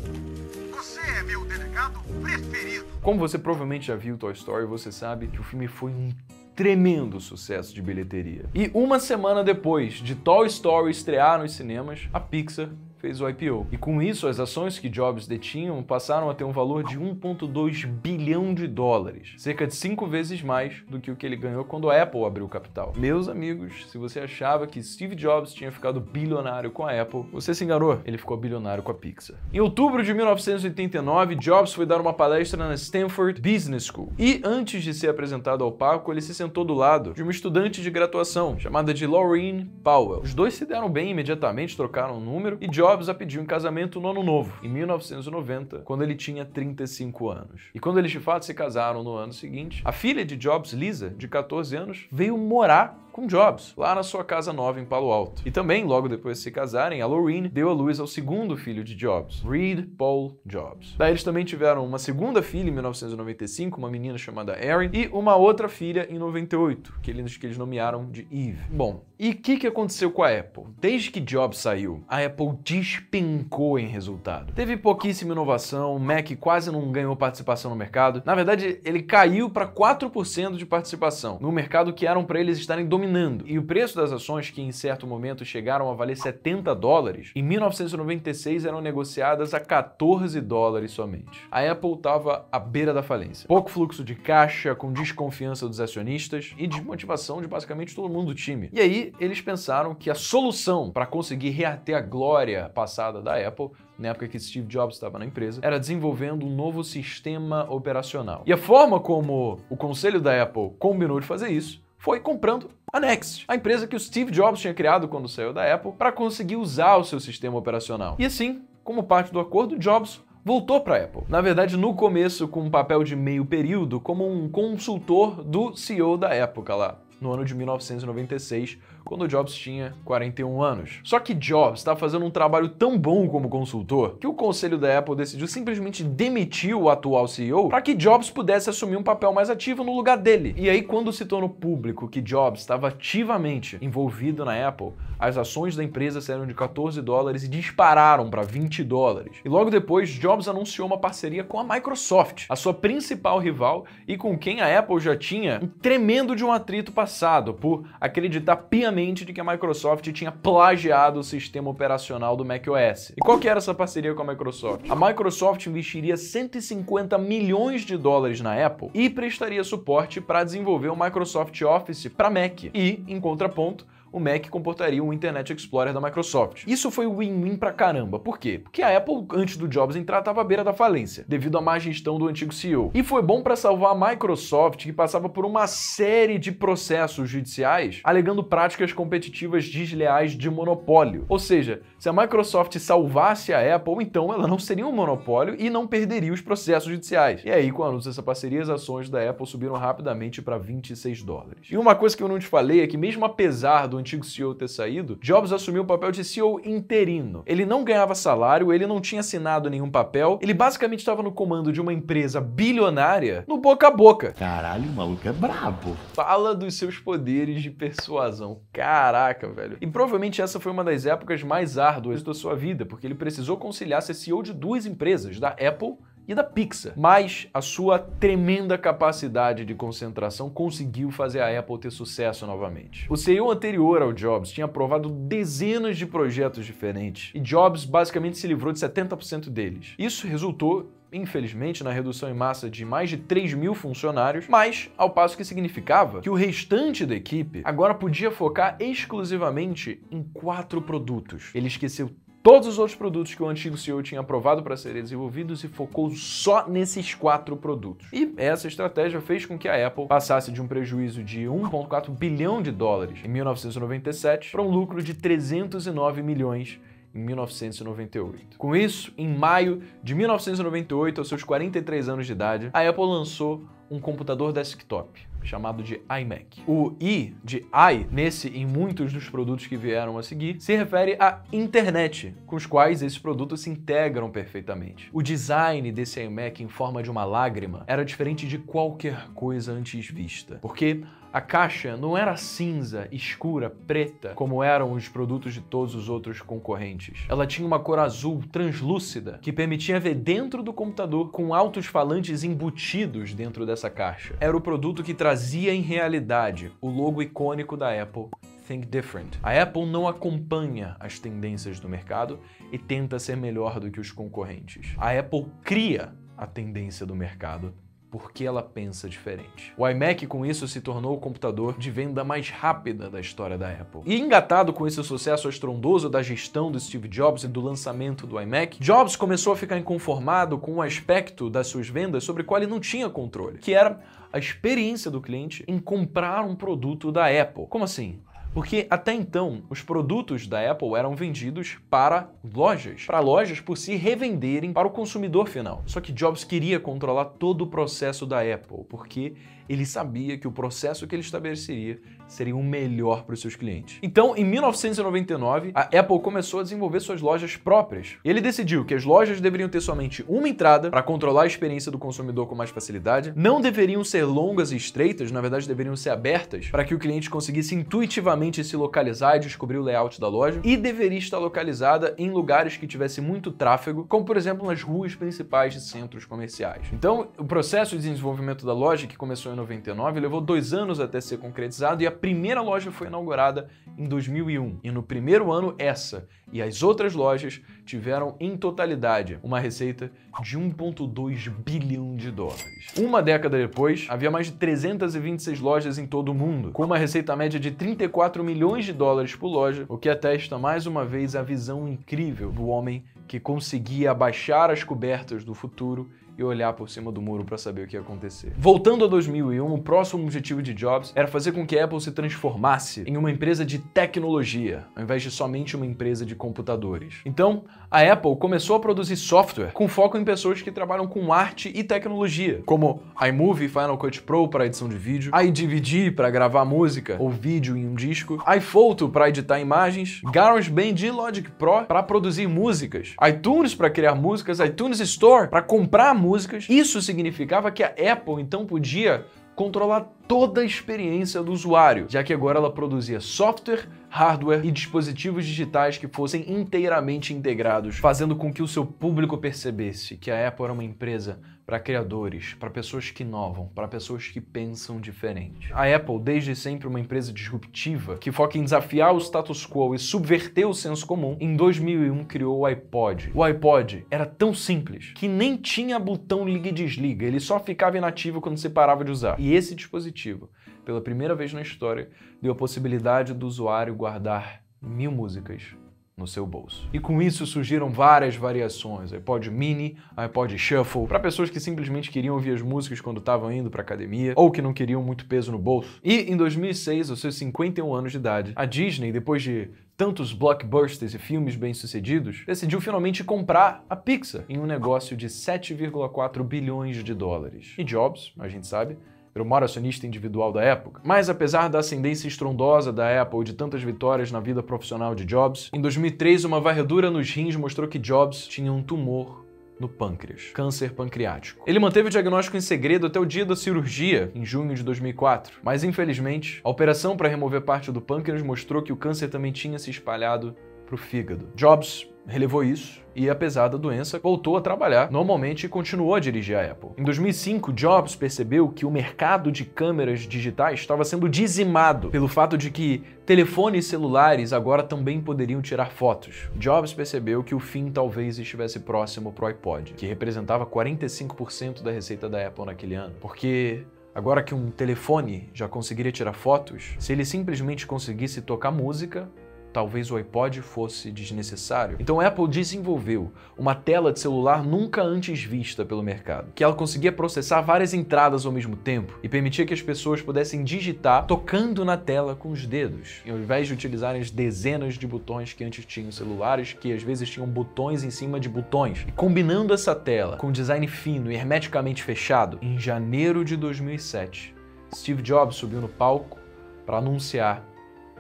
Você 0.71 1.01
é 1.01 1.23
meu 1.25 1.45
delegado 1.47 1.99
preferido. 2.23 2.87
Como 3.03 3.19
você 3.19 3.37
provavelmente 3.37 3.89
já 3.89 3.97
viu 3.97 4.17
Toy 4.17 4.33
Story, 4.35 4.67
você 4.67 4.93
sabe 4.93 5.27
que 5.27 5.41
o 5.41 5.43
filme 5.43 5.67
foi 5.67 5.91
um 5.91 6.13
tremendo 6.55 7.19
sucesso 7.19 7.75
de 7.75 7.83
bilheteria. 7.83 8.45
E 8.55 8.71
uma 8.73 9.01
semana 9.01 9.43
depois 9.43 9.95
de 9.95 10.15
Toy 10.15 10.47
Story 10.47 10.93
estrear 10.93 11.41
nos 11.41 11.55
cinemas, 11.55 12.09
a 12.13 12.21
Pixar 12.21 12.69
fez 12.99 13.21
o 13.21 13.29
IPO. 13.29 13.67
E 13.71 13.77
com 13.77 14.03
isso, 14.03 14.27
as 14.27 14.41
ações 14.41 14.79
que 14.79 14.89
Jobs 14.89 15.27
detinham 15.27 15.83
passaram 15.83 16.29
a 16.29 16.35
ter 16.35 16.45
um 16.45 16.53
valor 16.53 16.85
de 16.85 16.99
1,2 16.99 17.87
bilhão 17.87 18.53
de 18.53 18.67
dólares, 18.67 19.35
cerca 19.39 19.67
de 19.67 19.75
cinco 19.75 20.07
vezes 20.07 20.43
mais 20.43 20.83
do 20.89 21.01
que 21.01 21.11
o 21.11 21.17
que 21.17 21.25
ele 21.25 21.37
ganhou 21.37 21.65
quando 21.65 21.91
a 21.91 22.03
Apple 22.03 22.25
abriu 22.25 22.49
capital. 22.49 22.93
Meus 22.97 23.29
amigos, 23.29 23.87
se 23.91 23.99
você 23.99 24.21
achava 24.21 24.67
que 24.67 24.83
Steve 24.83 25.15
Jobs 25.15 25.53
tinha 25.53 25.71
ficado 25.71 26.01
bilionário 26.01 26.71
com 26.71 26.85
a 26.85 27.01
Apple, 27.01 27.25
você 27.33 27.55
se 27.55 27.65
enganou. 27.65 28.01
Ele 28.05 28.19
ficou 28.19 28.37
bilionário 28.37 28.83
com 28.83 28.91
a 28.91 28.95
Pixar. 28.95 29.37
Em 29.53 29.61
outubro 29.61 30.03
de 30.03 30.13
1989, 30.13 31.37
Jobs 31.37 31.73
foi 31.73 31.87
dar 31.87 32.01
uma 32.01 32.13
palestra 32.13 32.67
na 32.67 32.75
Stanford 32.75 33.41
Business 33.41 33.85
School. 33.85 34.13
E 34.19 34.41
antes 34.45 34.83
de 34.83 34.93
ser 34.93 35.09
apresentado 35.09 35.63
ao 35.63 35.73
palco, 35.73 36.13
ele 36.13 36.21
se 36.21 36.35
sentou 36.35 36.65
do 36.65 36.75
lado 36.75 37.15
de 37.15 37.23
uma 37.23 37.33
estudante 37.33 37.81
de 37.81 37.91
graduação 37.91 38.59
chamada 38.59 38.93
de 38.93 39.07
Laureen 39.07 39.71
Powell. 39.85 40.21
Os 40.21 40.35
dois 40.35 40.55
se 40.55 40.67
deram 40.67 40.91
bem 40.91 41.11
imediatamente, 41.11 41.77
trocaram 41.77 42.19
um 42.19 42.21
número 42.21 42.59
e 42.61 42.67
Jobs 42.67 42.88
a 42.89 43.15
pediu 43.15 43.43
em 43.43 43.47
casamento 43.47 44.01
no 44.01 44.09
ano 44.09 44.23
novo, 44.23 44.53
em 44.63 44.69
1990, 44.69 45.81
quando 45.81 46.03
ele 46.03 46.15
tinha 46.15 46.45
35 46.45 47.29
anos. 47.29 47.63
E 47.75 47.79
quando 47.79 47.99
eles 47.99 48.11
de 48.11 48.21
fato 48.21 48.45
se 48.45 48.55
casaram 48.55 49.03
no 49.03 49.15
ano 49.15 49.33
seguinte, 49.33 49.83
a 49.85 49.93
filha 49.93 50.25
de 50.25 50.37
Jobs, 50.37 50.73
Lisa, 50.73 51.11
de 51.11 51.29
14 51.29 51.77
anos, 51.77 52.07
veio 52.11 52.37
morar 52.39 53.08
com 53.19 53.27
Jobs, 53.27 53.75
lá 53.77 53.97
na 53.97 54.05
sua 54.05 54.23
casa 54.23 54.53
nova 54.53 54.81
em 54.81 54.85
Palo 54.85 55.11
Alto. 55.11 55.43
E 55.45 55.51
também, 55.51 55.83
logo 55.83 56.09
depois 56.09 56.39
de 56.39 56.45
se 56.45 56.53
casarem, 56.53 57.03
a 57.03 57.07
Lorraine 57.07 57.49
deu 57.49 57.69
à 57.69 57.73
luz 57.73 57.99
ao 57.99 58.07
segundo 58.07 58.57
filho 58.57 58.85
de 58.85 58.95
Jobs, 58.95 59.43
Reed 59.43 59.89
Paul 59.99 60.39
Jobs. 60.47 60.95
Daí 60.97 61.11
eles 61.11 61.25
também 61.25 61.45
tiveram 61.45 61.85
uma 61.85 61.99
segunda 61.99 62.43
filha 62.43 62.69
em 62.69 62.73
1995, 62.73 63.77
uma 63.77 63.91
menina 63.91 64.17
chamada 64.17 64.57
Erin, 64.65 64.91
e 64.93 65.09
uma 65.09 65.35
outra 65.35 65.69
filha 65.69 66.07
em 66.09 66.17
98, 66.17 67.01
que 67.03 67.11
eles, 67.11 67.37
que 67.37 67.47
eles 67.47 67.59
nomearam 67.59 68.09
de 68.09 68.21
Eve. 68.31 68.59
Bom, 68.71 69.03
e 69.19 69.31
o 69.31 69.35
que, 69.35 69.57
que 69.57 69.67
aconteceu 69.67 70.13
com 70.13 70.23
a 70.23 70.31
Apple? 70.31 70.67
Desde 70.81 71.11
que 71.11 71.19
Jobs 71.19 71.59
saiu, 71.59 72.05
a 72.07 72.25
Apple 72.25 72.53
despencou 72.63 73.81
em 73.81 73.89
resultado. 73.89 74.53
Teve 74.53 74.77
pouquíssima 74.77 75.33
inovação, 75.33 75.97
o 75.97 75.99
Mac 75.99 76.31
quase 76.39 76.71
não 76.71 76.93
ganhou 76.93 77.17
participação 77.17 77.69
no 77.69 77.77
mercado. 77.77 78.23
Na 78.25 78.37
verdade, 78.37 78.81
ele 78.85 79.03
caiu 79.03 79.51
para 79.51 79.67
4% 79.67 80.55
de 80.55 80.65
participação, 80.65 81.37
no 81.41 81.51
mercado 81.51 81.93
que 81.93 82.07
eram 82.07 82.23
para 82.23 82.39
eles 82.39 82.59
estarem 82.59 82.87
dominando 82.87 83.08
E 83.47 83.59
o 83.59 83.65
preço 83.65 83.97
das 83.97 84.13
ações, 84.13 84.51
que 84.51 84.61
em 84.61 84.73
certo 84.73 85.07
momento 85.07 85.45
chegaram 85.45 85.91
a 85.91 85.95
valer 85.95 86.17
70 86.17 86.75
dólares, 86.75 87.31
em 87.35 87.43
1996 87.43 88.65
eram 88.65 88.81
negociadas 88.81 89.55
a 89.55 89.61
14 89.61 90.41
dólares 90.41 90.93
somente. 90.93 91.47
A 91.51 91.61
Apple 91.71 91.93
estava 91.93 92.47
à 92.51 92.59
beira 92.59 92.93
da 92.93 93.03
falência. 93.03 93.49
Pouco 93.49 93.71
fluxo 93.71 94.05
de 94.05 94.15
caixa, 94.15 94.75
com 94.75 94.93
desconfiança 94.93 95.69
dos 95.69 95.81
acionistas 95.81 96.55
e 96.59 96.67
desmotivação 96.67 97.41
de 97.41 97.49
basicamente 97.49 97.95
todo 97.95 98.09
mundo 98.09 98.29
do 98.29 98.35
time. 98.35 98.69
E 98.73 98.81
aí 98.81 99.13
eles 99.19 99.41
pensaram 99.41 99.95
que 99.95 100.11
a 100.11 100.15
solução 100.15 100.91
para 100.91 101.07
conseguir 101.07 101.51
reater 101.51 101.97
a 101.97 102.01
glória 102.01 102.71
passada 102.75 103.21
da 103.23 103.37
Apple 103.37 103.71
na 103.99 104.09
época 104.09 104.29
que 104.29 104.39
Steve 104.39 104.67
Jobs 104.67 104.95
estava 104.95 105.19
na 105.19 105.25
empresa, 105.25 105.61
era 105.63 105.79
desenvolvendo 105.79 106.47
um 106.47 106.55
novo 106.55 106.85
sistema 106.85 107.67
operacional. 107.69 108.45
E 108.47 108.53
a 108.53 108.57
forma 108.57 109.01
como 109.01 109.59
o 109.69 109.77
conselho 109.77 110.21
da 110.21 110.41
Apple 110.41 110.71
combinou 110.79 111.19
de 111.19 111.27
fazer 111.27 111.49
isso 111.49 111.83
foi 111.99 112.21
comprando 112.21 112.71
a 112.93 113.01
Next, 113.01 113.45
a 113.47 113.55
empresa 113.55 113.87
que 113.87 113.97
o 113.97 114.01
Steve 114.01 114.31
Jobs 114.31 114.61
tinha 114.61 114.73
criado 114.73 115.09
quando 115.09 115.29
saiu 115.29 115.53
da 115.53 115.73
Apple 115.73 115.93
para 115.93 116.11
conseguir 116.11 116.57
usar 116.57 116.97
o 116.97 117.05
seu 117.05 117.21
sistema 117.21 117.59
operacional. 117.59 118.17
E 118.19 118.25
assim, 118.25 118.63
como 118.83 119.03
parte 119.03 119.33
do 119.33 119.41
acordo, 119.41 119.79
Jobs 119.79 120.21
voltou 120.45 120.81
para 120.81 120.97
a 120.97 121.05
Apple. 121.05 121.23
Na 121.29 121.41
verdade, 121.41 121.77
no 121.77 121.95
começo 121.95 122.49
com 122.49 122.63
um 122.63 122.71
papel 122.71 123.05
de 123.05 123.15
meio 123.15 123.45
período 123.45 124.01
como 124.01 124.27
um 124.27 124.49
consultor 124.49 125.45
do 125.45 125.77
CEO 125.77 126.17
da 126.17 126.31
época 126.31 126.75
lá, 126.75 126.99
no 127.21 127.33
ano 127.33 127.45
de 127.45 127.55
1996, 127.55 128.79
quando 129.09 129.27
Jobs 129.27 129.55
tinha 129.55 129.95
41 130.05 130.61
anos. 130.61 131.01
Só 131.03 131.19
que 131.19 131.33
Jobs 131.33 131.81
estava 131.81 131.99
fazendo 131.99 132.27
um 132.27 132.31
trabalho 132.31 132.69
tão 132.69 132.99
bom 132.99 133.27
como 133.27 133.49
consultor 133.49 134.19
que 134.21 134.27
o 134.27 134.35
conselho 134.35 134.77
da 134.77 134.99
Apple 134.99 135.17
decidiu 135.17 135.49
simplesmente 135.49 136.05
demitir 136.05 136.77
o 136.77 136.91
atual 136.91 137.27
CEO 137.27 137.71
para 137.71 137.81
que 137.81 137.95
Jobs 137.95 138.29
pudesse 138.29 138.69
assumir 138.69 138.99
um 138.99 139.03
papel 139.03 139.33
mais 139.33 139.49
ativo 139.49 139.83
no 139.83 139.97
lugar 139.97 140.19
dele. 140.19 140.55
E 140.59 140.69
aí, 140.69 140.83
quando 140.83 141.11
se 141.11 141.25
tornou 141.25 141.49
público 141.49 142.07
que 142.07 142.21
Jobs 142.21 142.61
estava 142.61 142.89
ativamente 142.89 143.79
envolvido 143.81 144.45
na 144.45 144.69
Apple, 144.69 144.93
as 145.19 145.39
ações 145.39 145.75
da 145.75 145.83
empresa 145.83 146.21
saíram 146.21 146.47
de 146.47 146.55
14 146.55 147.01
dólares 147.01 147.43
e 147.43 147.49
dispararam 147.49 148.29
para 148.29 148.43
20 148.43 148.85
dólares. 148.85 149.39
E 149.43 149.49
logo 149.49 149.71
depois, 149.71 150.11
Jobs 150.11 150.49
anunciou 150.49 150.87
uma 150.87 150.99
parceria 150.99 151.43
com 151.43 151.59
a 151.59 151.65
Microsoft, 151.65 152.45
a 152.49 152.55
sua 152.55 152.75
principal 152.75 153.39
rival 153.39 153.87
e 154.07 154.19
com 154.19 154.39
quem 154.39 154.61
a 154.61 154.79
Apple 154.79 155.01
já 155.01 155.17
tinha 155.17 155.61
um 155.63 155.67
tremendo 155.67 156.37
de 156.37 156.45
um 156.45 156.53
atrito 156.53 156.93
passado 156.93 157.55
por 157.55 157.85
acreditar 157.99 158.57
piamente 158.57 158.98
de 158.99 159.33
que 159.33 159.41
a 159.41 159.45
Microsoft 159.45 160.11
tinha 160.13 160.33
plagiado 160.33 161.21
o 161.21 161.23
sistema 161.23 161.71
operacional 161.71 162.37
do 162.37 162.45
macOS. 162.45 163.11
E 163.17 163.21
qual 163.21 163.39
que 163.39 163.49
era 163.49 163.59
essa 163.59 163.73
parceria 163.73 164.13
com 164.13 164.23
a 164.23 164.27
Microsoft? 164.27 164.91
A 164.91 164.97
Microsoft 164.97 165.67
investiria 165.67 166.17
150 166.17 167.17
milhões 167.17 167.83
de 167.83 167.97
dólares 167.97 168.41
na 168.41 168.67
Apple 168.67 168.91
e 168.93 169.09
prestaria 169.09 169.63
suporte 169.63 170.21
para 170.21 170.43
desenvolver 170.43 170.89
o 170.89 170.97
Microsoft 170.97 171.63
Office 171.63 172.09
para 172.09 172.29
Mac. 172.29 172.65
E, 172.75 173.05
em 173.07 173.21
contraponto, 173.21 173.87
o 174.13 174.19
Mac 174.21 174.49
comportaria 174.49 175.03
o 175.03 175.13
Internet 175.13 175.53
Explorer 175.53 175.93
da 175.93 176.01
Microsoft. 176.01 176.65
Isso 176.67 176.91
foi 176.91 177.07
win-win 177.07 177.57
pra 177.57 177.73
caramba. 177.73 178.19
Por 178.19 178.39
quê? 178.39 178.59
Porque 178.59 178.83
a 178.83 178.97
Apple, 178.97 179.27
antes 179.33 179.57
do 179.57 179.69
Jobs 179.69 179.97
entrar, 179.97 180.21
estava 180.21 180.41
à 180.41 180.45
beira 180.45 180.65
da 180.65 180.73
falência, 180.73 181.25
devido 181.29 181.59
à 181.59 181.61
má 181.61 181.79
gestão 181.79 182.19
do 182.19 182.29
antigo 182.29 182.53
CEO. 182.53 182.91
E 182.95 183.03
foi 183.03 183.23
bom 183.23 183.43
para 183.43 183.57
salvar 183.57 183.93
a 183.93 184.11
Microsoft, 184.11 184.85
que 184.85 184.93
passava 184.93 185.29
por 185.29 185.45
uma 185.45 185.67
série 185.67 186.39
de 186.39 186.53
processos 186.53 187.29
judiciais 187.29 188.01
alegando 188.05 188.43
práticas 188.43 188.93
competitivas 188.93 189.69
desleais 189.69 190.33
de 190.33 190.51
monopólio. 190.51 191.25
Ou 191.29 191.39
seja, 191.39 191.83
se 191.99 192.09
a 192.09 192.13
Microsoft 192.13 192.79
salvasse 192.79 193.53
a 193.53 193.75
Apple, 193.75 193.97
então 194.01 194.33
ela 194.33 194.47
não 194.47 194.59
seria 194.59 194.87
um 194.87 194.93
monopólio 194.93 195.57
e 195.59 195.69
não 195.69 195.87
perderia 195.87 196.33
os 196.33 196.41
processos 196.41 196.89
judiciais. 196.89 197.43
E 197.45 197.51
aí, 197.51 197.73
com 197.73 197.83
o 197.83 197.85
anúncio 197.85 198.09
dessa 198.09 198.23
parceria, 198.23 198.63
as 198.63 198.69
ações 198.69 199.11
da 199.11 199.29
Apple 199.29 199.47
subiram 199.47 199.75
rapidamente 199.75 200.41
para 200.41 200.59
26 200.59 201.23
dólares. 201.23 201.69
E 201.71 201.77
uma 201.77 201.95
coisa 201.95 202.17
que 202.17 202.23
eu 202.23 202.29
não 202.29 202.39
te 202.39 202.47
falei 202.47 202.83
é 202.83 202.87
que 202.87 202.97
mesmo 202.97 203.25
apesar 203.25 203.89
do 203.89 203.99
antigo 203.99 204.25
CEO 204.25 204.55
ter 204.55 204.69
saído, 204.69 205.19
Jobs 205.21 205.53
assumiu 205.53 205.83
o 205.83 205.87
papel 205.87 206.13
de 206.13 206.25
CEO 206.25 206.61
interino. 206.65 207.43
Ele 207.47 207.67
não 207.67 207.83
ganhava 207.83 208.15
salário, 208.15 208.73
ele 208.73 208.87
não 208.87 209.01
tinha 209.01 209.21
assinado 209.21 209.69
nenhum 209.69 209.91
papel, 209.91 210.39
ele 210.41 210.55
basicamente 210.55 211.01
estava 211.01 211.23
no 211.23 211.33
comando 211.33 211.73
de 211.73 211.81
uma 211.81 211.93
empresa 211.93 212.41
bilionária 212.41 213.45
no 213.49 213.59
boca 213.59 213.89
a 213.89 213.91
boca. 213.91 214.33
Caralho, 214.33 214.89
o 214.89 214.93
maluco 214.93 215.27
é 215.29 215.33
brabo. 215.33 215.97
Fala 216.15 216.55
dos 216.55 216.75
seus 216.75 216.99
poderes 216.99 217.61
de 217.61 217.71
persuasão. 217.71 218.61
Caraca, 218.73 219.49
velho. 219.49 219.79
E 219.81 219.87
provavelmente 219.87 220.41
essa 220.41 220.61
foi 220.61 220.71
uma 220.71 220.85
das 220.85 221.07
épocas 221.07 221.43
mais 221.43 221.77
árduas 221.89 222.23
da 222.23 222.35
sua 222.35 222.55
vida, 222.55 222.85
porque 222.85 223.07
ele 223.07 223.15
precisou 223.15 223.57
conciliar 223.57 224.03
ser 224.03 224.15
CEO 224.15 224.43
de 224.43 224.53
duas 224.53 224.87
empresas, 224.87 225.41
da 225.41 225.49
Apple 225.49 225.97
e 226.29 226.35
da 226.35 226.45
Pixar. 226.45 226.93
Mas 226.95 227.49
a 227.55 227.63
sua 227.63 227.99
tremenda 227.99 228.77
capacidade 228.77 229.65
de 229.65 229.75
concentração 229.75 230.51
conseguiu 230.51 231.11
fazer 231.11 231.41
a 231.41 231.59
Apple 231.59 231.79
ter 231.79 231.91
sucesso 231.91 232.47
novamente. 232.47 233.07
O 233.09 233.17
CEO 233.17 233.51
anterior 233.51 234.03
ao 234.03 234.13
Jobs 234.13 234.51
tinha 234.51 234.67
aprovado 234.67 235.09
dezenas 235.09 235.97
de 235.97 236.05
projetos 236.05 236.67
diferentes 236.67 237.35
e 237.35 237.41
Jobs 237.41 237.87
basicamente 237.87 238.37
se 238.37 238.47
livrou 238.47 238.73
de 238.73 238.79
70% 238.79 239.49
deles. 239.49 239.95
Isso 239.99 240.27
resultou 240.27 240.93
infelizmente, 241.13 241.83
na 241.83 241.93
redução 241.93 242.29
em 242.29 242.35
massa 242.35 242.69
de 242.69 242.85
mais 242.85 243.11
de 243.11 243.17
3 243.17 243.55
mil 243.55 243.75
funcionários, 243.75 244.47
mas 244.49 244.91
ao 244.97 245.11
passo 245.11 245.37
que 245.37 245.45
significava 245.45 246.21
que 246.21 246.31
o 246.31 246.35
restante 246.35 247.05
da 247.07 247.15
equipe 247.15 247.63
agora 247.65 247.95
podia 247.95 248.31
focar 248.31 248.77
exclusivamente 248.81 250.01
em 250.11 250.23
quatro 250.23 250.83
produtos. 250.83 251.51
Ele 251.55 251.69
esqueceu 251.69 252.11
todos 252.43 252.69
os 252.69 252.79
outros 252.79 252.97
produtos 252.97 253.35
que 253.35 253.43
o 253.43 253.49
antigo 253.49 253.77
CEO 253.77 254.03
tinha 254.03 254.21
aprovado 254.21 254.63
para 254.63 254.77
serem 254.77 255.03
desenvolvidos 255.03 255.63
e 255.65 255.69
focou 255.69 256.11
só 256.11 256.67
nesses 256.69 257.15
quatro 257.15 257.57
produtos. 257.57 258.09
E 258.13 258.33
essa 258.37 258.69
estratégia 258.69 259.21
fez 259.21 259.45
com 259.45 259.59
que 259.59 259.69
a 259.69 259.87
Apple 259.87 260.07
passasse 260.07 260.51
de 260.51 260.63
um 260.63 260.67
prejuízo 260.67 261.23
de 261.23 261.41
1,4 261.41 262.11
bilhão 262.11 262.63
de 262.63 262.71
dólares 262.71 263.21
em 263.25 263.29
1997 263.29 264.53
para 264.53 264.63
um 264.63 264.71
lucro 264.71 265.03
de 265.03 265.15
309 265.15 266.23
milhões 266.23 266.81
em 267.15 267.21
1998. 267.21 268.59
Com 268.59 268.75
isso, 268.75 269.13
em 269.17 269.29
maio 269.29 269.83
de 270.03 270.15
1998, 270.15 271.21
aos 271.21 271.29
seus 271.29 271.43
43 271.43 272.09
anos 272.09 272.27
de 272.27 272.33
idade, 272.33 272.71
a 272.73 272.89
Apple 272.89 273.05
lançou 273.05 273.65
um 273.91 273.99
computador 273.99 274.53
desktop 274.53 275.27
chamado 275.49 275.83
de 275.83 276.01
iMac. 276.21 276.63
O 276.67 276.95
i 277.01 277.35
de 277.43 277.67
i, 277.73 278.07
nesse 278.11 278.49
e 278.49 278.59
em 278.59 278.67
muitos 278.67 279.13
dos 279.13 279.29
produtos 279.29 279.67
que 279.67 279.77
vieram 279.77 280.19
a 280.19 280.23
seguir, 280.23 280.61
se 280.61 280.77
refere 280.77 281.17
à 281.19 281.41
internet, 281.53 282.35
com 282.47 282.57
os 282.57 282.67
quais 282.67 283.03
esses 283.03 283.19
produtos 283.19 283.63
se 283.63 283.71
integram 283.71 284.31
perfeitamente. 284.31 285.09
O 285.13 285.23
design 285.23 285.91
desse 285.91 286.21
iMac 286.23 286.63
em 286.63 286.69
forma 286.69 287.03
de 287.03 287.11
uma 287.11 287.25
lágrima 287.25 287.85
era 287.87 288.05
diferente 288.05 288.47
de 288.47 288.59
qualquer 288.59 289.29
coisa 289.35 289.73
antes 289.73 290.09
vista, 290.11 290.59
porque 290.61 291.03
a 291.31 291.43
caixa 291.43 291.95
não 291.97 292.17
era 292.17 292.37
cinza, 292.37 293.07
escura, 293.13 293.69
preta, 293.87 294.33
como 294.35 294.63
eram 294.63 294.93
os 294.93 295.09
produtos 295.09 295.53
de 295.53 295.61
todos 295.61 295.95
os 295.95 296.09
outros 296.09 296.41
concorrentes. 296.41 297.27
Ela 297.29 297.47
tinha 297.47 297.67
uma 297.67 297.79
cor 297.79 297.99
azul 297.99 298.43
translúcida 298.51 299.39
que 299.43 299.53
permitia 299.53 300.01
ver 300.01 300.15
dentro 300.15 300.63
do 300.63 300.73
computador 300.73 301.31
com 301.31 301.53
altos 301.53 301.85
falantes 301.85 302.45
embutidos 302.45 303.35
dentro 303.35 303.67
dessa 303.67 303.91
caixa. 303.91 304.35
Era 304.41 304.57
o 304.57 304.61
produto 304.61 305.03
que 305.03 305.13
trazia 305.13 305.38
em 305.55 305.81
realidade 305.81 306.73
o 306.81 306.89
logo 306.89 307.23
icônico 307.23 307.77
da 307.77 308.03
Apple 308.03 308.29
think 308.67 308.87
different. 308.87 309.39
A 309.43 309.63
Apple 309.63 309.87
não 309.87 310.07
acompanha 310.07 310.95
as 311.01 311.19
tendências 311.19 311.81
do 311.81 311.89
mercado 311.89 312.39
e 312.71 312.79
tenta 312.79 313.19
ser 313.19 313.37
melhor 313.37 313.81
do 313.81 313.91
que 313.91 313.99
os 313.99 314.13
concorrentes. 314.13 314.95
A 314.99 315.19
Apple 315.19 315.47
cria 315.65 316.13
a 316.37 316.47
tendência 316.47 317.07
do 317.07 317.17
mercado 317.17 317.75
porque 318.11 318.45
ela 318.45 318.63
pensa 318.63 319.09
diferente. 319.09 319.73
O 319.77 319.87
iMac 319.87 320.27
com 320.27 320.45
isso 320.45 320.67
se 320.67 320.81
tornou 320.81 321.15
o 321.15 321.21
computador 321.21 321.77
de 321.79 321.91
venda 321.91 322.25
mais 322.25 322.49
rápida 322.49 323.11
da 323.11 323.21
história 323.21 323.59
da 323.59 323.71
Apple. 323.71 324.01
E 324.07 324.19
engatado 324.19 324.73
com 324.73 324.87
esse 324.87 325.03
sucesso 325.05 325.49
estrondoso 325.49 326.09
da 326.09 326.23
gestão 326.23 326.71
do 326.71 326.81
Steve 326.81 327.09
Jobs 327.09 327.45
e 327.45 327.49
do 327.49 327.61
lançamento 327.61 328.27
do 328.27 328.41
iMac, 328.41 328.81
Jobs 328.81 329.17
começou 329.17 329.53
a 329.53 329.57
ficar 329.57 329.79
inconformado 329.79 330.59
com 330.59 330.75
um 330.75 330.83
aspecto 330.83 331.51
das 331.51 331.67
suas 331.67 331.89
vendas 331.89 332.25
sobre 332.25 332.43
o 332.43 332.45
qual 332.45 332.61
ele 332.61 332.71
não 332.71 332.81
tinha 332.81 333.11
controle, 333.11 333.59
que 333.59 333.75
era 333.75 334.01
a 334.33 334.39
experiência 334.39 335.11
do 335.11 335.21
cliente 335.21 335.65
em 335.67 335.79
comprar 335.79 336.45
um 336.45 336.55
produto 336.55 337.11
da 337.11 337.27
Apple. 337.27 337.67
Como 337.69 337.85
assim? 337.85 338.21
Porque 338.53 338.87
até 338.91 339.13
então, 339.13 339.63
os 339.69 339.83
produtos 339.83 340.47
da 340.47 340.71
Apple 340.71 340.95
eram 340.95 341.15
vendidos 341.15 341.77
para 341.91 342.31
lojas, 342.43 343.05
para 343.05 343.21
lojas 343.21 343.61
por 343.61 343.77
se 343.77 343.95
revenderem 343.95 344.73
para 344.73 344.89
o 344.89 344.91
consumidor 344.91 345.49
final. 345.49 345.83
Só 345.87 346.01
que 346.01 346.13
Jobs 346.13 346.45
queria 346.45 346.81
controlar 346.81 347.27
todo 347.27 347.63
o 347.63 347.67
processo 347.67 348.27
da 348.27 348.41
Apple, 348.41 348.85
porque 348.89 349.35
ele 349.69 349.85
sabia 349.85 350.39
que 350.39 350.49
o 350.49 350.53
processo 350.53 351.07
que 351.07 351.15
ele 351.15 351.23
estabeleceria 351.23 352.01
seria 352.29 352.55
o 352.55 352.63
melhor 352.63 353.25
para 353.25 353.35
os 353.35 353.41
seus 353.41 353.57
clientes. 353.57 353.99
Então, 354.03 354.37
em 354.37 354.45
1999, 354.45 355.73
a 355.75 355.83
Apple 355.83 356.21
começou 356.21 356.61
a 356.61 356.63
desenvolver 356.63 357.01
suas 357.01 357.21
lojas 357.21 357.57
próprias. 357.57 358.17
Ele 358.25 358.41
decidiu 358.41 358.85
que 358.85 358.95
as 358.95 359.05
lojas 359.05 359.41
deveriam 359.41 359.69
ter 359.69 359.81
somente 359.81 360.25
uma 360.29 360.49
entrada 360.49 360.91
para 360.91 361.03
controlar 361.03 361.43
a 361.43 361.47
experiência 361.47 361.91
do 361.91 361.99
consumidor 361.99 362.47
com 362.47 362.55
mais 362.55 362.71
facilidade, 362.71 363.33
não 363.35 363.61
deveriam 363.61 364.05
ser 364.05 364.25
longas 364.25 364.73
e 364.73 364.77
estreitas, 364.77 365.33
na 365.33 365.41
verdade 365.41 365.67
deveriam 365.67 365.97
ser 365.97 366.11
abertas 366.11 366.69
para 366.69 366.85
que 366.85 366.95
o 366.95 366.99
cliente 366.99 367.31
conseguisse 367.31 367.75
intuitivamente 367.75 368.63
se 368.63 368.77
localizar 368.77 369.37
e 369.37 369.41
descobrir 369.41 369.79
o 369.79 369.83
layout 369.83 370.21
da 370.21 370.29
loja, 370.29 370.61
e 370.63 370.77
deveria 370.77 371.19
estar 371.19 371.39
localizada 371.39 372.15
em 372.19 372.31
lugares 372.31 372.77
que 372.77 372.87
tivesse 372.87 373.21
muito 373.21 373.51
tráfego, 373.51 374.05
como 374.09 374.25
por 374.25 374.37
exemplo 374.37 374.67
nas 374.67 374.83
ruas 374.83 375.15
principais 375.15 375.73
de 375.73 375.81
centros 375.81 376.25
comerciais. 376.25 376.87
Então, 376.93 377.29
o 377.39 377.45
processo 377.45 377.97
de 377.97 378.09
desenvolvimento 378.09 378.67
da 378.67 378.73
loja, 378.73 379.07
que 379.07 379.17
começou 379.17 379.53
em 379.53 379.57
99, 379.57 380.21
levou 380.21 380.41
dois 380.41 380.73
anos 380.73 381.01
até 381.01 381.21
ser 381.21 381.39
concretizado 381.39 382.03
e 382.03 382.07
a 382.07 382.11
primeira 382.21 382.61
loja 382.61 382.91
foi 382.91 383.07
inaugurada 383.07 383.69
em 383.97 384.05
2001. 384.05 384.81
E 384.83 384.91
no 384.91 385.03
primeiro 385.03 385.51
ano, 385.51 385.75
essa 385.79 386.29
e 386.53 386.63
as 386.63 386.83
outras 386.83 387.15
lojas 387.15 387.61
tiveram 387.85 388.37
em 388.41 388.57
totalidade 388.57 389.39
uma 389.43 389.61
receita 389.61 390.11
de 390.43 390.59
1,2 390.59 391.51
bilhão 391.51 392.17
de 392.17 392.31
dólares. 392.31 392.65
Uma 392.97 393.23
década 393.23 393.59
depois, 393.59 394.07
havia 394.09 394.31
mais 394.31 394.47
de 394.47 394.53
326 394.53 395.61
lojas 395.61 395.99
em 395.99 396.07
todo 396.07 396.31
o 396.31 396.35
mundo, 396.35 396.71
com 396.71 396.85
uma 396.85 396.97
receita 396.97 397.37
média 397.37 397.61
de 397.61 397.71
34 397.71 398.43
milhões 398.43 398.85
de 398.85 398.93
dólares 398.93 399.35
por 399.35 399.49
loja, 399.49 399.85
o 399.89 399.99
que 399.99 400.09
atesta 400.09 400.59
mais 400.59 400.87
uma 400.87 401.05
vez 401.05 401.37
a 401.37 401.43
visão 401.43 401.89
incrível 401.89 402.51
do 402.51 402.67
homem 402.67 403.05
que 403.27 403.39
conseguia 403.39 404.11
abaixar 404.11 404.71
as 404.71 404.83
cobertas 404.83 405.45
do 405.45 405.55
futuro 405.55 406.11
e 406.39 406.45
olhar 406.45 406.73
por 406.73 406.89
cima 406.89 407.11
do 407.11 407.21
muro 407.21 407.45
para 407.45 407.59
saber 407.59 407.83
o 407.83 407.87
que 407.89 407.97
ia 407.97 408.01
acontecer. 408.01 408.53
Voltando 408.57 409.05
a 409.05 409.09
2001, 409.09 409.75
o 409.75 409.83
próximo 409.83 410.23
objetivo 410.23 410.63
de 410.63 410.73
Jobs 410.73 411.13
era 411.17 411.27
fazer 411.27 411.51
com 411.51 411.67
que 411.67 411.77
a 411.77 411.85
Apple 411.85 412.01
se 412.01 412.13
transformasse 412.13 413.03
em 413.07 413.17
uma 413.17 413.31
empresa 413.31 413.65
de 413.65 413.79
tecnologia, 413.79 414.87
ao 414.95 415.03
invés 415.03 415.21
de 415.21 415.33
somente 415.33 415.75
uma 415.75 415.85
empresa 415.85 416.25
de 416.25 416.37
computadores. 416.37 417.17
Então, 417.27 417.65
a 417.91 418.01
Apple 418.03 418.37
começou 418.37 418.77
a 418.77 418.81
produzir 418.81 419.17
software 419.17 419.73
com 419.73 419.89
foco 419.89 420.17
em 420.17 420.25
pessoas 420.25 420.63
que 420.63 420.71
trabalham 420.71 421.09
com 421.09 421.33
arte 421.33 421.73
e 421.75 421.83
tecnologia, 421.83 422.63
como 422.65 423.03
iMovie 423.27 423.67
Final 423.69 423.99
Cut 423.99 424.23
Pro 424.23 424.47
para 424.47 424.67
edição 424.67 424.89
de 424.89 424.97
vídeo, 424.97 425.33
iDVD 425.35 426.13
para 426.13 426.31
gravar 426.31 426.65
música 426.65 427.17
ou 427.19 427.31
vídeo 427.31 427.77
em 427.77 427.87
um 427.87 427.95
disco, 427.95 428.39
iPhoto 428.57 429.09
para 429.09 429.29
editar 429.29 429.59
imagens, 429.59 430.21
GarageBand 430.33 430.95
e 431.03 431.11
Logic 431.11 431.51
Pro 431.53 431.85
para 431.87 432.03
produzir 432.03 432.47
músicas, 432.47 433.17
iTunes 433.29 433.75
para 433.75 433.91
criar 433.91 434.15
músicas, 434.15 434.61
iTunes 434.61 435.01
Store 435.01 435.49
para 435.49 435.63
comprar 435.63 436.15
músicas. 436.15 436.28
Isso 436.69 437.01
significava 437.01 437.71
que 437.71 437.83
a 437.83 437.95
Apple 438.13 438.41
então 438.41 438.67
podia 438.67 439.25
controlar 439.59 440.03
toda 440.29 440.61
a 440.61 440.65
experiência 440.65 441.43
do 441.43 441.51
usuário, 441.51 442.07
já 442.09 442.23
que 442.23 442.33
agora 442.33 442.59
ela 442.59 442.73
produzia 442.73 443.19
software, 443.19 443.89
hardware 444.09 444.65
e 444.65 444.71
dispositivos 444.71 445.45
digitais 445.45 445.99
que 445.99 446.07
fossem 446.07 446.49
inteiramente 446.53 447.35
integrados, 447.35 447.97
fazendo 447.97 448.37
com 448.37 448.53
que 448.53 448.63
o 448.63 448.69
seu 448.69 448.87
público 448.87 449.37
percebesse 449.37 450.17
que 450.17 450.31
a 450.31 450.47
Apple 450.47 450.63
era 450.65 450.73
uma 450.73 450.85
empresa 450.85 451.41
para 451.69 451.79
criadores, 451.79 452.55
para 452.55 452.71
pessoas 452.71 453.11
que 453.11 453.23
inovam, 453.23 453.69
para 453.75 453.87
pessoas 453.87 454.27
que 454.27 454.41
pensam 454.41 454.99
diferente. 454.99 455.71
A 455.75 455.85
Apple, 455.85 456.19
desde 456.19 456.57
sempre 456.57 456.89
uma 456.89 456.99
empresa 456.99 457.31
disruptiva, 457.31 458.17
que 458.17 458.33
foca 458.33 458.57
em 458.57 458.65
desafiar 458.65 459.15
o 459.15 459.19
status 459.19 459.67
quo 459.67 459.95
e 459.95 459.99
subverter 459.99 460.67
o 460.67 460.73
senso 460.73 461.07
comum, 461.07 461.37
em 461.39 461.55
2001 461.55 462.25
criou 462.25 462.61
o 462.61 462.65
iPod. 462.65 463.31
O 463.35 463.43
iPod 463.43 464.07
era 464.11 464.25
tão 464.25 464.55
simples 464.55 465.13
que 465.15 465.29
nem 465.29 465.59
tinha 465.59 465.99
botão 465.99 466.49
liga 466.49 466.71
e 466.71 466.73
desliga, 466.73 467.27
ele 467.27 467.39
só 467.39 467.61
ficava 467.61 467.99
inativo 467.99 468.41
quando 468.41 468.57
você 468.57 468.71
parava 468.71 469.05
de 469.05 469.11
usar. 469.11 469.39
E 469.39 469.53
esse 469.53 469.75
dispositivo, 469.75 470.49
pela 470.87 471.03
primeira 471.03 471.35
vez 471.35 471.53
na 471.53 471.61
história, 471.61 472.09
deu 472.41 472.53
a 472.53 472.57
possibilidade 472.57 473.35
do 473.35 473.47
usuário 473.47 473.95
guardar 473.95 474.63
mil 474.81 475.13
músicas 475.13 475.77
no 476.19 476.27
seu 476.27 476.45
bolso. 476.45 476.89
E 476.93 476.99
com 476.99 477.23
isso 477.23 477.47
surgiram 477.47 477.89
várias 477.91 478.37
variações, 478.37 479.13
iPod 479.13 479.51
Mini, 479.51 479.97
iPod 480.17 480.59
Shuffle, 480.59 481.07
para 481.07 481.21
pessoas 481.21 481.49
que 481.49 481.61
simplesmente 481.61 482.11
queriam 482.11 482.35
ouvir 482.35 482.53
as 482.53 482.61
músicas 482.61 483.01
quando 483.01 483.19
estavam 483.19 483.53
indo 483.53 483.71
para 483.71 483.81
academia 483.81 484.33
ou 484.37 484.51
que 484.51 484.61
não 484.61 484.73
queriam 484.73 485.03
muito 485.03 485.25
peso 485.27 485.53
no 485.53 485.59
bolso. 485.59 486.01
E 486.03 486.31
em 486.31 486.37
2006, 486.37 487.11
aos 487.11 487.21
seus 487.21 487.37
51 487.37 487.95
anos 487.95 488.13
de 488.13 488.19
idade, 488.19 488.53
a 488.57 488.65
Disney, 488.65 489.13
depois 489.13 489.43
de 489.43 489.71
tantos 489.97 490.33
blockbusters 490.33 491.13
e 491.13 491.19
filmes 491.19 491.57
bem-sucedidos, 491.57 492.45
decidiu 492.47 492.81
finalmente 492.81 493.25
comprar 493.25 493.85
a 493.91 493.97
Pixar 493.97 494.45
em 494.49 494.59
um 494.59 494.65
negócio 494.65 495.17
de 495.17 495.27
7,4 495.27 496.45
bilhões 496.45 497.03
de 497.03 497.15
dólares. 497.15 497.75
E 497.77 497.83
Jobs, 497.83 498.33
a 498.39 498.49
gente 498.49 498.67
sabe, 498.67 498.97
o 499.43 499.45
maior 499.45 499.65
acionista 499.65 500.07
individual 500.07 500.53
da 500.53 500.63
época. 500.63 501.01
Mas 501.05 501.29
apesar 501.29 501.69
da 501.69 501.79
ascendência 501.79 502.29
estrondosa 502.29 502.93
da 502.93 503.21
Apple 503.21 503.41
e 503.41 503.45
de 503.45 503.55
tantas 503.55 503.83
vitórias 503.83 504.31
na 504.33 504.41
vida 504.41 504.63
profissional 504.63 505.15
de 505.15 505.25
Jobs, 505.25 505.71
em 505.73 505.81
2003 505.81 506.45
uma 506.45 506.61
varredura 506.61 507.11
nos 507.11 507.31
rins 507.31 507.57
mostrou 507.57 507.89
que 507.89 507.99
Jobs 507.99 508.47
tinha 508.47 508.73
um 508.73 508.83
tumor 508.83 509.47
no 509.79 509.89
pâncreas, 509.89 510.51
câncer 510.53 510.93
pancreático. 510.93 511.63
Ele 511.67 511.79
manteve 511.79 512.09
o 512.09 512.11
diagnóstico 512.11 512.57
em 512.57 512.61
segredo 512.61 513.07
até 513.07 513.19
o 513.19 513.25
dia 513.25 513.47
da 513.47 513.55
cirurgia, 513.55 514.31
em 514.35 514.45
junho 514.45 514.75
de 514.75 514.83
2004, 514.83 515.61
mas 515.63 515.85
infelizmente, 515.85 516.61
a 516.65 516.69
operação 516.69 517.17
para 517.17 517.29
remover 517.29 517.63
parte 517.63 517.93
do 517.93 518.01
pâncreas 518.01 518.43
mostrou 518.43 518.83
que 518.83 518.93
o 518.93 518.97
câncer 518.97 519.29
também 519.29 519.53
tinha 519.53 519.79
se 519.79 519.91
espalhado 519.91 520.57
para 520.85 520.95
o 520.95 520.99
fígado. 520.99 521.49
Jobs 521.55 522.09
relevou 522.29 522.63
isso 522.63 523.01
e, 523.17 523.29
apesar 523.29 523.67
da 523.69 523.77
doença, 523.77 524.21
voltou 524.21 524.57
a 524.57 524.61
trabalhar 524.61 525.11
normalmente 525.11 525.65
e 525.65 525.69
continuou 525.69 526.15
a 526.15 526.21
dirigir 526.21 526.57
a 526.57 526.71
Apple. 526.71 526.91
Em 526.97 527.03
2005, 527.03 527.73
Jobs 527.73 528.15
percebeu 528.15 528.69
que 528.69 528.87
o 528.87 528.91
mercado 528.91 529.51
de 529.51 529.65
câmeras 529.65 530.21
digitais 530.21 530.79
estava 530.79 531.05
sendo 531.05 531.29
dizimado 531.29 532.11
pelo 532.11 532.29
fato 532.29 532.57
de 532.57 532.71
que 532.71 533.03
telefones 533.27 533.87
celulares 533.87 534.53
agora 534.53 534.83
também 534.83 535.21
poderiam 535.21 535.61
tirar 535.61 535.91
fotos. 535.91 536.49
Jobs 536.55 536.93
percebeu 536.93 537.43
que 537.43 537.55
o 537.55 537.61
fim 537.61 537.91
talvez 537.91 538.39
estivesse 538.39 538.81
próximo 538.81 539.33
para 539.33 539.47
o 539.47 539.49
iPod, 539.49 539.95
que 539.95 540.07
representava 540.07 540.65
45% 540.65 541.83
da 541.83 541.91
receita 541.91 542.29
da 542.29 542.47
Apple 542.47 542.67
naquele 542.67 542.95
ano, 542.95 543.15
porque 543.21 543.85
Agora 544.15 544.43
que 544.43 544.53
um 544.53 544.69
telefone 544.69 545.49
já 545.55 545.69
conseguiria 545.69 546.11
tirar 546.11 546.33
fotos, 546.33 546.97
se 546.99 547.13
ele 547.13 547.25
simplesmente 547.25 547.87
conseguisse 547.87 548.43
tocar 548.43 548.73
música, 548.73 549.31
talvez 549.73 550.11
o 550.11 550.17
iPod 550.17 550.61
fosse 550.63 551.11
desnecessário. 551.11 551.97
Então 552.01 552.21
a 552.21 552.27
Apple 552.27 552.49
desenvolveu 552.49 553.33
uma 553.57 553.75
tela 553.75 554.13
de 554.13 554.21
celular 554.21 554.65
nunca 554.65 555.03
antes 555.03 555.43
vista 555.43 555.85
pelo 555.85 556.03
mercado, 556.03 556.53
que 556.55 556.65
ela 556.65 556.75
conseguia 556.75 557.13
processar 557.13 557.61
várias 557.61 557.95
entradas 557.95 558.47
ao 558.47 558.53
mesmo 558.53 558.77
tempo 558.77 559.19
e 559.23 559.29
permitia 559.29 559.67
que 559.67 559.75
as 559.75 559.83
pessoas 559.83 560.23
pudessem 560.23 560.65
digitar 560.65 561.27
tocando 561.27 561.85
na 561.85 561.97
tela 561.97 562.35
com 562.35 562.51
os 562.51 562.67
dedos, 562.67 563.23
ao 563.29 563.39
invés 563.39 563.67
de 563.67 563.75
utilizarem 563.75 564.21
as 564.21 564.31
dezenas 564.31 564.95
de 564.95 565.07
botões 565.07 565.53
que 565.53 565.65
antes 565.65 565.85
tinham 565.85 566.13
celulares, 566.13 566.73
que 566.73 566.93
às 566.93 567.03
vezes 567.03 567.29
tinham 567.29 567.47
botões 567.47 568.05
em 568.05 568.11
cima 568.11 568.41
de 568.41 568.49
botões. 568.49 569.05
E 569.07 569.13
combinando 569.13 569.75
essa 569.75 569.95
tela 569.95 570.37
com 570.37 570.49
um 570.49 570.53
design 570.53 570.87
fino 570.87 571.31
e 571.31 571.35
hermeticamente 571.35 572.03
fechado, 572.03 572.59
em 572.63 572.79
janeiro 572.79 573.45
de 573.45 573.57
2007, 573.57 574.55
Steve 574.95 575.23
Jobs 575.23 575.57
subiu 575.57 575.81
no 575.81 575.89
palco 575.89 576.39
para 576.87 576.99
anunciar 576.99 577.63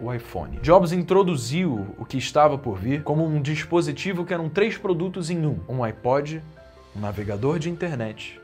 o 0.01 0.13
iPhone. 0.13 0.59
Jobs 0.63 0.93
introduziu 0.93 1.87
o 1.99 2.05
que 2.05 2.19
estava 2.19 2.57
por 2.57 2.79
vir 2.79 3.03
como 3.03 3.25
um 3.25 3.41
dispositivo 3.41 4.25
que 4.25 4.35
eram 4.35 4.49
três 4.49 4.77
produtos 4.77 5.31
em 5.31 5.47
um: 5.47 5.59
um 5.69 5.83
iPod, 5.83 6.43
um 6.97 7.01
navegador 7.01 7.59
de 7.59 7.71
internet 7.71 8.41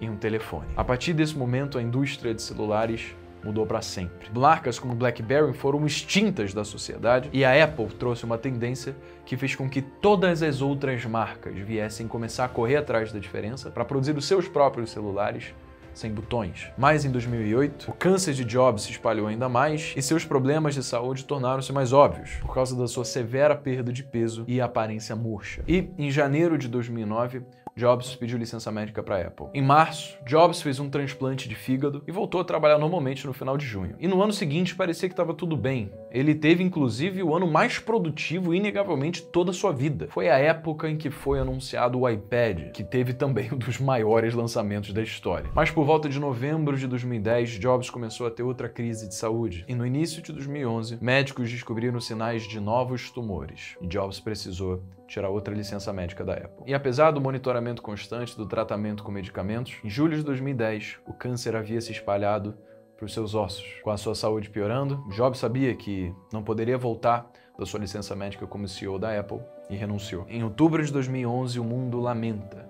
e 0.00 0.08
um 0.08 0.16
telefone. 0.16 0.68
A 0.76 0.84
partir 0.84 1.12
desse 1.12 1.36
momento, 1.36 1.78
a 1.78 1.82
indústria 1.82 2.34
de 2.34 2.42
celulares 2.42 3.14
mudou 3.44 3.66
para 3.66 3.82
sempre. 3.82 4.28
Marcas 4.34 4.78
como 4.78 4.94
BlackBerry 4.94 5.52
foram 5.52 5.84
extintas 5.84 6.54
da 6.54 6.64
sociedade 6.64 7.28
e 7.32 7.44
a 7.44 7.62
Apple 7.62 7.86
trouxe 7.88 8.24
uma 8.24 8.38
tendência 8.38 8.96
que 9.26 9.36
fez 9.36 9.54
com 9.54 9.68
que 9.68 9.82
todas 9.82 10.42
as 10.42 10.62
outras 10.62 11.04
marcas 11.04 11.54
viessem 11.54 12.08
começar 12.08 12.46
a 12.46 12.48
correr 12.48 12.76
atrás 12.76 13.12
da 13.12 13.18
diferença 13.18 13.70
para 13.70 13.84
produzir 13.84 14.16
os 14.16 14.24
seus 14.24 14.48
próprios 14.48 14.90
celulares 14.90 15.54
sem 15.94 16.12
botões. 16.12 16.70
Mas 16.76 17.04
em 17.04 17.10
2008, 17.10 17.90
o 17.90 17.94
câncer 17.94 18.34
de 18.34 18.44
Jobs 18.44 18.82
se 18.82 18.90
espalhou 18.90 19.26
ainda 19.26 19.48
mais 19.48 19.94
e 19.96 20.02
seus 20.02 20.24
problemas 20.24 20.74
de 20.74 20.82
saúde 20.82 21.24
tornaram-se 21.24 21.72
mais 21.72 21.92
óbvios 21.92 22.30
por 22.42 22.52
causa 22.52 22.76
da 22.76 22.86
sua 22.86 23.04
severa 23.04 23.54
perda 23.54 23.92
de 23.92 24.02
peso 24.02 24.44
e 24.46 24.60
aparência 24.60 25.16
murcha. 25.16 25.62
E 25.66 25.90
em 25.96 26.10
janeiro 26.10 26.58
de 26.58 26.68
2009, 26.68 27.42
Jobs 27.76 28.14
pediu 28.14 28.38
licença 28.38 28.70
médica 28.70 29.02
para 29.02 29.16
a 29.16 29.26
Apple. 29.26 29.48
Em 29.52 29.60
março, 29.60 30.16
Jobs 30.24 30.62
fez 30.62 30.78
um 30.78 30.88
transplante 30.88 31.48
de 31.48 31.56
fígado 31.56 32.04
e 32.06 32.12
voltou 32.12 32.40
a 32.40 32.44
trabalhar 32.44 32.78
normalmente 32.78 33.26
no 33.26 33.32
final 33.32 33.58
de 33.58 33.66
junho. 33.66 33.96
E 33.98 34.06
no 34.06 34.22
ano 34.22 34.32
seguinte 34.32 34.76
parecia 34.76 35.08
que 35.08 35.12
estava 35.12 35.34
tudo 35.34 35.56
bem. 35.56 35.90
Ele 36.08 36.36
teve 36.36 36.62
inclusive 36.62 37.20
o 37.20 37.34
ano 37.34 37.50
mais 37.50 37.80
produtivo 37.80 38.54
inegavelmente 38.54 39.22
toda 39.22 39.50
a 39.50 39.54
sua 39.54 39.72
vida. 39.72 40.06
Foi 40.10 40.28
a 40.28 40.38
época 40.38 40.88
em 40.88 40.96
que 40.96 41.10
foi 41.10 41.40
anunciado 41.40 41.98
o 41.98 42.08
iPad, 42.08 42.70
que 42.70 42.84
teve 42.84 43.12
também 43.12 43.50
um 43.52 43.58
dos 43.58 43.80
maiores 43.80 44.34
lançamentos 44.34 44.92
da 44.92 45.02
história. 45.02 45.50
Mas 45.52 45.72
por 45.72 45.84
volta 45.84 46.08
de 46.08 46.20
novembro 46.20 46.78
de 46.78 46.86
2010, 46.86 47.58
Jobs 47.58 47.90
começou 47.90 48.28
a 48.28 48.30
ter 48.30 48.44
outra 48.44 48.68
crise 48.68 49.08
de 49.08 49.16
saúde. 49.16 49.64
E 49.66 49.74
no 49.74 49.84
início 49.84 50.22
de 50.22 50.32
2011, 50.32 50.98
médicos 51.00 51.50
descobriram 51.50 51.98
sinais 51.98 52.46
de 52.46 52.60
novos 52.60 53.10
tumores. 53.10 53.76
E 53.80 53.86
Jobs 53.88 54.20
precisou 54.20 54.80
tirar 55.06 55.28
outra 55.28 55.54
licença 55.54 55.92
médica 55.92 56.24
da 56.24 56.34
Apple. 56.34 56.64
E 56.66 56.74
apesar 56.74 57.10
do 57.10 57.20
monitoramento 57.20 57.82
constante 57.82 58.36
do 58.36 58.46
tratamento 58.46 59.02
com 59.02 59.12
medicamentos, 59.12 59.74
em 59.84 59.90
julho 59.90 60.16
de 60.16 60.22
2010, 60.22 60.98
o 61.06 61.12
câncer 61.12 61.56
havia 61.56 61.80
se 61.80 61.92
espalhado 61.92 62.56
para 62.96 63.06
os 63.06 63.12
seus 63.12 63.34
ossos. 63.34 63.66
Com 63.82 63.90
a 63.90 63.96
sua 63.96 64.14
saúde 64.14 64.50
piorando, 64.50 65.04
Jobs 65.10 65.38
sabia 65.38 65.74
que 65.74 66.14
não 66.32 66.42
poderia 66.42 66.78
voltar 66.78 67.30
da 67.58 67.66
sua 67.66 67.80
licença 67.80 68.16
médica 68.16 68.46
como 68.46 68.68
CEO 68.68 68.98
da 68.98 69.18
Apple 69.18 69.40
e 69.70 69.76
renunciou. 69.76 70.26
Em 70.28 70.42
outubro 70.42 70.84
de 70.84 70.92
2011, 70.92 71.58
o 71.58 71.64
mundo 71.64 72.00
lamenta 72.00 72.68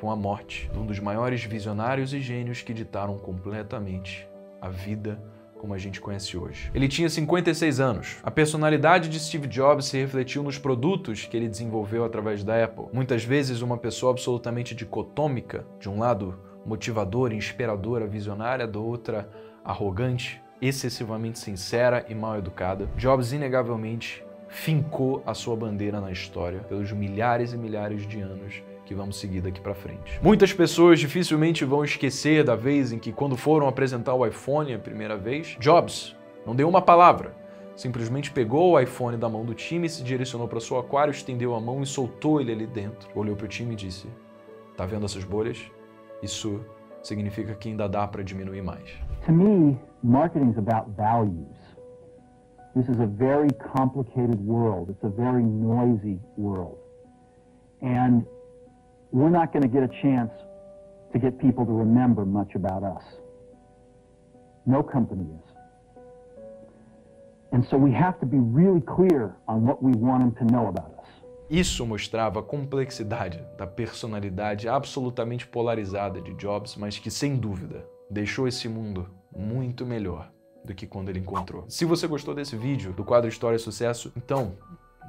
com 0.00 0.10
a 0.10 0.16
morte 0.16 0.70
de 0.72 0.78
um 0.78 0.86
dos 0.86 0.98
maiores 0.98 1.44
visionários 1.44 2.14
e 2.14 2.20
gênios 2.20 2.62
que 2.62 2.72
ditaram 2.72 3.18
completamente 3.18 4.26
a 4.60 4.68
vida 4.68 5.22
como 5.60 5.74
a 5.74 5.78
gente 5.78 6.00
conhece 6.00 6.38
hoje. 6.38 6.70
Ele 6.74 6.88
tinha 6.88 7.08
56 7.08 7.80
anos. 7.80 8.16
A 8.22 8.30
personalidade 8.30 9.10
de 9.10 9.20
Steve 9.20 9.46
Jobs 9.46 9.84
se 9.84 9.98
refletiu 9.98 10.42
nos 10.42 10.56
produtos 10.56 11.26
que 11.26 11.36
ele 11.36 11.48
desenvolveu 11.48 12.02
através 12.02 12.42
da 12.42 12.64
Apple. 12.64 12.86
Muitas 12.94 13.22
vezes 13.24 13.60
uma 13.60 13.76
pessoa 13.76 14.12
absolutamente 14.12 14.74
dicotômica, 14.74 15.66
de 15.78 15.86
um 15.86 15.98
lado 15.98 16.38
motivadora, 16.64 17.34
inspiradora, 17.34 18.06
visionária, 18.06 18.66
da 18.66 18.78
outra 18.78 19.28
arrogante, 19.62 20.42
excessivamente 20.62 21.38
sincera 21.38 22.06
e 22.08 22.14
mal 22.14 22.38
educada. 22.38 22.88
Jobs 22.96 23.32
inegavelmente 23.32 24.24
fincou 24.48 25.22
a 25.26 25.34
sua 25.34 25.54
bandeira 25.56 26.00
na 26.00 26.10
história 26.10 26.60
pelos 26.60 26.90
milhares 26.90 27.52
e 27.52 27.58
milhares 27.58 28.06
de 28.08 28.20
anos 28.20 28.62
que 28.90 28.94
vamos 28.96 29.20
seguir 29.20 29.40
daqui 29.40 29.60
para 29.60 29.72
frente. 29.72 30.18
Muitas 30.20 30.52
pessoas 30.52 30.98
dificilmente 30.98 31.64
vão 31.64 31.84
esquecer 31.84 32.42
da 32.42 32.56
vez 32.56 32.90
em 32.90 32.98
que, 32.98 33.12
quando 33.12 33.36
foram 33.36 33.68
apresentar 33.68 34.14
o 34.14 34.26
iPhone 34.26 34.74
a 34.74 34.80
primeira 34.80 35.16
vez, 35.16 35.56
Jobs 35.60 36.16
não 36.44 36.56
deu 36.56 36.68
uma 36.68 36.82
palavra. 36.82 37.32
Simplesmente 37.76 38.32
pegou 38.32 38.72
o 38.72 38.80
iPhone 38.80 39.16
da 39.16 39.28
mão 39.28 39.44
do 39.44 39.54
time, 39.54 39.88
se 39.88 40.02
direcionou 40.02 40.48
para 40.48 40.58
seu 40.58 40.76
aquário, 40.76 41.12
estendeu 41.12 41.54
a 41.54 41.60
mão 41.60 41.84
e 41.84 41.86
soltou 41.86 42.40
ele 42.40 42.50
ali 42.50 42.66
dentro. 42.66 43.08
Olhou 43.14 43.36
para 43.36 43.44
o 43.44 43.48
time 43.48 43.74
e 43.74 43.76
disse: 43.76 44.08
Tá 44.76 44.84
vendo 44.86 45.04
essas 45.04 45.22
bolhas? 45.22 45.62
Isso 46.20 46.60
significa 47.00 47.54
que 47.54 47.68
ainda 47.68 47.88
dá 47.88 48.08
para 48.08 48.24
diminuir 48.24 48.62
mais. 48.62 48.90
To 49.26 49.32
me, 49.32 49.78
marketing 50.02 50.50
is 50.50 50.58
about 50.58 50.90
values. 50.96 51.46
This 52.74 52.88
is 52.88 52.98
a 52.98 53.06
very 53.06 53.50
complicated 53.72 54.44
world. 54.44 54.90
It's 54.90 55.04
a 55.04 55.10
very 55.10 55.44
noisy 55.44 56.18
world. 56.36 56.76
We're 59.12 59.30
not 59.30 59.52
going 59.52 59.62
to 59.62 59.68
get 59.68 59.82
a 59.82 60.02
chance 60.02 60.30
to 61.12 61.18
get 61.18 61.38
people 61.38 61.64
to 61.66 61.72
remember 61.72 62.24
much 62.24 62.54
about 62.54 62.82
us. 62.84 63.02
No 64.66 64.82
company 64.82 65.24
is. 65.24 65.50
And 67.52 67.64
so 67.68 67.76
we 67.76 67.92
have 67.92 68.20
to 68.20 68.26
be 68.26 68.38
really 68.38 68.80
clear 68.80 69.34
on 69.48 69.66
what 69.66 69.82
we 69.82 69.92
want 69.92 70.20
them 70.22 70.46
to 70.46 70.52
know 70.52 70.68
about 70.68 70.94
us. 70.98 71.06
Isso 71.50 71.84
mostrava 71.84 72.38
a 72.38 72.42
complexidade 72.44 73.44
da 73.58 73.66
personalidade 73.66 74.68
absolutamente 74.68 75.48
polarizada 75.48 76.20
de 76.20 76.32
Jobs, 76.34 76.76
mas 76.76 76.96
que 77.00 77.10
sem 77.10 77.36
dúvida 77.36 77.84
deixou 78.08 78.46
esse 78.46 78.68
mundo 78.68 79.08
muito 79.36 79.84
melhor 79.84 80.30
do 80.64 80.72
que 80.72 80.86
quando 80.86 81.08
ele 81.08 81.18
encontrou. 81.18 81.64
Se 81.68 81.84
você 81.84 82.06
gostou 82.06 82.36
desse 82.36 82.54
vídeo 82.54 82.92
do 82.92 83.04
quadro 83.04 83.28
História 83.28 83.56
e 83.56 83.58
Sucesso, 83.58 84.12
então 84.16 84.52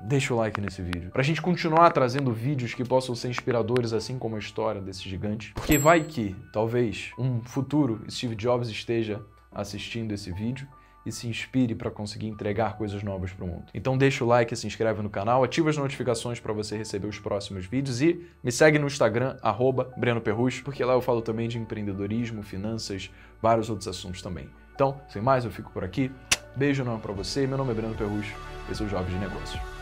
deixa 0.04 0.34
o 0.34 0.38
like 0.38 0.60
nesse 0.60 0.82
vídeo. 0.82 1.12
Pra 1.12 1.24
gente 1.24 1.42
continuar 1.42 1.92
trazendo 1.92 2.32
vídeos 2.32 2.74
que 2.74 2.84
possam 2.84 3.16
ser 3.16 3.30
inspiradores, 3.30 3.94
assim 3.94 4.18
como 4.18 4.36
a 4.36 4.40
história 4.40 4.82
desse 4.82 5.08
gigante. 5.08 5.54
Porque 5.54 5.78
vai 5.78 6.04
que, 6.04 6.36
talvez, 6.52 7.12
um 7.18 7.42
futuro 7.42 8.04
Steve 8.10 8.36
Jobs 8.36 8.70
esteja 8.70 9.22
assistindo 9.52 10.14
esse 10.14 10.32
vídeo 10.32 10.68
e 11.06 11.12
se 11.12 11.28
inspire 11.28 11.74
para 11.76 11.90
conseguir 11.90 12.28
entregar 12.28 12.78
coisas 12.78 13.02
novas 13.04 13.32
para 13.32 13.46
o 13.46 13.48
mundo. 13.48 13.66
Então 13.74 13.98
deixa 13.98 14.24
o 14.24 14.28
like, 14.28 14.56
se 14.56 14.68
inscreve 14.68 15.02
no 15.02 15.10
canal, 15.10 15.44
ativa 15.44 15.70
as 15.70 15.78
notificações 15.78 16.40
para 16.40 16.54
você 16.54 16.78
receber 16.78 17.08
os 17.08 17.20
próximos 17.20 17.66
vídeos 17.66 18.02
e 18.02 18.24
me 18.44 18.52
segue 18.52 18.78
no 18.78 18.88
Instagram, 18.88 19.38
arroba 19.42 19.92
Breno 19.98 20.22
Perrus, 20.22 20.62
porque 20.62 20.84
lá 20.84 20.94
eu 20.94 21.02
falo 21.02 21.22
também 21.22 21.48
de 21.48 21.58
empreendedorismo, 21.58 22.44
finanças, 22.44 23.10
vários 23.42 23.70
outros 23.70 23.88
assuntos 23.88 24.22
também. 24.22 24.50
Então, 24.76 25.02
sem 25.10 25.22
mais, 25.22 25.44
eu 25.44 25.52
fico 25.52 25.72
por 25.72 25.84
aqui. 25.84 26.12
Beijo 26.56 26.84
enorme 26.84 27.02
para 27.02 27.14
você, 27.14 27.48
meu 27.48 27.58
nome 27.58 27.72
é 27.72 27.74
Breno 27.74 27.96
Perrus, 27.96 28.28
esse 28.70 28.84
é 28.84 28.86
o 28.86 28.90
Jovem 28.90 29.14
de 29.14 29.20
Negócios. 29.20 29.81